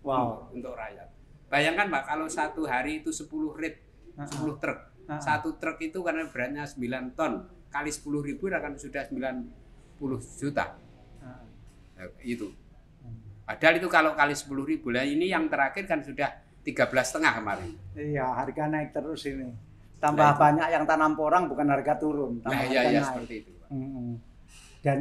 Wow. 0.00 0.48
untuk, 0.50 0.56
untuk 0.56 0.72
rakyat. 0.76 1.08
Bayangkan 1.50 1.86
Pak 1.90 2.02
kalau 2.06 2.26
satu 2.30 2.62
hari 2.64 3.02
itu 3.02 3.10
10 3.10 3.28
rit, 3.58 3.76
10 4.16 4.56
truk. 4.62 4.78
Satu 5.18 5.58
truk 5.58 5.82
itu 5.82 5.98
karena 6.00 6.22
beratnya 6.30 6.62
9 6.62 7.18
ton 7.18 7.42
kali 7.68 7.90
10 7.90 8.22
ribu 8.22 8.46
akan 8.46 8.78
sudah 8.78 9.02
90 9.10 9.50
juta. 10.38 10.78
Ah. 11.18 11.42
Nah, 11.98 12.06
itu. 12.22 12.46
Padahal 13.42 13.82
itu 13.82 13.88
kalau 13.90 14.14
kali 14.14 14.30
10 14.32 14.46
ribu. 14.62 14.94
Nah 14.94 15.02
ini 15.02 15.26
yang 15.26 15.50
terakhir 15.50 15.90
kan 15.90 15.98
sudah 16.06 16.30
13 16.62 16.86
setengah 17.02 17.42
kemarin. 17.42 17.70
Iya, 17.98 18.30
harga 18.30 18.70
naik 18.70 18.94
terus 18.94 19.26
ini. 19.26 19.50
Nah, 19.50 19.54
Tambah 19.98 20.30
itu. 20.32 20.40
banyak 20.40 20.68
yang 20.70 20.84
tanam 20.86 21.12
porang 21.12 21.44
bukan 21.50 21.66
harga 21.68 21.98
turun, 21.98 22.40
tambah 22.40 22.56
Nah 22.56 22.62
iya 22.70 22.80
iya 22.88 23.00
naik. 23.02 23.08
seperti 23.10 23.34
itu. 23.42 23.50
Pak. 23.58 23.68
Dan 24.80 24.98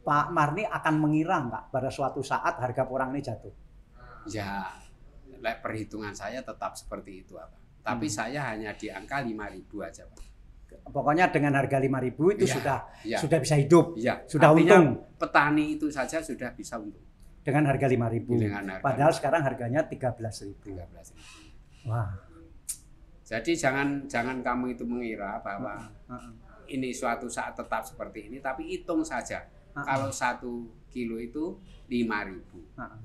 Pak 0.00 0.26
Marni 0.32 0.64
akan 0.64 0.94
mengira 0.98 1.36
nggak 1.44 1.64
pada 1.70 1.86
suatu 1.92 2.24
saat 2.24 2.56
harga 2.58 2.82
porang 2.82 3.12
ini 3.14 3.20
jatuh? 3.20 3.52
Ya, 4.28 4.72
perhitungan 5.60 6.12
saya 6.12 6.40
tetap 6.40 6.72
seperti 6.74 7.24
itu 7.24 7.36
apa. 7.36 7.56
Tapi 7.84 8.08
Hmm. 8.08 8.16
saya 8.16 8.40
hanya 8.48 8.72
di 8.72 8.88
angka 8.88 9.20
5.000 9.20 9.84
aja, 9.84 10.08
Pak. 10.08 10.24
Pokoknya 10.88 11.30
dengan 11.30 11.54
harga 11.54 11.78
5.000 11.78 12.32
itu 12.34 12.44
Iya, 12.48 12.54
sudah 12.56 12.78
Iya. 13.04 13.18
sudah 13.20 13.38
bisa 13.38 13.54
hidup, 13.54 13.94
Iya. 13.94 14.24
sudah 14.26 14.50
Artinya 14.50 14.74
untung 14.80 14.86
Petani 15.20 15.64
itu 15.76 15.86
saja 15.88 16.18
sudah 16.18 16.50
bisa 16.52 16.80
untung. 16.80 17.04
dengan 17.44 17.68
harga 17.68 17.86
5.000. 17.86 18.40
Dengan 18.40 18.64
harga 18.72 18.82
Padahal 18.82 19.12
sekarang 19.12 19.42
harganya 19.44 19.84
13.000. 19.84 20.56
13 20.64 21.12
Wah. 21.84 22.08
Jadi 23.24 23.52
jangan 23.54 24.04
jangan 24.04 24.40
kamu 24.40 24.74
itu 24.74 24.84
mengira 24.84 25.40
bahwa 25.40 25.88
Heeh. 26.08 26.32
ini 26.72 26.90
suatu 26.90 27.28
saat 27.28 27.52
tetap 27.54 27.84
seperti 27.84 28.28
ini, 28.28 28.40
tapi 28.40 28.64
hitung 28.68 29.04
saja. 29.04 29.44
Heeh. 29.76 29.84
Kalau 29.84 30.08
satu 30.10 30.72
kilo 30.88 31.20
itu 31.20 31.56
5.000 31.88 32.64
Heeh. 32.76 32.98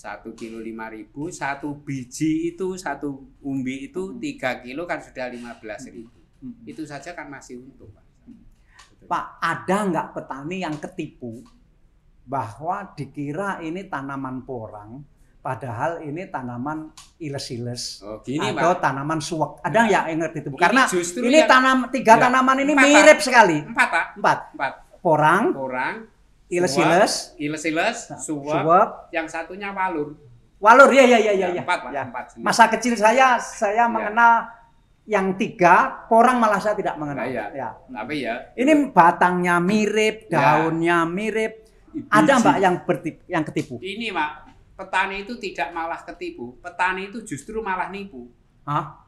Satu 0.00 0.32
kilo 0.32 0.64
lima 0.64 0.88
ribu, 0.88 1.28
satu 1.28 1.76
biji 1.76 2.56
itu 2.56 2.72
satu 2.80 3.36
umbi 3.44 3.92
itu 3.92 4.16
tiga 4.16 4.64
kilo 4.64 4.88
kan 4.88 4.96
sudah 5.04 5.28
lima 5.28 5.52
belas 5.60 5.84
ribu. 5.84 6.16
Mm-mm. 6.40 6.64
Itu 6.64 6.88
saja 6.88 7.12
kan 7.12 7.28
masih 7.28 7.60
untung 7.60 7.92
pak. 7.92 8.04
Pak, 9.04 9.26
ada 9.44 9.76
nggak 9.92 10.06
petani 10.16 10.64
yang 10.64 10.80
ketipu 10.80 11.44
bahwa 12.24 12.96
dikira 12.96 13.60
ini 13.60 13.84
tanaman 13.84 14.40
porang, 14.46 15.02
padahal 15.44 16.00
ini 16.00 16.30
tanaman 16.30 16.94
iles-iles 17.18 18.00
Oh 18.00 18.22
gini 18.24 18.54
atau 18.56 18.72
pak. 18.78 18.80
tanaman 18.80 19.20
suwek. 19.20 19.60
Ada 19.60 19.78
nggak 19.84 20.04
yang 20.08 20.18
ngerti 20.24 20.38
itu? 20.40 20.50
Ini 20.54 20.60
Karena 20.62 20.82
ini 21.28 21.40
tanam 21.44 21.78
tiga 21.92 22.14
Ya, 22.16 22.20
tanaman 22.24 22.56
ini 22.64 22.72
empat, 22.72 22.84
Pak. 22.86 22.92
mirip 22.96 23.18
sekali. 23.20 23.58
Empat 23.68 23.88
pak. 23.92 24.04
Empat. 24.16 24.38
Empat. 24.56 24.72
Porang, 25.00 25.44
Orang. 25.56 25.94
Iles-iles, 26.50 27.32
Iles-iles, 27.38 27.98
suwak. 28.18 28.60
suwek, 28.60 28.88
Yang 29.14 29.26
satunya 29.30 29.70
walur. 29.70 30.18
walur. 30.58 30.90
Ya, 30.90 31.06
ya, 31.06 31.18
ya, 31.22 31.32
ya. 31.32 31.48
ya. 31.54 31.62
Empat. 31.62 31.80
Ya. 31.88 32.02
Empat. 32.04 32.24
jenis. 32.34 32.42
Masa 32.44 32.66
kecil 32.66 32.94
saya, 32.98 33.38
saya 33.38 33.86
Ya. 33.86 33.88
mengenal 33.88 34.50
yang 35.06 35.38
tiga, 35.38 36.04
porang 36.10 36.42
malah 36.42 36.58
saya 36.58 36.74
tidak 36.74 36.98
mengenal. 36.98 37.22
Nah, 37.22 37.30
iya. 37.30 37.44
Ya. 37.54 37.68
Tapi 37.72 38.14
ya. 38.26 38.34
Ini 38.58 38.90
batangnya 38.90 39.62
mirip, 39.62 40.26
Ya. 40.26 40.60
daunnya 40.60 41.06
mirip. 41.06 41.64
Ada 42.06 42.38
biji. 42.38 42.42
mbak 42.42 42.56
yang 42.60 42.74
bertip, 42.86 43.16
yang 43.26 43.42
ketipu? 43.46 43.74
Ini 43.78 44.10
pak. 44.10 44.30
Petani 44.78 45.26
itu 45.26 45.34
tidak 45.36 45.74
malah 45.74 46.00
ketipu. 46.00 46.56
Petani 46.62 47.10
itu 47.10 47.20
justru 47.20 47.60
malah 47.60 47.90
nipu. 47.90 48.30
Hah? 48.62 49.02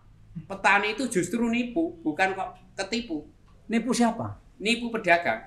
Petani 0.44 0.92
itu 0.92 1.06
justru 1.08 1.46
nipu, 1.46 1.96
bukan 2.02 2.34
kok 2.34 2.48
ketipu. 2.76 3.26
Nipu 3.66 3.90
siapa? 3.92 4.36
nipu 4.62 4.94
pedagang. 4.94 5.42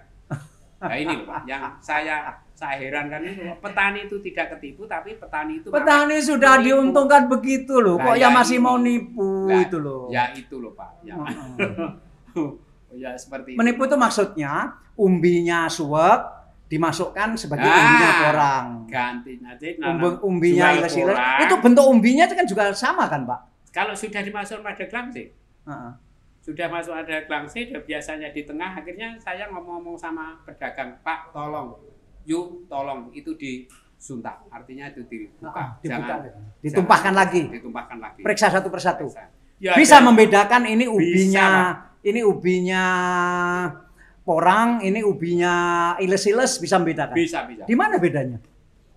Nah 0.85 0.95
ini 0.95 1.13
loh, 1.17 1.25
yang 1.43 1.63
saya 1.77 2.15
saya 2.51 2.75
herankan 2.77 3.19
itu 3.21 3.43
petani 3.57 3.99
itu 4.03 4.15
tidak 4.21 4.53
ketipu 4.53 4.85
tapi 4.85 5.13
petani 5.13 5.59
itu 5.59 5.67
Petani 5.67 6.17
sudah 6.19 6.55
menipu. 6.55 6.65
diuntungkan 6.65 7.27
begitu 7.27 7.77
loh, 7.77 7.95
Nah, 7.95 8.05
kok 8.05 8.15
ya 8.15 8.21
ya 8.21 8.27
masih 8.31 8.57
ini. 8.57 8.63
mau 8.63 8.77
nipu 8.77 9.29
Nah, 9.45 9.59
itu 9.59 9.77
loh. 9.77 10.07
Ya 10.07 10.23
itu 10.31 10.55
loh 10.55 10.71
Pak. 10.71 10.89
Ya, 11.01 11.13
Heeh. 11.15 12.49
ya 12.95 13.11
seperti 13.13 13.53
Menipu 13.53 13.83
itu 13.83 13.95
maksudnya 13.95 14.53
umbinya 14.95 15.67
suwek 15.67 16.31
dimasukkan 16.65 17.35
sebagai 17.35 17.63
Ah, 17.63 17.75
umbinya 17.75 18.09
orang. 18.29 18.65
ganti 18.85 19.37
nanti 19.37 19.75
Umbi, 19.75 19.83
nanam 19.83 20.23
umbinya 20.23 20.65
iles-iles. 20.73 21.11
porang. 21.11 21.39
Itu 21.41 21.55
bentuk 21.59 21.85
umbinya 21.85 22.23
itu 22.23 22.33
kan 22.33 22.45
juga 22.45 22.63
sama 22.71 23.05
kan, 23.05 23.21
Pak? 23.23 23.39
Kalau 23.69 23.91
sudah 23.91 24.19
dimasukkan 24.19 24.63
pada 24.63 24.85
glangsi, 24.85 25.29
Heeh. 25.61 25.91
Sudah 26.45 26.69
masuk 26.69 26.93
ada 26.93 27.25
glangsi, 27.25 27.73
dan 27.73 27.81
biasanya 27.81 28.29
di 28.29 28.45
tengah, 28.45 28.77
akhirnya 28.77 29.17
saya 29.17 29.49
ngomong-ngomong 29.49 29.97
sama 29.97 30.37
pedagang, 30.45 31.01
Pak 31.01 31.33
tolong, 31.33 31.73
yuk 32.21 32.69
tolong 32.69 33.09
itu 33.11 33.33
disuntak, 33.33 34.45
artinya 34.47 34.85
itu 34.87 35.01
dibuka, 35.03 35.49
Ah, 35.49 35.69
dibuka 35.81 36.05
jangan. 36.05 36.19
Ditumpahkan 36.61 37.03
jangan 37.09 37.17
lagi. 37.17 37.41
ditumpahkan 37.49 37.97
lagi. 37.97 38.21
Periksa 38.21 38.53
satu 38.53 38.69
persatu. 38.69 39.09
Ya, 39.57 39.73
Bisa 39.73 39.97
dan- 39.97 40.05
membedakan 40.05 40.69
ini 40.69 40.85
ubinya, 40.85 41.47
Pak. 41.81 42.05
ini 42.05 42.21
ubinya 42.21 42.83
porang, 44.21 44.81
ini 44.81 45.01
ubinya 45.01 45.53
iles-iles 45.97 46.57
bisa 46.57 46.77
membedakan. 46.77 47.15
bisa 47.15 47.45
bisa. 47.45 47.63
Di 47.65 47.73
mana 47.73 47.97
bedanya? 47.97 48.37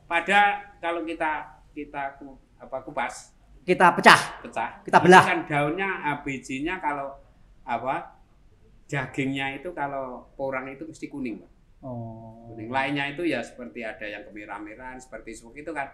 pada 0.05 0.41
kalau 0.81 1.05
kita 1.05 1.61
kita 1.71 2.17
apa 2.59 2.77
kupas 2.81 3.29
Kita 3.61 3.93
pecah. 3.93 4.41
pecah 4.41 4.81
Kita 4.81 4.97
belah. 4.99 5.21
kan 5.21 5.45
daunnya 5.45 5.89
bijinya 6.19 6.81
kalau 6.81 7.13
apa 7.69 8.17
dagingnya 8.89 9.61
itu 9.61 9.77
kalau 9.77 10.25
porang 10.33 10.65
itu 10.73 10.89
mesti 10.89 11.13
kuning 11.13 11.45
Pak. 11.45 11.51
Oh. 11.79 12.51
kuning 12.51 12.73
lainnya 12.73 13.05
itu 13.13 13.23
ya 13.23 13.39
seperti 13.45 13.85
ada 13.85 14.03
yang 14.03 14.25
kemerah-merahan 14.27 14.99
seperti 14.99 15.37
suwuk 15.37 15.55
itu 15.61 15.71
kan 15.71 15.87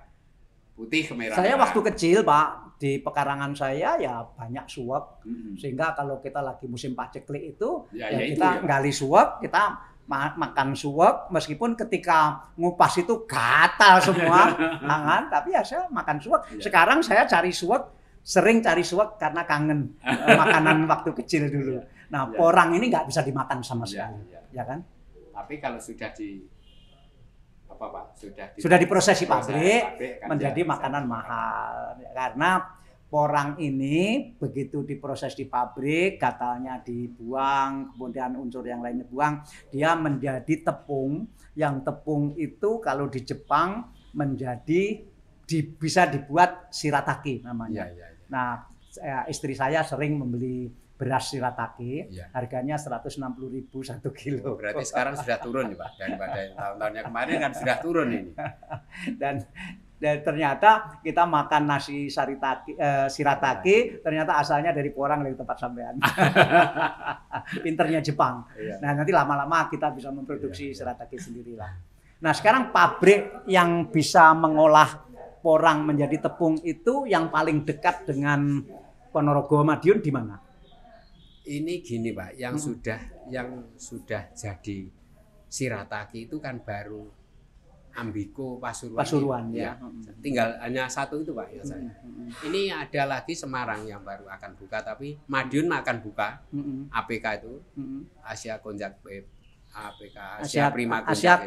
putih 0.74 1.06
kemerah 1.06 1.38
Saya 1.38 1.54
waktu 1.54 1.80
kecil, 1.92 2.18
Pak, 2.26 2.78
di 2.82 2.98
pekarangan 2.98 3.54
saya 3.54 3.94
ya 3.94 4.26
banyak 4.26 4.66
suwek. 4.66 5.22
Sehingga 5.54 5.94
kalau 5.94 6.18
kita 6.18 6.42
lagi 6.42 6.66
musim 6.66 6.98
paceklik 6.98 7.54
itu, 7.54 7.86
ya, 7.94 8.10
ya, 8.10 8.18
ya 8.18 8.26
itu 8.26 8.42
kita 8.42 8.50
ya. 8.58 8.66
gali 8.66 8.90
suwek, 8.90 9.38
kita 9.38 9.62
ma- 10.10 10.34
makan 10.34 10.74
suwek 10.74 11.30
meskipun 11.30 11.78
ketika 11.78 12.50
ngupas 12.58 12.90
itu 12.98 13.22
gatal 13.22 14.02
semua 14.02 14.50
tangan, 14.82 15.22
tapi 15.38 15.54
ya 15.54 15.62
saya 15.62 15.86
makan 15.94 16.18
suwek. 16.18 16.42
Iya. 16.58 16.62
Sekarang 16.66 16.98
saya 17.06 17.22
cari 17.22 17.54
suwek, 17.54 17.82
sering 18.24 18.58
cari 18.58 18.80
suwek 18.80 19.20
karena 19.20 19.44
kangen 19.44 20.00
eh, 20.00 20.32
makanan 20.40 20.88
waktu 20.88 21.12
kecil 21.14 21.46
dulu. 21.46 21.76
Nah, 22.08 22.24
Iya. 22.24 22.36
porang 22.36 22.72
ini 22.72 22.88
nggak 22.88 23.04
bisa 23.04 23.20
dimakan 23.20 23.60
sama 23.60 23.84
Ya, 23.84 24.08
sekali, 24.08 24.20
ya. 24.28 24.40
ya 24.50 24.64
kan? 24.64 24.80
tapi 25.30 25.58
kalau 25.58 25.76
sudah 25.76 26.08
di 26.10 26.46
apa 27.66 27.84
pak 27.84 28.04
sudah 28.14 28.46
di, 28.48 28.58
Sudah 28.62 28.78
diproses 28.78 29.18
di 29.18 29.26
pabrik, 29.26 29.82
kan 30.22 30.28
menjadi 30.30 30.62
ya, 30.62 30.68
makanan 30.68 31.04
mahal 31.04 31.74
karena 32.08 32.50
porang 33.04 33.58
ini 33.58 34.30
begitu 34.32 34.82
diproses 34.82 35.34
di 35.34 35.42
pabrik 35.44 36.16
gatalnya 36.16 36.78
dibuang 36.78 37.90
kemudian 37.90 38.34
unsur 38.34 38.62
yang 38.62 38.78
lainnya 38.78 39.02
buang 39.04 39.42
dia 39.68 39.94
menjadi 39.94 40.54
tepung 40.64 41.26
yang 41.54 41.82
tepung 41.82 42.34
itu 42.36 42.78
kalau 42.78 43.06
di 43.06 43.18
Jepang 43.20 43.90
menjadi 44.12 45.02
di- 45.44 45.66
bisa 45.74 46.06
dibuat 46.06 46.70
shirataki 46.70 47.42
ya 47.42 47.44
namanya 47.44 47.86
ya, 47.86 48.06
ya. 48.06 48.08
Nah 48.28 48.64
saya- 48.88 49.26
istri 49.26 49.52
saya 49.52 49.82
sering 49.82 50.16
membeli 50.16 50.70
beras 50.94 51.34
shirataki 51.34 52.06
Iya. 52.06 52.30
harganya 52.30 52.78
160.000 52.78 53.82
satu 53.82 54.14
kilo 54.14 54.54
berarti 54.54 54.86
sekarang 54.86 55.18
sudah 55.18 55.42
turun 55.42 55.74
ya 55.74 55.76
pak 55.76 55.90
daripada 55.98 56.38
tahun-tahunnya 56.54 57.02
kemarin 57.10 57.36
kan 57.42 57.52
sudah 57.52 57.76
turun 57.82 58.08
ini 58.12 58.30
dan 59.20 59.42
Dan 59.94 60.20
ternyata 60.20 61.00
kita 61.00 61.24
makan 61.24 61.64
nasi 61.64 62.12
saritaki, 62.12 62.76
eh, 62.76 63.08
sirataki, 63.08 64.04
ternyata 64.04 64.36
asalnya 64.36 64.74
dari 64.74 64.92
porang 64.92 65.24
dari 65.24 65.32
tempat 65.32 65.56
sampean. 65.56 65.96
Pinternya 67.64 68.04
Jepang. 68.04 68.44
Iya. 68.52 68.84
Nah 68.84 69.00
nanti 69.00 69.14
lama-lama 69.14 69.64
kita 69.68 69.94
bisa 69.94 70.12
memproduksi 70.12 70.76
sirataki 70.76 71.16
sendirilah. 71.16 71.72
Nah 72.20 72.32
sekarang 72.32 72.68
pabrik 72.68 73.48
yang 73.48 73.88
bisa 73.88 74.32
mengolah 74.32 75.08
porang 75.44 75.84
menjadi 75.84 76.24
tepung 76.24 76.56
itu 76.64 77.04
yang 77.04 77.28
paling 77.28 77.68
dekat 77.68 78.08
dengan 78.08 78.64
Ponorogo 79.12 79.60
Madiun 79.60 80.00
di 80.00 80.08
mana? 80.08 80.40
Ini 81.44 81.84
gini 81.84 82.10
Pak, 82.10 82.40
yang 82.40 82.56
Hmm. 82.56 82.64
sudah 82.64 83.00
yang 83.28 83.48
sudah 83.76 84.32
jadi 84.32 84.88
sirataki 85.46 86.24
itu 86.24 86.40
kan 86.40 86.56
baru 86.58 87.04
Ambiko 87.94 88.58
Pasuruan. 88.58 88.98
Pasuruan 88.98 89.44
Ya. 89.54 89.70
ya. 89.70 89.72
Hmm. 89.78 90.02
Tinggal 90.18 90.48
hanya 90.58 90.88
satu 90.88 91.20
itu 91.20 91.30
Pak 91.30 91.46
ya 91.52 91.62
saya. 91.62 91.92
Ini 92.42 92.74
ada 92.74 93.06
lagi 93.06 93.36
Semarang 93.36 93.86
yang 93.86 94.02
baru 94.02 94.26
akan 94.26 94.50
buka 94.58 94.82
tapi 94.82 95.14
Madiun 95.28 95.70
akan 95.70 95.96
buka 96.02 96.42
Mm-mm. 96.50 96.90
APK 96.90 97.24
itu. 97.38 97.54
Asia 98.18 98.58
Konjak 98.58 98.98
Web 99.04 99.28
APK 99.70 100.16
Asia, 100.42 100.42
Asia 100.42 100.64
Prima 100.72 101.04
Konjak. 101.04 101.12
Asia 101.14 101.34
itu. 101.38 101.46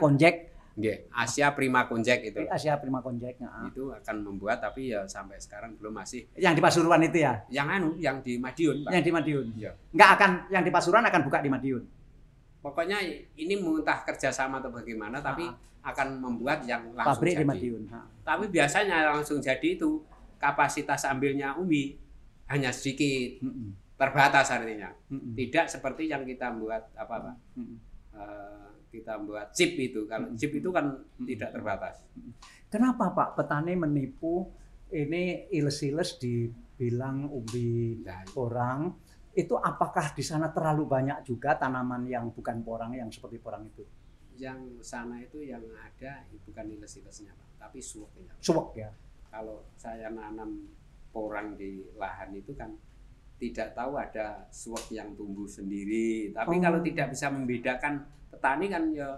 Nggih, 0.77 1.09
Asia 1.09 1.57
Prima 1.57 1.89
Konjek 1.89 2.21
itu. 2.29 2.45
Asia 2.45 2.77
Prima 2.77 3.01
Konjek. 3.01 3.41
Itu 3.73 3.89
akan 3.89 4.15
membuat 4.21 4.61
tapi 4.61 4.93
ya 4.93 5.09
sampai 5.09 5.41
sekarang 5.41 5.73
belum 5.73 5.97
masih 5.97 6.29
Yang 6.37 6.53
di 6.53 6.61
Pasuruan 6.61 7.01
itu 7.01 7.17
ya, 7.17 7.41
yang 7.49 7.65
anu 7.65 7.97
yang 7.97 8.21
di 8.21 8.37
Madiun 8.37 8.85
Pak. 8.85 8.93
yang 8.93 9.03
di 9.03 9.11
Madiun. 9.11 9.47
Iya. 9.57 9.71
Enggak 9.89 10.09
akan 10.21 10.31
yang 10.53 10.61
di 10.61 10.69
Pasuruan 10.69 11.01
akan 11.09 11.21
buka 11.25 11.41
di 11.41 11.49
Madiun. 11.49 11.83
Pokoknya 12.61 13.01
ini 13.37 13.53
entah 13.57 14.05
kerjasama 14.05 14.61
atau 14.61 14.69
bagaimana, 14.69 15.17
tapi 15.17 15.49
akan 15.81 16.19
membuat 16.19 16.67
yang 16.67 16.93
langsung 16.93 17.17
Pabrik 17.17 17.33
jadi. 17.39 17.41
di 17.41 17.47
Madiun. 17.47 17.83
Ha. 17.89 17.99
Tapi 18.27 18.45
biasanya 18.51 18.97
langsung 19.17 19.39
jadi 19.39 19.79
itu 19.79 20.03
kapasitas 20.37 21.07
ambilnya 21.07 21.55
Umi 21.57 21.97
hanya 22.51 22.69
sedikit, 22.69 23.41
Mm-mm. 23.41 23.97
terbatas 23.97 24.51
artinya. 24.51 24.91
Mm-mm. 25.09 25.33
Tidak 25.33 25.65
seperti 25.71 26.11
yang 26.11 26.27
kita 26.27 26.53
buat 26.53 26.91
apa 26.93 27.15
pak? 27.31 27.35
Mm-mm. 27.55 27.77
Eh, 28.13 28.67
kita 28.89 29.19
buat 29.21 29.51
chip 29.51 29.75
itu. 29.75 30.07
Kalau 30.07 30.31
chip 30.35 30.51
itu 30.53 30.69
kan 30.71 30.95
tidak 31.23 31.49
terbatas. 31.53 32.01
Kenapa 32.67 33.11
Pak 33.11 33.29
petani 33.35 33.75
menipu 33.75 34.47
ini 34.91 35.47
iles-iles 35.51 36.15
dibilang 36.17 37.27
umbi 37.27 37.99
Nah, 38.03 38.23
porang? 38.31 38.95
Itu 39.37 39.53
apakah 39.53 40.17
di 40.17 40.25
sana 40.25 40.49
terlalu 40.49 40.89
banyak 40.89 41.21
juga 41.21 41.53
tanaman 41.53 42.09
yang 42.09 42.33
bukan 42.33 42.65
porang 42.65 42.97
yang 42.97 43.11
seperti 43.11 43.37
porang 43.37 43.67
itu? 43.69 43.85
yang 44.37 44.77
sana 44.85 45.17
itu 45.17 45.41
yang 45.41 45.65
ada 45.73 46.21
bukan 46.45 46.69
iles-ilesnya 46.69 47.33
pak, 47.33 47.49
tapi 47.57 47.81
suweknya. 47.81 48.37
Suwek 48.37 48.77
ya. 48.77 48.89
Kalau 49.33 49.65
saya 49.73 50.13
nanam 50.13 50.69
porang 51.09 51.57
di 51.57 51.81
lahan 51.97 52.37
itu 52.37 52.53
kan 52.53 52.69
tidak 53.41 53.73
tahu 53.73 53.97
ada 53.97 54.45
suwek 54.53 54.93
yang 54.93 55.17
tumbuh 55.17 55.49
sendiri. 55.49 56.29
Tapi 56.37 56.55
Oh. 56.57 56.61
kalau 56.61 56.79
tidak 56.85 57.17
bisa 57.17 57.33
membedakan 57.33 58.05
petani 58.37 58.65
kan 58.69 58.83
ya 58.93 59.09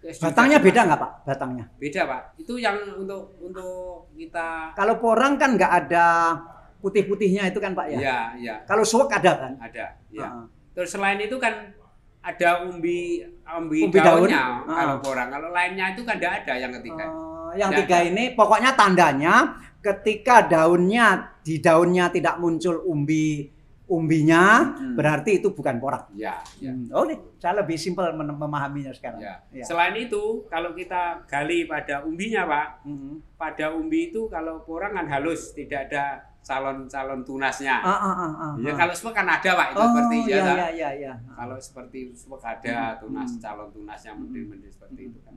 ya 0.00 0.12
Batangnya 0.20 0.58
beda 0.60 0.80
nggak 0.84 1.00
Pak? 1.00 1.12
Batangnya. 1.24 1.64
Beda 1.80 2.00
pak. 2.04 2.22
Itu 2.36 2.60
yang 2.60 2.76
untuk 2.92 3.32
untuk 3.40 4.12
kita. 4.12 4.76
Kalau 4.76 5.00
porang 5.00 5.40
kan 5.40 5.56
nggak 5.56 5.72
ada 5.84 6.36
putih-putihnya 6.80 7.48
itu 7.48 7.56
kan 7.56 7.72
Pak 7.72 7.86
ya? 7.88 7.98
Ya 7.98 8.18
ya 8.36 8.54
Kalau 8.68 8.84
suwek 8.84 9.08
ada 9.16 9.32
kan? 9.40 9.52
ada. 9.56 9.96
Ya. 10.12 10.28
Ha-ha. 10.28 10.44
Terus 10.76 10.92
selain 10.92 11.16
itu 11.16 11.40
kan 11.40 11.72
ada 12.20 12.68
umbi 12.68 13.24
umbi, 13.46 13.78
Umbi 13.88 13.96
daun? 14.00 14.28
daunnya 14.28 14.42
Ah. 14.68 14.76
kalau 14.84 14.96
porang. 15.00 15.28
Kalau 15.32 15.48
lainnya 15.48 15.96
itu 15.96 16.04
kan 16.04 16.20
tidak 16.20 16.44
ada 16.44 16.52
yang 16.60 16.72
ketiga. 16.76 17.04
Oh, 17.08 17.52
yang 17.56 17.70
Nggak 17.72 17.80
tiga 17.88 17.96
ada. 17.96 18.08
ini 18.12 18.24
pokoknya 18.36 18.70
tandanya 18.76 19.34
ketika 19.80 20.44
daunnya 20.44 21.06
di 21.40 21.60
daunnya 21.60 22.12
tidak 22.12 22.36
muncul 22.36 22.84
umbi 22.84 23.48
umbinya 23.84 24.72
Hmm. 24.72 24.96
berarti 24.96 25.44
itu 25.44 25.52
bukan 25.52 25.76
porang. 25.76 26.08
Ya 26.16 26.40
ya. 26.56 26.72
Hmm. 26.72 26.88
Oh, 26.88 27.04
nih, 27.04 27.20
saya 27.36 27.60
lebih 27.60 27.76
simpel 27.76 28.16
memahaminya 28.16 28.96
sekarang. 28.96 29.20
Ya. 29.20 29.44
Ya. 29.52 29.64
Selain 29.64 29.92
itu, 30.00 30.48
kalau 30.48 30.72
kita 30.72 31.20
gali 31.28 31.68
pada 31.68 32.00
umbinya, 32.00 32.48
Pak, 32.48 32.88
Mhm. 32.88 33.36
pada 33.36 33.76
umbi 33.76 34.08
itu 34.08 34.24
kalau 34.32 34.64
porang 34.64 34.96
kan 34.96 35.04
halus, 35.04 35.52
tidak 35.52 35.92
ada 35.92 36.24
calon-calon 36.40 37.24
tunasnya. 37.24 37.80
Ah, 37.80 37.88
ah, 37.88 38.14
ah, 38.20 38.32
ah, 38.36 38.52
ya 38.60 38.72
ah. 38.72 38.76
kalau 38.76 38.92
semua 38.96 39.12
kan 39.12 39.28
ada, 39.28 39.50
Pak, 39.52 39.66
itu 39.72 39.80
oh, 39.80 39.88
seperti 39.92 40.16
ya. 40.28 40.36
ya, 40.36 40.44
ya, 40.44 40.68
ya, 40.72 40.90
ya. 40.92 41.12
Kalau 41.36 41.56
seperti 41.60 41.98
semua 42.16 42.38
ada 42.40 42.76
tunas 43.00 43.30
Hmm. 43.36 43.40
calon 43.40 43.68
tunasnya 43.68 44.12
mending-mending 44.16 44.72
seperti 44.72 45.12
itu 45.12 45.18
kan. 45.24 45.36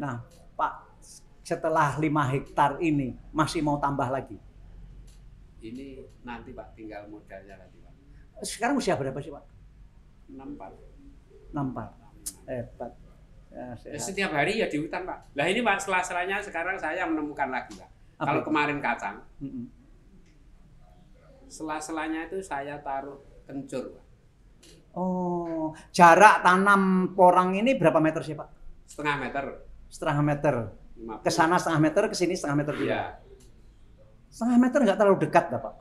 Nah, 0.00 0.14
Pak, 0.56 0.72
setelah 1.40 1.96
5 1.96 2.24
hektar 2.28 2.80
ini 2.80 3.16
masih 3.32 3.60
mau 3.60 3.76
tambah 3.76 4.08
lagi. 4.08 4.36
Ini 5.62 5.86
nanti 6.22 6.50
Pak 6.50 6.74
tinggal 6.74 7.06
modalnya 7.06 7.54
nanti, 7.54 7.78
Pak. 7.78 7.92
Sekarang 8.42 8.74
usia 8.76 8.98
berapa 8.98 9.14
sih, 9.16 9.30
Pak? 9.30 9.44
64. 10.28 11.54
64. 11.54 12.50
Hebat. 12.50 12.92
Ya, 12.92 12.98
Ya, 13.52 13.76
sehat. 13.76 14.00
setiap 14.00 14.32
hari 14.32 14.58
ya 14.58 14.66
di 14.66 14.80
hutan, 14.80 15.04
Pak. 15.04 15.36
Lah 15.36 15.46
ini 15.46 15.60
Pak, 15.60 15.76
setelah-selahnya 15.78 16.40
sekarang 16.40 16.80
saya 16.80 17.04
menemukan 17.04 17.46
lagi, 17.46 17.76
Pak. 17.76 17.90
Apa 18.16 18.24
Kalau 18.24 18.42
kemarin 18.42 18.78
kacang, 18.80 19.20
Mm-mm. 19.38 19.66
selah-selahnya 21.46 22.26
itu 22.26 22.40
saya 22.40 22.80
taruh 22.80 23.20
kencur, 23.44 23.92
Pak. 23.92 24.04
Oh, 24.92 25.72
jarak 25.88 26.40
tanam 26.40 27.12
porang 27.12 27.52
ini 27.52 27.76
berapa 27.76 27.96
meter 27.96 28.20
sih, 28.20 28.32
Pak? 28.32 28.48
Setengah 28.84 29.16
meter. 29.20 29.44
Setengah 29.88 30.18
meter. 30.20 30.54
50. 30.96 31.24
Ke 31.24 31.30
sana 31.30 31.56
setengah 31.56 31.80
meter, 31.82 32.02
ke 32.08 32.16
sini 32.16 32.32
setengah 32.32 32.56
meter 32.56 32.74
juga. 32.76 32.88
Iya. 32.88 33.04
Setengah 34.32 34.56
meter 34.56 34.80
nggak 34.80 34.96
terlalu 34.96 35.18
dekat, 35.28 35.44
dah, 35.52 35.60
Pak. 35.60 35.74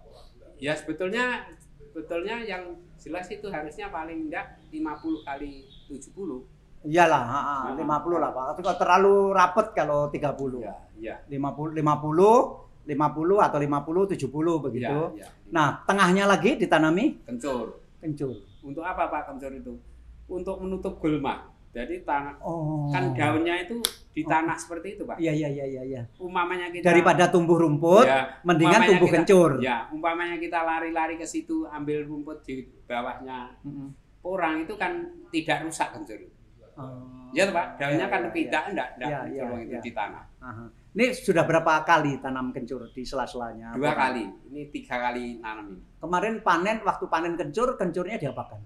Ya 0.59 0.75
sebetulnya 0.75 1.47
sebetulnya 1.79 2.43
yang 2.43 2.75
jelas 2.99 3.31
itu 3.31 3.47
harusnya 3.47 3.87
paling 3.87 4.27
enggak 4.27 4.59
50 4.69 5.23
kali 5.23 5.65
70. 5.87 6.43
Iyalah, 6.81 7.23
ha, 7.23 7.39
ha, 7.41 7.55
Ah. 7.71 7.77
50 7.77 8.19
lah, 8.19 8.29
Pak. 8.35 8.43
Tapi 8.53 8.59
kalau 8.67 8.77
terlalu 8.77 9.15
rapet 9.31 9.67
kalau 9.71 9.99
30. 10.11 10.59
Ya, 10.59 10.75
iya. 10.99 11.15
50 11.31 11.71
50 11.79 12.67
50 12.81 13.37
atau 13.39 13.57
50 13.61 14.03
70 14.09 14.57
begitu. 14.59 14.99
Iya, 15.15 15.23
iya. 15.23 15.27
Nah, 15.53 15.85
tengahnya 15.85 16.25
lagi 16.25 16.57
ditanami 16.57 17.21
kencur. 17.23 17.79
kencur. 18.01 18.35
Untuk 18.65 18.81
apa 18.81 19.07
Pak 19.07 19.31
kencur 19.31 19.53
itu? 19.53 19.73
Untuk 20.27 20.57
menutup 20.59 20.97
gulma. 20.97 21.47
Jadi 21.71 22.03
tanah 22.03 22.35
Oh. 22.39 22.91
kan 22.91 23.15
daunnya 23.15 23.55
itu 23.57 23.79
di 24.11 24.21
tanah 24.21 24.59
seperti 24.59 24.99
itu, 24.99 25.03
Pak. 25.03 25.15
Iya 25.17 25.31
iya 25.31 25.47
iya 25.49 25.65
iya 25.65 25.83
iya. 25.83 26.01
Umpamanya 26.19 26.67
kita 26.67 26.83
Daripada 26.83 27.31
tumbuh 27.31 27.55
rumput, 27.55 28.03
ya, 28.03 28.43
mendingan 28.43 28.83
tumbuh 28.85 29.07
kita- 29.07 29.23
kencur. 29.23 29.51
Ya, 29.59 29.87
umpamanya 29.87 30.35
kita 30.35 30.59
lari-lari 30.59 31.15
ke 31.15 31.23
situ 31.23 31.63
ambil 31.65 32.03
rumput 32.03 32.43
di 32.43 32.67
bawahnya 32.83 33.55
Mm-mm. 33.63 33.87
orang 34.21 34.61
itu 34.61 34.75
kan 34.75 34.99
tidak 35.31 35.63
rusak 35.63 35.95
kencur. 35.95 36.19
Oh. 36.75 37.07
Ya, 37.31 37.47
Pak. 37.47 37.79
Daunnya 37.79 38.03
Ya, 38.03 38.11
kan 38.11 38.21
ya, 38.21 38.31
tidak 38.33 38.63
enggak 38.67 38.87
enggak 38.93 39.09
Ya, 39.09 39.19
ya, 39.23 39.43
itu 39.55 39.71
ya. 39.71 39.79
di 39.79 39.91
tanah. 39.91 40.23
Aha. 40.41 40.65
Ini 40.91 41.15
sudah 41.15 41.47
berapa 41.47 41.73
kali 41.81 42.19
tanam 42.19 42.51
kencur 42.51 42.91
di 42.91 42.99
sela-selanya? 43.01 43.71
Dua 43.71 43.95
kali. 43.95 44.27
Ini 44.51 44.67
tiga 44.67 44.99
kali 45.01 45.39
nanam 45.39 45.71
ini. 45.71 45.79
Kemarin 45.97 46.43
panen, 46.43 46.83
waktu 46.83 47.07
panen 47.07 47.39
kencur, 47.39 47.79
kencurnya 47.79 48.19
diapakan? 48.19 48.59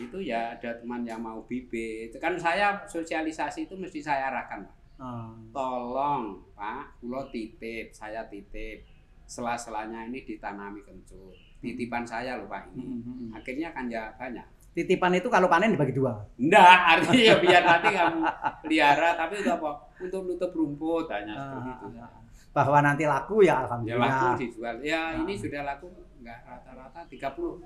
Itu 0.00 0.18
ya 0.20 0.52
ada 0.52 0.70
teman 0.74 1.02
yang 1.02 1.18
mau 1.18 1.42
bibit 1.42 2.08
itu 2.08 2.16
kan 2.16 2.34
saya 2.34 2.78
sosialisasi 2.84 3.66
itu 3.66 3.74
mesti 3.74 3.98
saya 3.98 4.28
arahkan 4.28 4.62
Pak. 4.62 4.74
Ah. 4.96 5.30
tolong 5.52 6.42
pak 6.52 6.98
pulau 6.98 7.26
titip 7.28 7.90
saya 7.90 8.22
titip 8.24 8.82
sela-selanya 9.24 10.04
ini 10.04 10.22
ditanami 10.22 10.80
kencur 10.80 11.30
titipan 11.58 12.02
saya 12.02 12.34
loh 12.34 12.46
pak 12.46 12.66
ini 12.72 12.82
Mm-mm. 12.96 13.30
akhirnya 13.32 13.70
kan 13.70 13.86
ya 13.86 14.10
banyak 14.12 14.46
Titipan 14.68 15.10
itu 15.12 15.26
kalau 15.26 15.46
panen 15.46 15.74
dibagi 15.74 15.90
dua. 15.90 16.14
enggak 16.36 16.62
artinya 16.94 17.18
ya 17.24 17.36
biar 17.36 17.62
nanti 17.68 17.88
kamu 17.90 18.20
pelihara 18.62 19.10
tapi 19.12 19.34
itu 19.36 19.50
apa 19.50 19.70
untuk 19.98 20.22
nutup 20.24 20.50
rumput 20.52 21.06
hanya 21.08 21.34
seperti 21.34 21.70
itu 21.72 21.86
Ah, 21.98 22.10
Bahwa 22.54 22.78
nanti 22.80 23.02
laku 23.04 23.36
ya 23.40 23.46
ya 23.48 23.54
alhamdulillah. 23.60 24.06
laku 24.06 24.26
dijual 24.38 24.76
ya 24.78 25.02
ini 25.16 25.32
Ah. 25.32 25.38
sudah 25.40 25.62
laku 25.64 25.86
enggak 26.16 26.38
rata-rata 26.44 27.00
30 27.02 27.58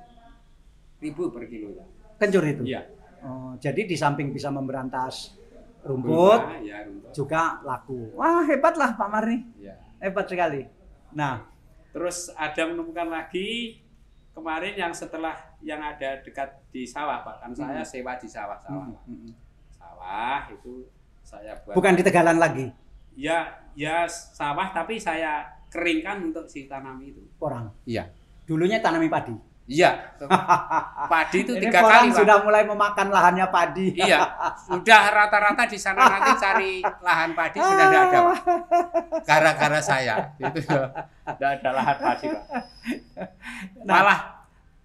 ribu 1.01 1.23
per 1.29 1.45
kilo 1.47 1.69
ya 1.71 1.85
Kencur 2.19 2.45
itu. 2.45 2.63
iya 2.65 2.83
Oh, 3.23 3.55
jadi 3.57 3.87
di 3.87 3.95
samping 3.95 4.35
bisa 4.35 4.51
memberantas 4.51 5.39
rumput, 5.81 6.43
Rumah, 6.43 6.59
ya 6.59 6.83
rumput 6.83 7.15
juga 7.15 7.63
laku. 7.63 8.11
Wah 8.15 8.43
hebat 8.43 8.75
lah 8.75 8.93
Pak 8.93 9.09
Marni, 9.09 9.47
ya 9.57 9.79
hebat 9.99 10.27
sekali. 10.27 10.67
Nah, 11.15 11.47
Terus 11.93 12.33
ada 12.33 12.67
menemukan 12.67 13.05
lagi 13.07 13.79
kemarin 14.33 14.73
yang 14.75 14.91
setelah 14.91 15.37
yang 15.61 15.79
ada 15.79 16.19
dekat 16.19 16.51
di 16.73 16.83
sawah 16.83 17.21
Pak, 17.21 17.37
kan 17.39 17.51
saya 17.53 17.79
Hmm. 17.79 17.87
sewa 17.87 18.13
di 18.17 18.27
sawah-sawah. 18.27 18.89
mm, 18.89 19.07
mm, 19.07 19.19
mm. 19.23 19.35
Sawah 19.71 20.41
itu 20.49 20.89
saya 21.21 21.53
buat. 21.63 21.77
bukan 21.77 21.93
di 21.95 22.03
Tegalan 22.03 22.41
lagi, 22.41 22.67
Ya, 23.13 23.45
ya 23.77 24.09
sawah 24.09 24.73
tapi 24.73 24.97
saya 24.97 25.45
keringkan 25.69 26.27
untuk 26.27 26.49
si 26.49 26.65
tanam 26.65 26.97
itu. 26.99 27.23
orang. 27.39 27.69
Iya. 27.85 28.09
Dulunya 28.43 28.81
tanami 28.81 29.07
padi. 29.07 29.37
Iya, 29.63 30.19
padi 31.07 31.47
itu 31.47 31.55
Ini 31.55 31.71
tiga 31.71 31.87
kali 31.87 32.11
Pak. 32.11 32.19
sudah 32.19 32.37
mulai 32.43 32.67
memakan 32.67 33.09
lahannya 33.15 33.47
padi. 33.47 33.95
Iya, 33.95 34.19
sudah 34.67 35.03
rata-rata 35.15 35.71
di 35.71 35.79
sana 35.79 36.03
nanti 36.03 36.33
cari 36.35 36.73
lahan 36.83 37.31
padi 37.31 37.63
sudah 37.63 37.87
tidak 37.87 38.03
ada 38.11 38.19
Pak. 38.27 38.39
Gara-gara 39.23 39.81
saya, 39.81 40.15
itu 40.35 40.67
tidak 40.67 41.51
ada 41.63 41.71
lahan 41.79 41.97
padi 42.03 42.27
Pak. 42.27 42.45
Nah, 43.87 43.95
Malah 44.03 44.21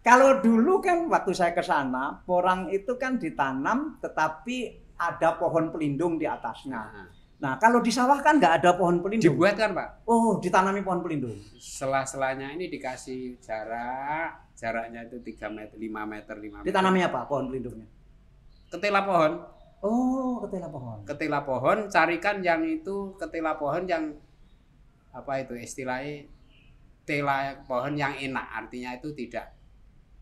Kalau 0.08 0.40
dulu 0.40 0.80
kan 0.80 1.04
waktu 1.12 1.36
saya 1.36 1.52
ke 1.52 1.60
sana, 1.60 2.24
porang 2.24 2.72
itu 2.72 2.96
kan 2.96 3.20
ditanam 3.20 4.00
tetapi 4.00 4.72
ada 4.96 5.36
pohon 5.36 5.68
pelindung 5.68 6.16
di 6.16 6.24
atasnya. 6.24 6.80
nah, 6.80 7.08
Nah, 7.38 7.54
kalau 7.60 7.84
di 7.84 7.92
sawah 7.92 8.18
kan 8.24 8.40
nggak 8.40 8.64
ada 8.64 8.72
pohon 8.80 9.04
pelindung. 9.04 9.36
dibuat 9.36 9.60
kan 9.60 9.76
Pak. 9.76 10.08
Oh, 10.08 10.40
ditanami 10.40 10.80
pohon 10.80 11.04
pelindung. 11.04 11.36
Selah-selahnya 11.60 12.56
ini 12.56 12.72
dikasih 12.72 13.38
jarak, 13.44 14.47
jaraknya 14.58 15.06
itu 15.06 15.22
3 15.22 15.54
meter, 15.54 15.78
5 15.78 16.04
meter, 16.04 16.36
5 16.36 16.58
meter. 16.60 16.66
Ditanami 16.66 17.00
apa 17.06 17.30
pohon 17.30 17.46
pelindungnya? 17.48 17.86
Ketela 18.68 19.06
pohon, 19.06 19.32
Oh, 19.86 20.42
ketela 20.42 20.68
pohon. 20.74 20.98
ketela 21.06 21.40
pohon, 21.46 21.78
carikan 21.88 22.42
yang 22.42 22.66
itu 22.66 23.14
ketela 23.16 23.54
pohon 23.56 23.86
yang 23.86 24.18
apa 25.14 25.46
itu 25.46 25.54
istilahnya 25.54 26.26
tela 27.06 27.54
pohon 27.64 27.94
yang 27.94 28.18
enak, 28.18 28.66
artinya 28.66 28.98
itu 28.98 29.14
tidak 29.14 29.54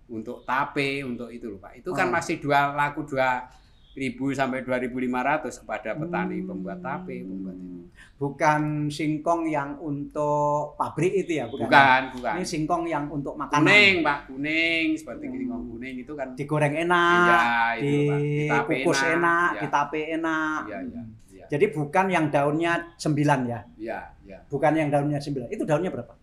untuk 0.06 0.44
tape, 0.46 1.02
untuk 1.02 1.32
itu 1.32 1.50
loh 1.50 1.58
Pak. 1.58 1.82
Itu 1.82 1.96
kan 1.96 2.12
Oh. 2.12 2.20
masih 2.20 2.38
dua 2.38 2.76
laku 2.76 3.08
dua 3.08 3.48
ribu 3.96 4.30
sampai 4.30 4.60
2.500 4.62 5.64
kepada 5.64 5.96
petani 5.96 6.44
Hmm. 6.44 6.48
pembuat 6.52 6.80
tape, 6.80 7.24
pembuat 7.24 7.56
itu. 7.56 7.88
Bukan 8.16 8.62
singkong 8.88 9.48
yang 9.48 9.80
untuk 9.80 10.76
pabrik 10.76 11.16
itu 11.16 11.40
ya, 11.40 11.48
bukan? 11.48 11.68
Bukan, 11.68 12.02
bukan. 12.14 12.34
Ini 12.36 12.46
singkong 12.46 12.84
yang 12.86 13.08
untuk 13.08 13.36
makanan. 13.36 13.64
Kuning, 13.64 13.96
Pak, 14.04 14.20
kuning 14.28 14.86
seperti 14.94 15.26
Hmm. 15.26 15.34
singkong 15.34 15.64
kuning 15.70 15.96
itu 15.98 16.12
kan 16.12 16.28
Digoreng 16.36 16.76
enak, 16.76 17.80
Iya, 17.80 17.80
itu 17.80 18.52
dikukus 18.52 19.00
enak, 19.02 19.50
Iya. 19.56 19.62
ditape 19.64 20.02
enak. 20.12 20.62
Iya, 20.68 20.78
iya, 20.84 21.02
iya. 21.32 21.46
Jadi 21.48 21.66
bukan 21.72 22.06
yang 22.08 22.26
daunnya 22.28 22.74
sembilan 22.96 23.40
ya, 23.48 23.60
Iya, 23.76 24.00
iya. 24.28 24.38
bukan 24.48 24.74
yang 24.76 24.90
daunnya 24.92 25.20
sembilan. 25.20 25.48
Itu 25.48 25.64
daunnya 25.64 25.92
berapa? 25.92 26.14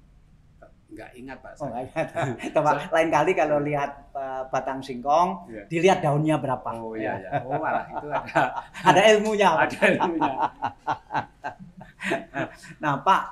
Enggak 0.93 1.11
ingat, 1.17 1.39
Pak. 1.41 1.53
Oh, 1.57 1.67
saya. 1.67 1.73
nggak 1.73 1.83
ingat. 1.89 2.07
Coba 2.55 2.71
lain 2.93 3.09
kali 3.09 3.31
kalau 3.33 3.59
lihat 3.59 3.91
uh, 4.13 4.43
batang 4.53 4.85
singkong, 4.85 5.49
Iya. 5.49 5.63
dilihat 5.67 5.99
daunnya 6.05 6.37
berapa. 6.37 6.69
Oh 6.77 6.93
iya, 6.93 7.17
iya. 7.17 7.31
Oh, 7.43 7.57
malah 7.57 7.89
itu 7.89 8.07
ada 8.13 8.45
Ada 8.93 9.01
ilmunya. 9.17 9.49
Pak. 9.51 9.61
ada 9.73 9.79
ilmunya. 9.89 10.35
Nah, 12.79 12.95
Pak, 13.01 13.23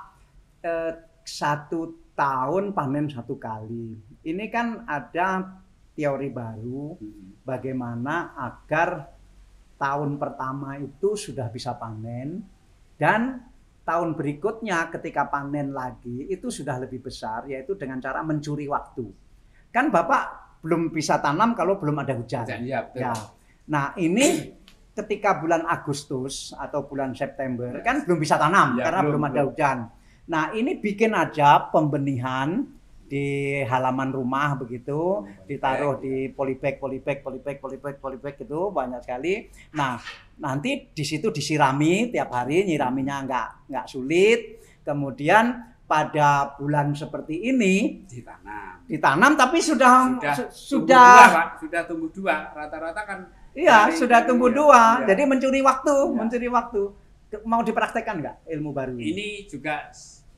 eh, 0.63 0.91
satu 1.21 1.79
tahun 2.13 2.73
panen 2.73 3.07
satu 3.07 3.37
kali. 3.37 3.97
Ini 4.21 4.45
kan 4.49 4.85
ada 4.85 5.57
teori 5.91 6.29
baru 6.29 6.95
Mm-mm. 6.97 7.43
bagaimana 7.43 8.31
agar 8.37 9.11
tahun 9.75 10.15
pertama 10.15 10.77
itu 10.77 11.13
sudah 11.13 11.49
bisa 11.49 11.73
panen 11.73 12.45
dan 12.95 13.41
tahun 13.81 14.13
berikutnya 14.13 14.93
ketika 14.93 15.25
panen 15.25 15.73
lagi 15.73 16.29
itu 16.29 16.47
sudah 16.47 16.77
lebih 16.77 17.01
besar 17.01 17.49
yaitu 17.49 17.73
dengan 17.73 17.97
cara 17.97 18.21
mencuri 18.21 18.69
waktu. 18.69 19.09
Kan 19.73 19.89
Bapak 19.89 20.23
belum 20.61 20.93
bisa 20.93 21.17
tanam 21.17 21.57
kalau 21.57 21.81
belum 21.81 21.97
ada 21.99 22.13
hujan. 22.13 22.45
Iya, 22.45 22.85
betul. 22.85 23.01
Ya. 23.01 23.13
Nah, 23.71 23.85
ini 23.97 24.53
ketika 24.93 25.39
bulan 25.41 25.65
Agustus 25.65 26.53
atau 26.53 26.85
bulan 26.85 27.15
September 27.15 27.79
Ya. 27.79 27.81
kan 27.81 28.05
belum 28.05 28.19
bisa 28.21 28.35
tanam 28.37 28.77
Ya, 28.77 28.85
karena 28.85 29.01
belum, 29.01 29.11
belum, 29.17 29.23
ada 29.25 29.33
belum. 29.41 29.49
hujan. 29.55 29.77
Nah, 30.29 30.43
ini 30.53 30.71
bikin 30.77 31.11
aja 31.17 31.71
pembenihan 31.73 32.61
di 33.11 33.25
halaman 33.61 34.15
rumah 34.15 34.55
begitu, 34.55 35.27
ditaruh 35.43 35.99
di 35.99 36.31
polybag, 36.31 36.79
polybag, 36.79 37.19
polybag, 37.19 37.59
polybag, 37.59 37.95
polybag 37.99 38.35
gitu 38.39 38.71
banyak 38.71 39.03
sekali. 39.03 39.51
Nah, 39.75 39.99
nanti 40.39 40.87
di 40.87 41.03
situ 41.03 41.27
disirami 41.27 42.07
tiap 42.07 42.31
hari, 42.31 42.63
nyiraminya 42.63 43.15
nggak 43.27 43.47
nggak 43.67 43.85
sulit. 43.85 44.39
Kemudian 44.81 45.59
pada 45.83 46.55
bulan 46.55 46.95
seperti 46.95 47.51
ini 47.51 48.07
ditanam. 48.07 48.79
ditanam 48.87 49.35
tapi 49.35 49.59
sudah 49.59 50.15
Sudah 50.15 50.33
su- 50.33 50.47
tumbuh 50.79 50.87
sudah 50.87 51.03
dua, 51.11 51.27
Pak. 51.35 51.47
Sudah 51.59 51.81
tumbuh 51.83 52.09
dua. 52.09 52.35
Rata-rata 52.49 53.01
kan 53.03 53.19
Iya, 53.51 53.91
sudah 53.91 54.23
tumbuh 54.23 54.47
iya, 54.47 54.55
dua. 54.55 54.81
iya. 55.03 55.07
Jadi 55.11 55.21
mencuri 55.27 55.59
waktu, 55.59 55.91
Iya. 55.91 56.15
mencuri 56.15 56.47
waktu. 56.47 56.81
Mau 57.43 57.59
dipraktekkan 57.59 58.15
nggak 58.19 58.35
ilmu 58.49 58.71
baru 58.71 58.95
ini? 58.95 59.03
ini 59.05 59.27
juga 59.45 59.91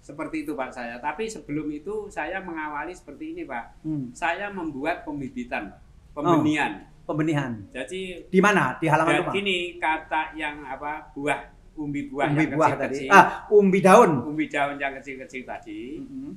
seperti 0.03 0.43
itu 0.43 0.51
Pak 0.51 0.69
saya. 0.69 0.99
Tapi 0.99 1.25
sebelum 1.25 1.71
itu 1.71 2.05
saya 2.07 2.37
mengawali 2.37 2.91
seperti 2.91 3.31
ini 3.31 3.43
Pak. 3.43 3.81
Hmm. 3.81 4.11
Saya 4.11 4.51
membuat 4.51 5.01
pembibitan, 5.01 5.71
Pak. 5.71 5.79
pembenihan. 6.13 6.83
Pembenihan. 7.03 7.51
Jadi 7.69 8.27
Di 8.27 8.39
mana? 8.39 8.75
Di 8.77 8.87
halaman 8.87 9.23
rumah. 9.23 9.33
gini 9.33 9.75
kata 9.75 10.31
yang 10.33 10.61
apa 10.61 11.07
buah 11.11 11.39
umbi 11.73 12.05
buah 12.05 12.29
Umbi 12.29 12.43
yang 12.43 12.53
buah 12.53 12.69
tadi. 12.77 12.79
kecil-kecil, 13.01 13.09
Ah, 13.09 13.25
umbi 13.49 13.79
daun. 13.79 14.11
umbi 14.23 14.45
daun 14.45 14.75
yang 14.77 14.93
kecil-kecil 14.93 15.41
tadi, 15.41 15.97
Mhm. 15.97 16.31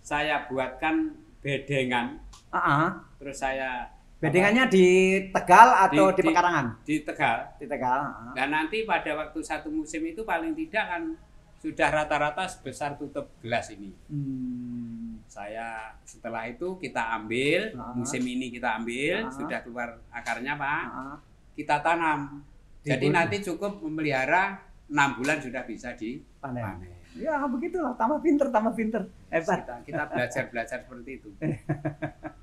saya 0.00 0.46
buatkan 0.46 1.12
bedengan, 1.38 2.18
Ah, 2.48 2.58
ah. 2.58 2.88
terus 3.16 3.36
saya 3.36 3.90
Bedengannya 4.16 4.64
di 4.66 4.86
Tegal 5.28 5.68
atau 5.82 6.06
di, 6.08 6.14
Di- 6.14 6.22
di- 6.22 6.26
Pekarangan? 6.30 6.66
di 6.86 6.96
Tegal. 7.02 7.38
Di 7.58 7.66
Tegal. 7.66 8.00
ah. 8.00 8.30
Dan 8.32 8.48
nanti 8.48 8.82
pada 8.82 9.10
waktu 9.12 9.38
satu 9.40 9.66
musim 9.68 9.98
itu 10.04 10.22
paling 10.22 10.54
tidak 10.56 10.86
kan 10.88 11.02
sudah 11.62 11.88
rata-rata 11.88 12.42
sebesar 12.44 12.98
tutup 12.98 13.30
gelas 13.38 13.70
ini. 13.70 13.94
Hmm. 14.10 15.22
Saya 15.24 15.94
setelah 16.02 16.42
itu 16.44 16.74
kita 16.76 17.14
ambil 17.14 17.70
Ah. 17.72 17.94
musim 17.94 18.18
ini 18.20 18.50
kita 18.50 18.74
ambil 18.74 19.22
Ah. 19.22 19.30
sudah 19.30 19.58
keluar 19.62 19.88
akarnya 20.10 20.58
pak, 20.58 20.82
Ah, 20.84 20.98
ah. 21.14 21.16
kita 21.54 21.78
tanam. 21.78 22.42
Jadi 22.82 23.06
Dibun- 23.06 23.14
nanti 23.14 23.36
cukup 23.40 23.78
memelihara 23.78 24.58
enam 24.88 25.14
bulan 25.14 25.38
sudah 25.38 25.62
bisa 25.62 25.94
Panen. 25.94 26.18
dipanen. 26.34 26.90
Ya 27.14 27.38
begitulah, 27.44 27.94
tambah 27.94 28.18
pinter, 28.18 28.50
tambah 28.50 28.74
pinter. 28.74 29.02
Hebat. 29.30 29.62
Kita, 29.62 29.74
kita 29.86 30.02
belajar 30.08 30.44
belajar 30.50 30.78
seperti 30.82 31.10
itu. 31.14 31.28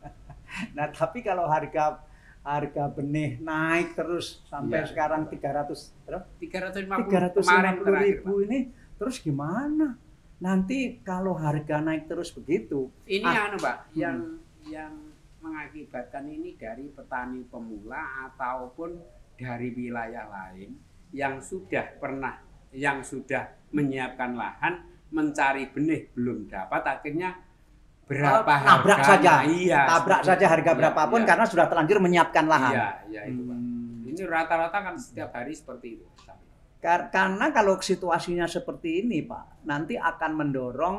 Nah, 0.73 0.89
tapi 0.89 1.21
kalau 1.21 1.45
harga 1.45 2.01
harga 2.41 2.89
benih 2.89 3.37
naik 3.37 3.93
terus 3.93 4.41
sampai 4.43 4.81
Iya. 4.81 4.89
sekarang 4.89 5.29
300 5.29 5.93
berapa? 6.01 6.25
350 6.39 7.05
kemarin 7.05 7.29
350 7.29 7.85
terakhir, 7.85 8.01
ribu 8.17 8.33
ini 8.41 8.59
terus 8.99 9.17
gimana? 9.17 9.95
Nanti 10.39 10.99
kalau 11.01 11.33
harga 11.33 11.79
naik 11.79 12.05
terus 12.05 12.31
begitu, 12.31 12.87
Ini 13.05 13.23
Ah. 13.23 13.47
anu 13.47 13.57
Pak, 13.57 13.91
yang 13.91 14.39
yang 14.63 14.91
mengakibatkan 15.39 16.27
ini 16.27 16.55
dari 16.55 16.87
petani 16.87 17.43
pemula 17.43 18.27
ataupun 18.27 18.99
dari 19.33 19.71
wilayah 19.71 20.27
lain 20.27 20.75
yang 21.09 21.39
sudah 21.39 21.95
pernah 21.95 22.37
yang 22.69 23.01
sudah 23.01 23.47
menyiapkan 23.71 24.35
lahan 24.35 24.83
mencari 25.09 25.71
benih 25.71 26.11
belum 26.13 26.45
dapat 26.45 26.83
akhirnya 26.85 27.33
berapa 28.05 28.45
Oh, 28.45 28.45
tabrak 28.45 28.99
harganya. 28.99 29.09
saja. 29.09 29.33
Iya, 29.47 29.79
tabrak 29.87 30.21
saja 30.23 30.45
harga 30.49 30.71
Iya, 30.71 30.77
berapapun 30.77 31.21
iya. 31.23 31.27
karena 31.27 31.45
sudah 31.45 31.65
terlanjur 31.65 31.97
menyiapkan 31.99 32.45
lahan. 32.45 32.73
Iya, 32.73 32.89
iya 33.09 33.21
itu 33.25 33.41
Pak. 33.41 33.57
Hmm. 33.57 34.07
Ini 34.07 34.21
rata-rata 34.25 34.77
kan 34.81 34.95
setiap 34.97 35.29
hari 35.31 35.53
seperti 35.53 35.87
itu. 35.97 36.05
Kar- 36.79 37.11
Karena 37.11 37.51
kalau 37.51 37.75
situasinya 37.79 38.47
seperti 38.47 39.03
ini, 39.03 39.19
Pak, 39.23 39.67
nanti 39.67 39.99
akan 39.99 40.31
mendorong 40.31 40.97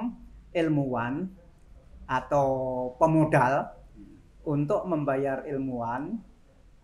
ilmuwan 0.53 1.24
atau 2.05 2.47
pemodal 3.01 3.70
untuk 4.45 4.85
membayar 4.85 5.47
ilmuwan 5.47 6.18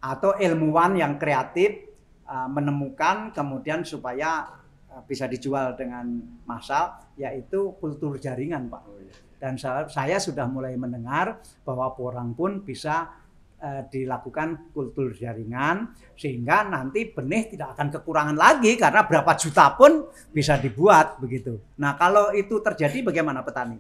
atau 0.01 0.38
ilmuwan 0.38 0.94
yang 0.94 1.18
kreatif 1.18 1.92
uh, 2.28 2.47
menemukan 2.47 3.34
kemudian 3.34 3.82
supaya 3.82 4.49
uh, 4.92 5.03
bisa 5.03 5.26
dijual 5.26 5.74
dengan 5.74 6.20
massal 6.47 7.01
yaitu 7.18 7.74
kultur 7.82 8.16
jaringan, 8.22 8.70
Pak. 8.70 8.82
Oh, 8.86 8.97
iya. 9.03 9.26
Dan 9.36 9.61
saya, 9.61 10.16
sudah 10.16 10.49
mulai 10.49 10.80
mendengar 10.80 11.44
bahwa 11.61 11.92
porang 11.92 12.32
pun 12.32 12.64
bisa 12.64 13.05
eh, 13.05 13.26
dilakukan 13.86 14.72
kultur 14.72 15.12
jaringan 15.14 15.92
sehingga 16.16 16.66
nanti 16.66 17.12
benih 17.12 17.52
tidak 17.52 17.78
akan 17.78 17.88
kekurangan 17.94 18.36
lagi 18.36 18.74
karena 18.74 19.04
berapa 19.04 19.32
juta 19.38 19.76
pun 19.76 20.08
bisa 20.32 20.56
dibuat 20.56 21.20
begitu. 21.20 21.60
Nah 21.78 21.94
kalau 21.94 22.32
itu 22.32 22.58
terjadi 22.64 23.12
bagaimana 23.12 23.44
petani? 23.44 23.78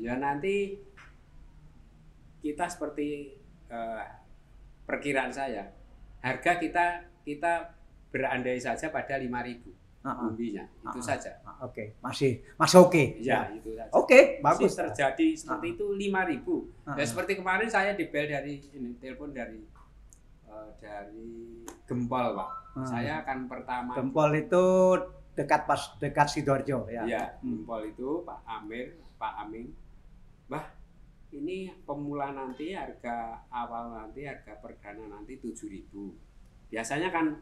Ya 0.00 0.18
nanti 0.18 0.80
kita 2.42 2.66
seperti 2.66 3.38
eh, 3.70 4.04
perkiraan 4.84 5.32
saya, 5.32 5.70
harga 6.24 6.60
kita 6.60 6.86
kita 7.24 7.72
berandai 8.12 8.60
saja 8.60 8.92
pada 8.92 9.18
5.000 9.18 9.83
Umbinya, 10.04 10.60
itu 10.60 11.00
Ah, 11.00 11.04
saja. 11.06 11.32
ah, 11.42 11.56
Oke, 11.62 11.96
masih 11.98 12.44
masih 12.54 12.76
oke. 12.78 13.02
Ya, 13.18 13.48
itu 13.48 13.72
saja. 13.72 13.88
Oke, 13.90 14.36
Masih 14.38 14.68
bagus. 14.68 14.72
terjadi 14.76 15.28
seperti 15.32 15.66
Ah. 15.66 15.72
itu 15.72 15.86
5.000. 15.90 16.54
Ah, 16.84 16.92
Ya 16.92 17.04
seperti 17.04 17.32
kemarin 17.34 17.64
saya 17.66 17.92
dibel 17.92 18.26
dari 18.26 18.60
ini 18.68 18.92
telepon 18.94 19.32
dari 19.32 19.64
eh, 20.44 20.68
dari 20.76 21.64
Gempol, 21.84 22.36
Pak. 22.36 22.50
Ah. 22.74 22.84
Saya 22.84 23.12
akan 23.20 23.38
pertama 23.46 23.90
Gempol 23.92 24.30
itu 24.34 24.64
dekat 25.32 25.64
pas 25.64 25.80
dekat 25.96 26.28
sidoarjo 26.28 26.84
ya. 26.86 27.02
ya, 27.04 27.22
Hmm. 27.40 27.64
Gempol 27.64 27.88
itu 27.88 28.20
Pak 28.22 28.44
Amir, 28.44 28.86
Pak 29.16 29.34
Amin. 29.40 29.72
Bah, 30.44 30.68
ini 31.30 31.56
pemula 31.80 32.30
nanti 32.30 32.70
harga 32.70 33.40
awal 33.48 33.96
nanti 33.96 34.22
harga 34.22 34.52
perdana 34.54 35.08
nanti 35.08 35.34
7.000 35.34 36.12
biasanya 36.68 37.08
kan 37.08 37.40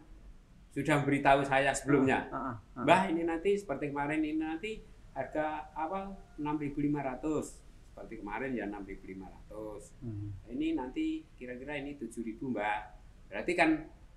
sudah 0.73 0.97
beritahu 1.01 1.45
saya 1.45 1.71
sebelumnya 1.71 2.27
ah. 2.29 2.57
Mbah 2.75 3.07
ini 3.07 3.23
nanti 3.23 3.55
seperti 3.55 3.89
kemarin 3.89 4.21
ini 4.21 4.41
nanti 4.41 4.81
harga 5.13 5.69
awal 5.75 6.17
6.500 6.37 7.93
seperti 7.93 8.15
kemarin 8.19 8.51
ya 8.53 8.65
6.500 8.67 9.53
Hmm. 10.01 10.33
ini 10.49 10.73
nanti 10.73 11.05
kira-kira 11.37 11.77
ini 11.77 11.95
7.000 11.95 12.41
Mbak 12.41 12.81
berarti 13.29 13.53
kan 13.53 13.71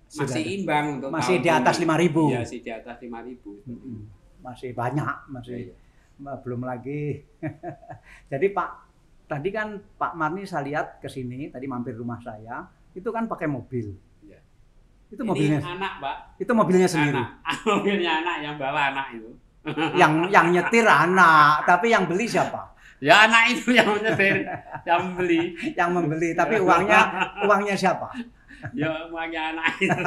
Sudah 0.06 0.22
masih 0.24 0.40
ada. 0.40 0.54
imbang 0.54 0.86
untuk 0.96 1.08
Masih 1.10 1.36
di 1.36 1.50
atas 1.50 1.76
ini. 1.76 1.84
5.000. 1.84 2.30
Iya, 2.30 2.38
masih 2.40 2.60
di 2.62 2.70
atas 2.70 2.96
5.000 2.96 3.66
Mm-mm. 3.66 3.98
Masih 4.38 4.70
banyak, 4.70 5.16
masih 5.28 5.58
Iya. 5.58 5.74
Mbak, 6.16 6.36
belum 6.40 6.62
lagi. 6.62 7.02
Jadi 8.30 8.46
Pak, 8.48 8.70
tadi 9.26 9.48
kan 9.50 9.68
Pak 9.92 10.12
Marni 10.14 10.46
saya 10.46 10.62
lihat 10.62 10.86
ke 10.96 11.10
sini, 11.10 11.50
tadi 11.50 11.66
mampir 11.66 11.92
rumah 11.92 12.16
saya, 12.18 12.64
itu 12.92 13.10
kan 13.10 13.26
pakai 13.26 13.44
mobil. 13.44 13.98
Itu 15.06 15.22
ini 15.22 15.28
mobilnya, 15.30 15.60
anak 15.62 15.92
Mbak 16.02 16.16
itu 16.42 16.52
mobilnya 16.52 16.88
sendiri. 16.90 17.14
anak 17.14 17.30
mobilnya 17.70 18.12
anak 18.24 18.36
yang 18.42 18.54
bawa 18.58 18.80
anak 18.90 19.06
itu 19.14 19.30
Yang 20.00 20.12
yang 20.30 20.46
nyetir 20.54 20.86
anak, 20.86 21.66
tapi 21.66 21.90
yang 21.90 22.06
beli 22.06 22.26
siapa? 22.26 22.74
ya 22.96 23.28
anak 23.28 23.52
itu 23.52 23.76
yang 23.76 23.92
nyetir 24.00 24.40
yang 24.88 25.02
beli 25.18 25.52
Yang 25.76 25.90
membeli, 25.92 26.30
tapi 26.32 26.56
uangnya 26.58 27.00
uangnya 27.44 27.76
siapa? 27.76 28.08
ya 28.72 28.88
uangnya 29.12 29.52
anak 29.54 29.68
itu 29.78 30.00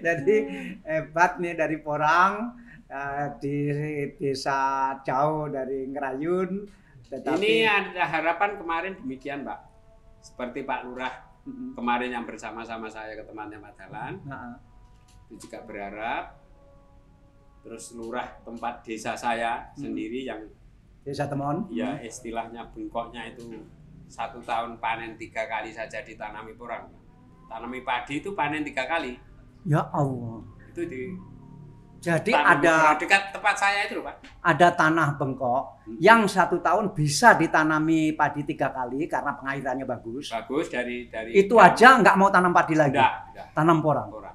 Jadi 0.00 0.36
hebat 0.82 1.36
nih 1.38 1.54
dari 1.56 1.76
Porang 1.78 2.56
eh, 2.88 3.26
di 3.38 3.56
desa 4.16 4.92
jauh 5.04 5.52
dari 5.52 5.84
Ngerayun. 5.90 6.50
Tetapi 7.06 7.38
ini 7.38 7.62
ada 7.68 8.02
harapan 8.08 8.58
kemarin 8.58 8.92
demikian 8.98 9.44
Mbak 9.46 9.60
seperti 10.22 10.66
Pak 10.66 10.80
Lurah 10.86 11.14
Kemarin 11.46 12.10
yang 12.10 12.24
bersama-sama 12.24 12.86
saya 12.86 13.14
ke 13.14 13.22
temannya 13.22 13.56
Madalan 13.56 14.18
Nah, 14.22 14.58
itu 15.26 15.46
juga 15.46 15.62
berharap 15.62 16.34
terus 17.60 17.90
lurah 17.92 18.38
tempat 18.42 18.78
desa 18.80 19.14
saya 19.14 19.70
Hmm. 19.72 19.90
sendiri 19.90 20.22
yang 20.22 20.38
desa 21.02 21.26
Temon. 21.26 21.66
ya 21.68 21.98
istilahnya 21.98 22.66
bengkoknya 22.68 23.26
itu 23.28 23.42
satu 24.06 24.38
tahun 24.40 24.78
panen 24.78 25.14
tiga 25.14 25.46
kali 25.46 25.70
saja 25.70 25.98
ditanami 26.00 26.54
porang 26.54 26.86
tanami 27.44 27.82
padi 27.82 28.18
itu 28.18 28.30
panen 28.32 28.62
tiga 28.62 28.86
kali 28.86 29.18
Ya 29.62 29.82
Allah. 29.88 30.42
itu 30.66 30.82
di 30.84 31.02
Jadi 31.96 32.30
tanami 32.30 32.62
ada 32.62 32.94
dekat 32.94 33.22
tempat 33.30 33.54
saya 33.54 33.84
itu 33.84 33.98
pak 33.98 34.14
ada 34.40 34.68
tanah 34.70 35.08
bengkok 35.14 35.62
Hmm. 35.82 35.98
yang 35.98 36.26
satu 36.26 36.58
tahun 36.58 36.90
bisa 36.90 37.34
ditanami 37.34 38.10
padi 38.12 38.42
tiga 38.42 38.68
kali 38.68 39.06
karena 39.06 39.30
pengairannya 39.32 39.84
bagus. 39.84 40.28
bagus 40.28 40.66
dari 40.66 41.06
dari 41.06 41.30
Itu 41.32 41.56
aja 41.56 41.94
nggak 41.96 42.14
mau 42.14 42.26
tanam 42.26 42.50
padi 42.50 42.74
lagi, 42.74 42.94
enggak, 42.94 43.12
enggak, 43.30 43.46
tanam 43.52 43.78
porang. 43.80 44.08
porang 44.08 44.34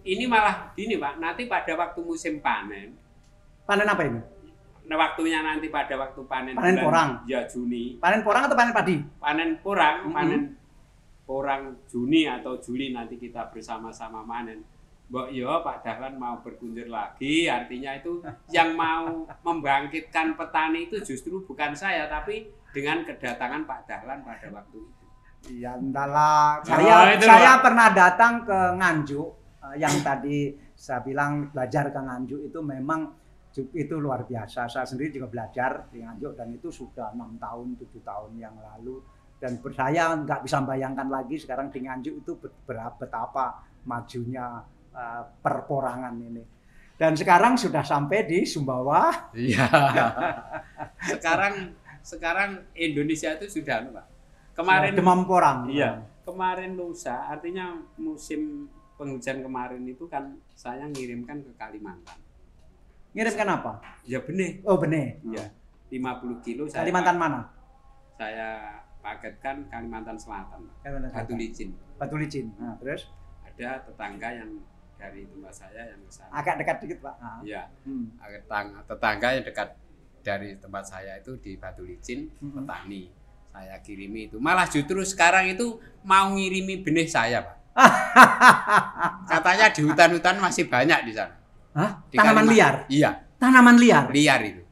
ini 0.00 0.24
malah 0.24 0.70
gini 0.72 0.94
pak 0.94 1.18
nanti 1.18 1.44
pada 1.44 1.74
waktu 1.76 2.00
musim 2.00 2.38
panen 2.38 2.94
Panen 3.62 3.84
apa 3.84 4.02
ini? 4.02 4.20
nah 4.86 4.96
waktunya 4.96 5.38
nanti 5.40 5.66
pada 5.68 5.94
waktu 5.96 6.20
panen 6.24 6.54
Panen 6.54 6.74
bulan- 6.74 6.82
porang. 6.82 7.10
ya 7.24 7.40
Juni 7.44 7.98
Panen 7.98 8.22
porang 8.22 8.42
atau 8.44 8.56
panen 8.56 8.72
padi? 8.72 8.96
panen 9.18 9.50
porang, 9.58 9.96
Mhm. 10.02 10.12
panen 10.12 10.42
porang 11.24 11.62
Juni 11.86 12.26
atau 12.26 12.56
Juli 12.56 12.90
nanti 12.90 13.14
kita 13.14 13.46
bersama-sama 13.48 14.22
panen. 14.24 14.62
Mbok 15.10 15.28
yo 15.34 15.50
Pak 15.66 15.82
Dahlan 15.82 16.14
mau 16.22 16.38
berkunjung 16.38 16.86
lagi, 16.86 17.50
artinya 17.50 17.98
itu 17.98 18.22
yang 18.54 18.78
mau 18.78 19.26
membangkitkan 19.42 20.38
petani 20.38 20.86
itu 20.86 21.02
justru 21.02 21.42
bukan 21.42 21.74
saya, 21.74 22.06
tapi 22.06 22.46
dengan 22.70 23.02
kedatangan 23.02 23.66
Pak 23.66 23.90
Dahlan 23.90 24.22
pada 24.22 24.46
waktu 24.54 24.78
itu. 24.78 25.04
Iya, 25.50 25.82
entahlah. 25.82 26.62
Oh, 26.62 26.66
Saya 26.68 27.18
itu, 27.18 27.26
saya 27.26 27.58
pernah 27.58 27.88
datang 27.90 28.46
ke 28.46 28.58
Nganjuk 28.78 29.28
eh, 29.66 29.74
yang 29.82 29.96
tadi 30.06 30.54
saya 30.78 31.02
bilang 31.02 31.50
belajar 31.50 31.90
ke 31.90 31.98
Nganjuk 31.98 32.40
itu 32.46 32.58
memang 32.62 33.10
itu 33.74 33.94
luar 33.98 34.30
biasa. 34.30 34.70
Saya 34.70 34.86
sendiri 34.86 35.10
juga 35.10 35.26
belajar 35.26 35.90
di 35.90 36.06
Nganjuk 36.06 36.38
dan 36.38 36.54
itu 36.54 36.70
sudah 36.70 37.10
enam 37.10 37.34
tahun, 37.34 37.74
tujuh 37.82 37.98
tahun 38.06 38.38
yang 38.38 38.54
lalu. 38.62 39.02
Dan 39.42 39.58
saya 39.74 40.14
nggak 40.22 40.46
bisa 40.46 40.62
bayangkan 40.62 41.08
lagi 41.10 41.34
sekarang 41.34 41.72
di 41.74 41.82
Nganjuk 41.82 42.14
itu 42.22 42.32
betapa 42.94 43.66
majunya 43.88 44.60
eh, 44.94 45.22
perporangan 45.42 46.14
ini. 46.18 46.44
Dan 47.00 47.16
sekarang 47.16 47.56
sudah 47.56 47.80
sampai 47.80 48.28
di 48.28 48.44
Sumbawa. 48.44 49.32
Iya. 49.32 49.64
sekarang 51.16 51.72
sekarang 52.04 52.60
Indonesia 52.76 53.32
itu 53.40 53.60
sudah 53.60 53.80
anu, 53.80 53.96
Pak. 53.96 54.06
Kemarin 54.56 54.92
Demam 54.92 55.24
porang. 55.24 55.70
Iya. 55.70 56.06
kemarin 56.20 56.78
lusa 56.78 57.26
artinya 57.26 57.74
musim 57.98 58.70
penghujan 58.94 59.42
kemarin 59.42 59.82
itu 59.82 60.06
kan 60.06 60.38
saya 60.54 60.86
ngirimkan 60.86 61.42
ke 61.42 61.50
Kalimantan. 61.58 62.22
Ngirimkan 63.16 63.48
apa? 63.50 63.72
Ya 64.06 64.22
benih. 64.22 64.62
Oh 64.62 64.78
benih. 64.78 65.18
Iya. 65.26 65.50
50 65.90 66.46
kilo 66.46 66.70
saya 66.70 66.86
Kalimantan 66.86 67.18
mana? 67.18 67.40
saya 68.20 68.76
paketkan 69.00 69.64
Kalimantan 69.72 70.20
Selatan, 70.20 70.68
Pak. 70.68 70.76
Kalimantan 70.84 71.08
Batu 71.08 71.32
Selatan. 71.32 71.40
Licin. 71.40 71.68
Batu 71.96 72.14
licin. 72.20 72.46
Nah, 72.60 72.76
terus 72.76 73.08
Ada 73.48 73.80
tetangga 73.88 74.28
yang 74.30 74.50
dari 75.00 75.24
tempat 75.24 75.52
saya 75.56 75.82
yang 75.86 76.00
ke 76.00 76.12
sana. 76.12 76.30
agak 76.30 76.54
dekat 76.60 76.76
dikit 76.78 76.98
pak. 77.00 77.14
Iya, 77.40 77.62
Hmm. 77.82 78.12
tetangga, 78.20 78.78
tetangga 78.84 79.28
yang 79.32 79.42
dekat 79.42 79.68
dari 80.20 80.48
tempat 80.54 80.84
saya 80.84 81.16
itu 81.16 81.32
di 81.38 81.56
Batu 81.56 81.80
Licin, 81.80 82.28
Mhm. 82.36 82.52
petani. 82.60 83.02
Saya 83.50 83.80
kirimi 83.80 84.28
itu. 84.28 84.36
Malah 84.38 84.68
justru 84.68 85.00
sekarang 85.02 85.48
itu 85.48 85.74
mau 86.02 86.30
ngirimi 86.30 86.84
benih 86.84 87.08
saya, 87.08 87.42
Pak. 87.42 87.56
Katanya 89.26 89.66
di 89.68 89.80
hutan-hutan 89.82 90.36
masih 90.38 90.66
banyak 90.66 91.00
di 91.02 91.12
sana. 91.12 91.34
Hah? 91.72 91.90
Di 92.06 92.14
Tanaman 92.14 92.44
Kalimantan. 92.44 92.54
liar. 92.54 92.74
Iya, 92.86 93.10
Tanaman 93.36 93.76
liar. 93.76 94.04
liar 94.10 94.40
itu. 94.44 94.62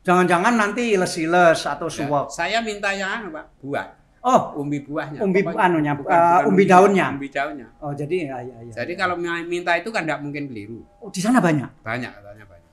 Jangan-jangan 0.00 0.56
nanti 0.56 0.92
iles-iles 0.92 1.60
atau 1.62 1.86
Ya, 1.86 1.94
suwok. 1.94 2.26
saya 2.28 2.58
minta 2.60 2.88
yang 2.90 3.20
anu, 3.20 3.28
Pak, 3.30 3.46
buah, 3.60 3.86
Oh, 4.20 4.52
umbi 4.60 4.84
buahnya. 4.84 5.16
umbi 5.24 5.40
Pokoknya- 5.40 5.64
anunya, 5.64 5.92
bukan- 5.96 6.12
eh, 6.12 6.20
bukan 6.20 6.48
umbi 6.52 6.64
daunnya. 6.68 7.06
Umbi 7.08 7.28
daunnya. 7.32 7.68
Oh, 7.80 7.92
jadi 7.96 8.16
ya 8.28 8.36
ya 8.44 8.56
ya. 8.68 8.72
Jadi 8.84 8.92
kalau 8.92 9.16
minta 9.16 9.72
itu 9.80 9.88
kan 9.88 10.04
tidak 10.04 10.20
mungkin 10.20 10.44
keliru. 10.44 10.84
oh, 11.00 11.08
di 11.08 11.24
sana 11.24 11.40
banyak. 11.40 11.80
Banyak 11.80 12.12
katanya 12.20 12.44
banyak. 12.44 12.70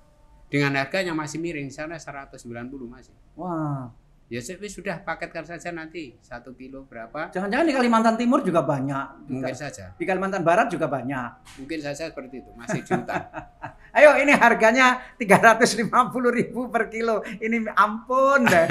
Dengan 0.52 0.72
harga 0.76 1.00
yang 1.04 1.16
masih 1.16 1.40
miring, 1.40 1.72
sana 1.72 1.96
190 1.96 2.88
masih. 2.88 3.16
Wah, 3.40 3.88
Ya 4.28 4.44
sudah 4.44 5.00
paketkan 5.08 5.48
saja 5.48 5.72
nanti 5.72 6.20
satu 6.20 6.52
kilo 6.52 6.84
berapa? 6.84 7.32
jangan-jangan 7.32 7.64
di 7.64 7.72
Kalimantan 7.72 8.16
Timur 8.20 8.44
juga 8.44 8.60
banyak. 8.60 9.32
Mungkin 9.32 9.56
Kal- 9.56 9.56
saja, 9.56 9.96
di 9.96 10.04
Kalimantan 10.04 10.44
Barat 10.44 10.68
juga 10.68 10.92
banyak. 10.92 11.56
mungkin 11.64 11.80
saja 11.80 12.12
seperti 12.12 12.44
itu 12.44 12.52
masih 12.52 12.84
hutan. 12.84 13.24
Ayo 13.98 14.20
ini 14.20 14.36
harganya 14.36 15.00
350.000 15.16 15.88
ribu 16.30 16.68
per 16.68 16.92
kilo. 16.92 17.24
Ini 17.24 17.72
ampun 17.72 18.44
deh. 18.44 18.68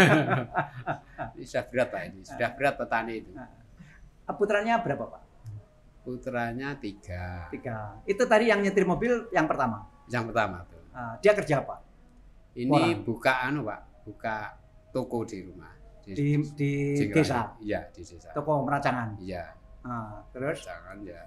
Ini 1.35 1.45
sudah 1.49 1.65
berat 1.73 1.89
pak 1.89 2.03
ini, 2.05 2.21
sudah 2.21 2.51
berat 2.53 2.75
petani 2.77 3.13
itu. 3.25 3.31
Putranya 4.37 4.85
berapa 4.85 5.09
pak? 5.09 5.23
Putranya 6.05 6.77
tiga, 6.77 7.49
Tiga. 7.49 7.97
Itu 8.05 8.29
tadi 8.29 8.53
yang 8.53 8.61
nyetir 8.61 8.85
mobil 8.85 9.27
yang 9.33 9.49
pertama. 9.49 9.89
yang 10.07 10.29
pertama 10.29 10.63
tuh. 10.69 10.79
Ah, 10.93 11.17
dia 11.19 11.33
kerja 11.33 11.65
apa? 11.65 11.81
Ini 12.53 12.71
Orang. 12.71 13.03
buka 13.03 13.33
anu 13.43 13.67
pak, 13.67 13.81
buka 14.05 14.37
toko 14.97 15.19
di 15.23 15.45
rumah. 15.45 15.69
Di 16.01 16.17
di 16.57 16.73
Cingkrang. 16.97 17.21
desa. 17.21 17.41
Iya 17.61 17.81
di 17.91 18.01
desa. 18.01 18.33
Toko 18.33 18.65
meracangan. 18.65 19.19
Iya, 19.19 19.45
Ah, 19.83 20.25
terus 20.31 20.65
jangan 20.65 21.05
ya. 21.05 21.21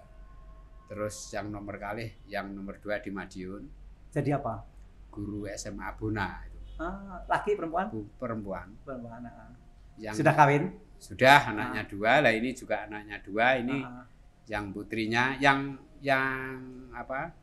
Terus 0.86 1.16
yang 1.30 1.48
nomor 1.48 1.78
kali, 1.78 2.26
yang 2.26 2.50
nomor 2.50 2.76
dua 2.78 2.98
di 2.98 3.08
Madiun, 3.10 3.64
jadi 4.10 4.36
apa? 4.36 4.66
guru 5.08 5.46
SMA 5.52 5.86
Abuna 5.86 6.42
itu 6.44 6.58
Ah, 6.76 7.22
laki 7.26 7.54
perempuan? 7.54 7.88
bu- 7.88 8.10
perempuan. 8.16 8.74
Perempuan. 8.82 9.22
ah. 9.24 9.54
Yang 9.96 10.16
Sudah 10.18 10.34
kawin? 10.34 10.64
sudah 10.98 11.40
anaknya 11.46 11.84
dua, 11.86 12.20
lah 12.20 12.32
ini 12.32 12.52
juga 12.52 12.84
anaknya 12.84 13.20
dua, 13.22 13.56
ini 13.56 13.80
Ah, 13.80 14.04
yang 14.48 14.72
putrinya, 14.72 15.38
yang 15.38 15.78
yang 16.00 16.58
apa? 16.90 17.36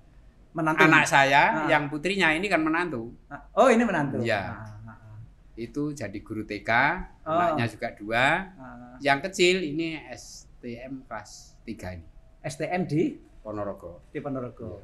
menantu. 0.50 0.82
Anak 0.82 1.04
saya, 1.06 1.42
Ah. 1.54 1.68
yang 1.68 1.84
putrinya 1.86 2.32
ini 2.32 2.48
kan 2.48 2.60
menantu. 2.60 3.12
Ah, 3.28 3.44
Oh, 3.54 3.68
ini 3.68 3.84
menantu. 3.84 4.20
Iya. 4.20 4.40
Ah, 4.40 4.50
ah, 4.50 4.64
ah. 4.66 4.75
Itu 5.56 5.90
jadi 5.90 6.18
guru 6.20 6.44
TK, 6.44 6.70
Oh. 7.22 7.32
anaknya 7.32 7.66
juga 7.66 7.88
dua. 7.92 8.24
Ah, 8.54 8.96
Yang 8.98 9.18
kecil 9.26 9.56
ini 9.66 9.96
STM 10.06 11.04
kelas 11.04 11.56
3 11.64 11.92
ini, 11.92 12.04
STM 12.40 12.84
di 12.84 13.16
Ponorogo. 13.38 14.04
di 14.06 14.20
Ponorogo. 14.20 14.80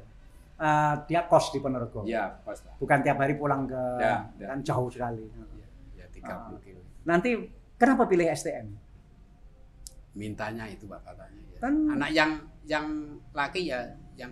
Ah, 0.55 1.01
dia 1.03 1.23
kos 1.23 1.49
di 1.49 1.59
Ponorogo. 1.59 2.01
Iya, 2.03 2.29
Pak. 2.39 2.77
Bukan 2.77 2.99
tiap 3.01 3.17
hari 3.17 3.33
pulang 3.33 3.65
ke 3.65 3.81
Ya, 3.99 4.25
ya. 4.35 4.47
kan 4.49 4.59
jauh 4.61 4.87
sekali. 4.87 5.21
Iya, 5.21 5.65
ya 5.95 6.05
30 6.09 6.57
kilo. 6.59 6.81
Nanti 7.03 7.29
kenapa 7.75 8.05
pilih 8.05 8.25
STM? 8.27 8.67
Mintanya 10.13 10.65
itu 10.67 10.85
Pak 10.85 11.01
katanya. 11.03 11.41
ya. 11.49 11.59
Kan- 11.59 11.89
Anak 11.91 12.09
yang 12.11 12.31
yang 12.63 12.85
laki 13.31 13.67
ya 13.67 13.81
yang 14.15 14.29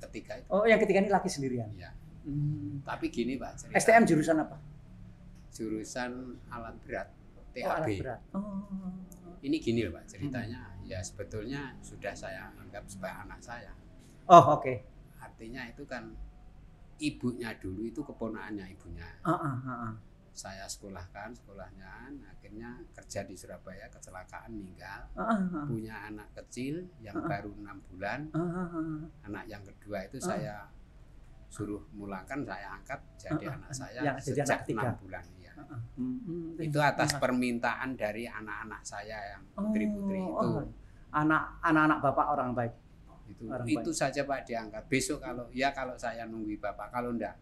ketiga 0.00 0.34
itu. 0.34 0.48
Oh, 0.48 0.64
yang 0.64 0.76
ketiga 0.78 1.00
ini 1.00 1.08
laki 1.08 1.28
sendirian. 1.28 1.68
Iya. 1.70 1.92
Hmm. 2.22 2.80
Tapi 2.80 3.08
gini 3.08 3.36
Pak, 3.36 3.52
cerita. 3.58 3.76
STM 3.78 4.04
jurusan 4.04 4.36
apa? 4.38 4.56
Jurusan 5.52 6.12
alat 6.48 6.76
berat 6.82 7.08
Oh, 7.12 7.44
TAB. 7.52 7.84
alat 7.84 7.88
berat. 8.00 8.20
Oh. 8.32 8.64
Ini 9.42 9.56
gini 9.60 9.84
loh 9.84 9.92
Pak 9.92 10.08
ceritanya. 10.08 10.72
Ya 10.82 11.04
sebetulnya 11.04 11.76
sudah 11.84 12.16
saya 12.16 12.48
anggap 12.56 12.88
sebagai 12.88 13.28
anak 13.28 13.40
saya. 13.40 13.72
Oh, 14.24 14.56
oke. 14.56 14.72
Artinya 15.20 15.68
itu 15.68 15.84
kan 15.84 16.16
ibunya 16.96 17.52
dulu 17.58 17.82
itu 17.82 18.00
keponakannya 18.00 18.66
ibunya. 18.70 19.04
Ah, 19.20 19.34
ah, 19.34 19.56
ah, 19.60 19.78
ah. 19.90 19.94
Saya 20.32 20.64
sekolahkan 20.64 21.36
sekolahnya, 21.36 22.08
akhirnya 22.24 22.80
kerja 22.96 23.20
di 23.28 23.36
Surabaya 23.36 23.84
kecelakaan 23.92 24.56
meninggal. 24.56 25.04
Ah, 25.12 25.36
ah. 25.36 25.66
Punya 25.68 26.08
anak 26.08 26.32
kecil 26.32 26.88
yang 27.04 27.20
Ah. 27.20 27.28
baru 27.28 27.52
enam 27.52 27.82
bulan. 27.84 28.30
Ah, 28.32 28.40
ah. 28.64 29.00
Anak 29.28 29.44
yang 29.44 29.60
kedua 29.60 30.06
itu 30.06 30.16
Ah. 30.22 30.24
saya 30.24 30.56
suruh 31.52 31.84
mulakan, 31.92 32.48
saya 32.48 32.72
angkat 32.72 33.00
jadi 33.20 33.44
ah, 33.44 33.56
anak 33.60 33.70
saya 33.76 34.00
Yang 34.00 34.16
jadi 34.24 34.40
sejak 34.40 34.58
enam 34.72 34.96
bulan. 34.96 35.24
Hmm, 35.92 36.18
hmm. 36.20 36.58
Itu 36.58 36.78
atas 36.78 37.12
Ah. 37.12 37.18
permintaan 37.18 37.94
dari 37.94 38.24
anak-anak 38.24 38.80
saya 38.82 39.18
yang 39.30 39.42
putri-putri 39.52 40.18
Oh, 40.18 40.40
itu. 40.40 40.58
oh. 40.58 40.66
Anak 41.12 41.60
anak-anak 41.60 41.98
Bapak 42.00 42.26
orang 42.30 42.50
baik. 42.52 42.74
itu 43.24 43.44
Orang 43.46 43.64
itu 43.64 43.90
saja 43.90 44.22
pak 44.22 44.42
diangkat 44.42 44.82
besok 44.86 45.18
kalau 45.18 45.48
ya 45.50 45.70
kalau 45.70 45.94
saya 45.94 46.24
nunggu 46.24 46.52
bapak 46.58 46.90
kalau 46.90 47.10
enggak 47.10 47.32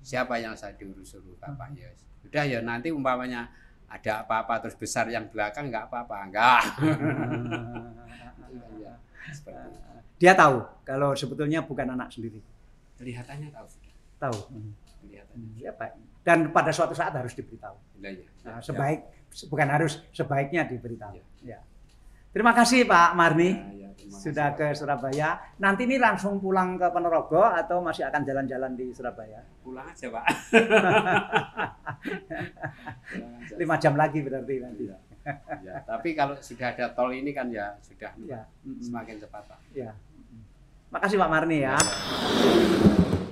siapa 0.00 0.36
yang 0.36 0.52
saya 0.52 0.74
diurus 0.74 1.08
suruh 1.10 1.32
bapak 1.36 1.70
Hmm. 1.70 1.78
ya 1.78 1.88
udah 2.22 2.44
ya 2.44 2.58
nanti 2.60 2.90
umpamanya 2.90 3.48
ada 3.86 4.20
apa-apa 4.20 4.60
terus 4.60 4.74
besar 4.74 5.06
yang 5.06 5.24
belakang 5.26 5.70
enggak 5.70 5.86
apa-apa 5.86 6.16
enggak 6.22 6.60
ya, 8.76 8.92
seperti 9.30 9.64
itu. 9.66 9.80
Dia 10.18 10.32
tahu 10.32 10.56
kalau 10.82 11.12
sebetulnya 11.12 11.60
bukan 11.62 11.88
anak 11.90 12.08
sendiri. 12.08 12.40
kelihatannya 12.96 13.48
tahu 13.50 13.66
sudah 13.66 13.92
Tahu. 14.18 14.38
kelihatannya 15.02 15.56
Ya, 15.56 15.72
Pak. 15.72 15.92
Dan 16.26 16.50
pada 16.50 16.74
suatu 16.74 16.90
saat 16.90 17.14
harus 17.14 17.38
diberitahu. 17.38 17.78
Ya. 18.02 18.10
Nah, 18.42 18.58
Ya, 18.58 18.66
sebaik 18.66 18.98
bukan 19.46 19.68
harus 19.70 20.02
sebaiknya 20.10 20.66
diberitahu. 20.66 21.14
Ya. 21.46 21.54
Ya. 21.54 21.58
Terima 22.34 22.50
kasih 22.52 22.84
Pak 22.84 23.16
Marni 23.16 23.56
ya, 23.80 23.88
ya, 23.88 23.90
sudah 24.12 24.52
kasih, 24.52 24.74
ke 24.74 24.76
Surabaya. 24.76 25.40
Nanti 25.56 25.88
ini 25.88 25.96
langsung 25.96 26.36
pulang 26.36 26.76
ke 26.76 26.84
Ponorogo 26.92 27.40
atau 27.40 27.80
masih 27.80 28.04
akan 28.04 28.26
jalan-jalan 28.28 28.76
di 28.76 28.92
Surabaya? 28.92 29.40
Pulang 29.64 29.88
aja 29.88 30.06
pak. 30.12 30.24
Lima 33.56 33.80
jam 33.80 33.94
lagi 33.96 34.20
berarti 34.20 34.54
nanti. 34.60 34.84
Ya. 34.90 34.98
Ya, 35.64 35.74
tapi 35.82 36.14
kalau 36.14 36.36
sudah 36.38 36.70
ada 36.76 36.92
tol 36.94 37.10
ini 37.10 37.34
kan 37.34 37.50
ya 37.50 37.74
sudah 37.82 38.14
Ya. 38.22 38.46
semakin 38.78 39.16
cepat 39.18 39.42
pak 39.48 39.58
Ya. 39.74 39.90
Makasih 40.92 41.18
Pak 41.18 41.30
Marni 41.32 41.66
ya. 41.66 41.74
Ya, 41.74 41.80
ya. 41.80 43.25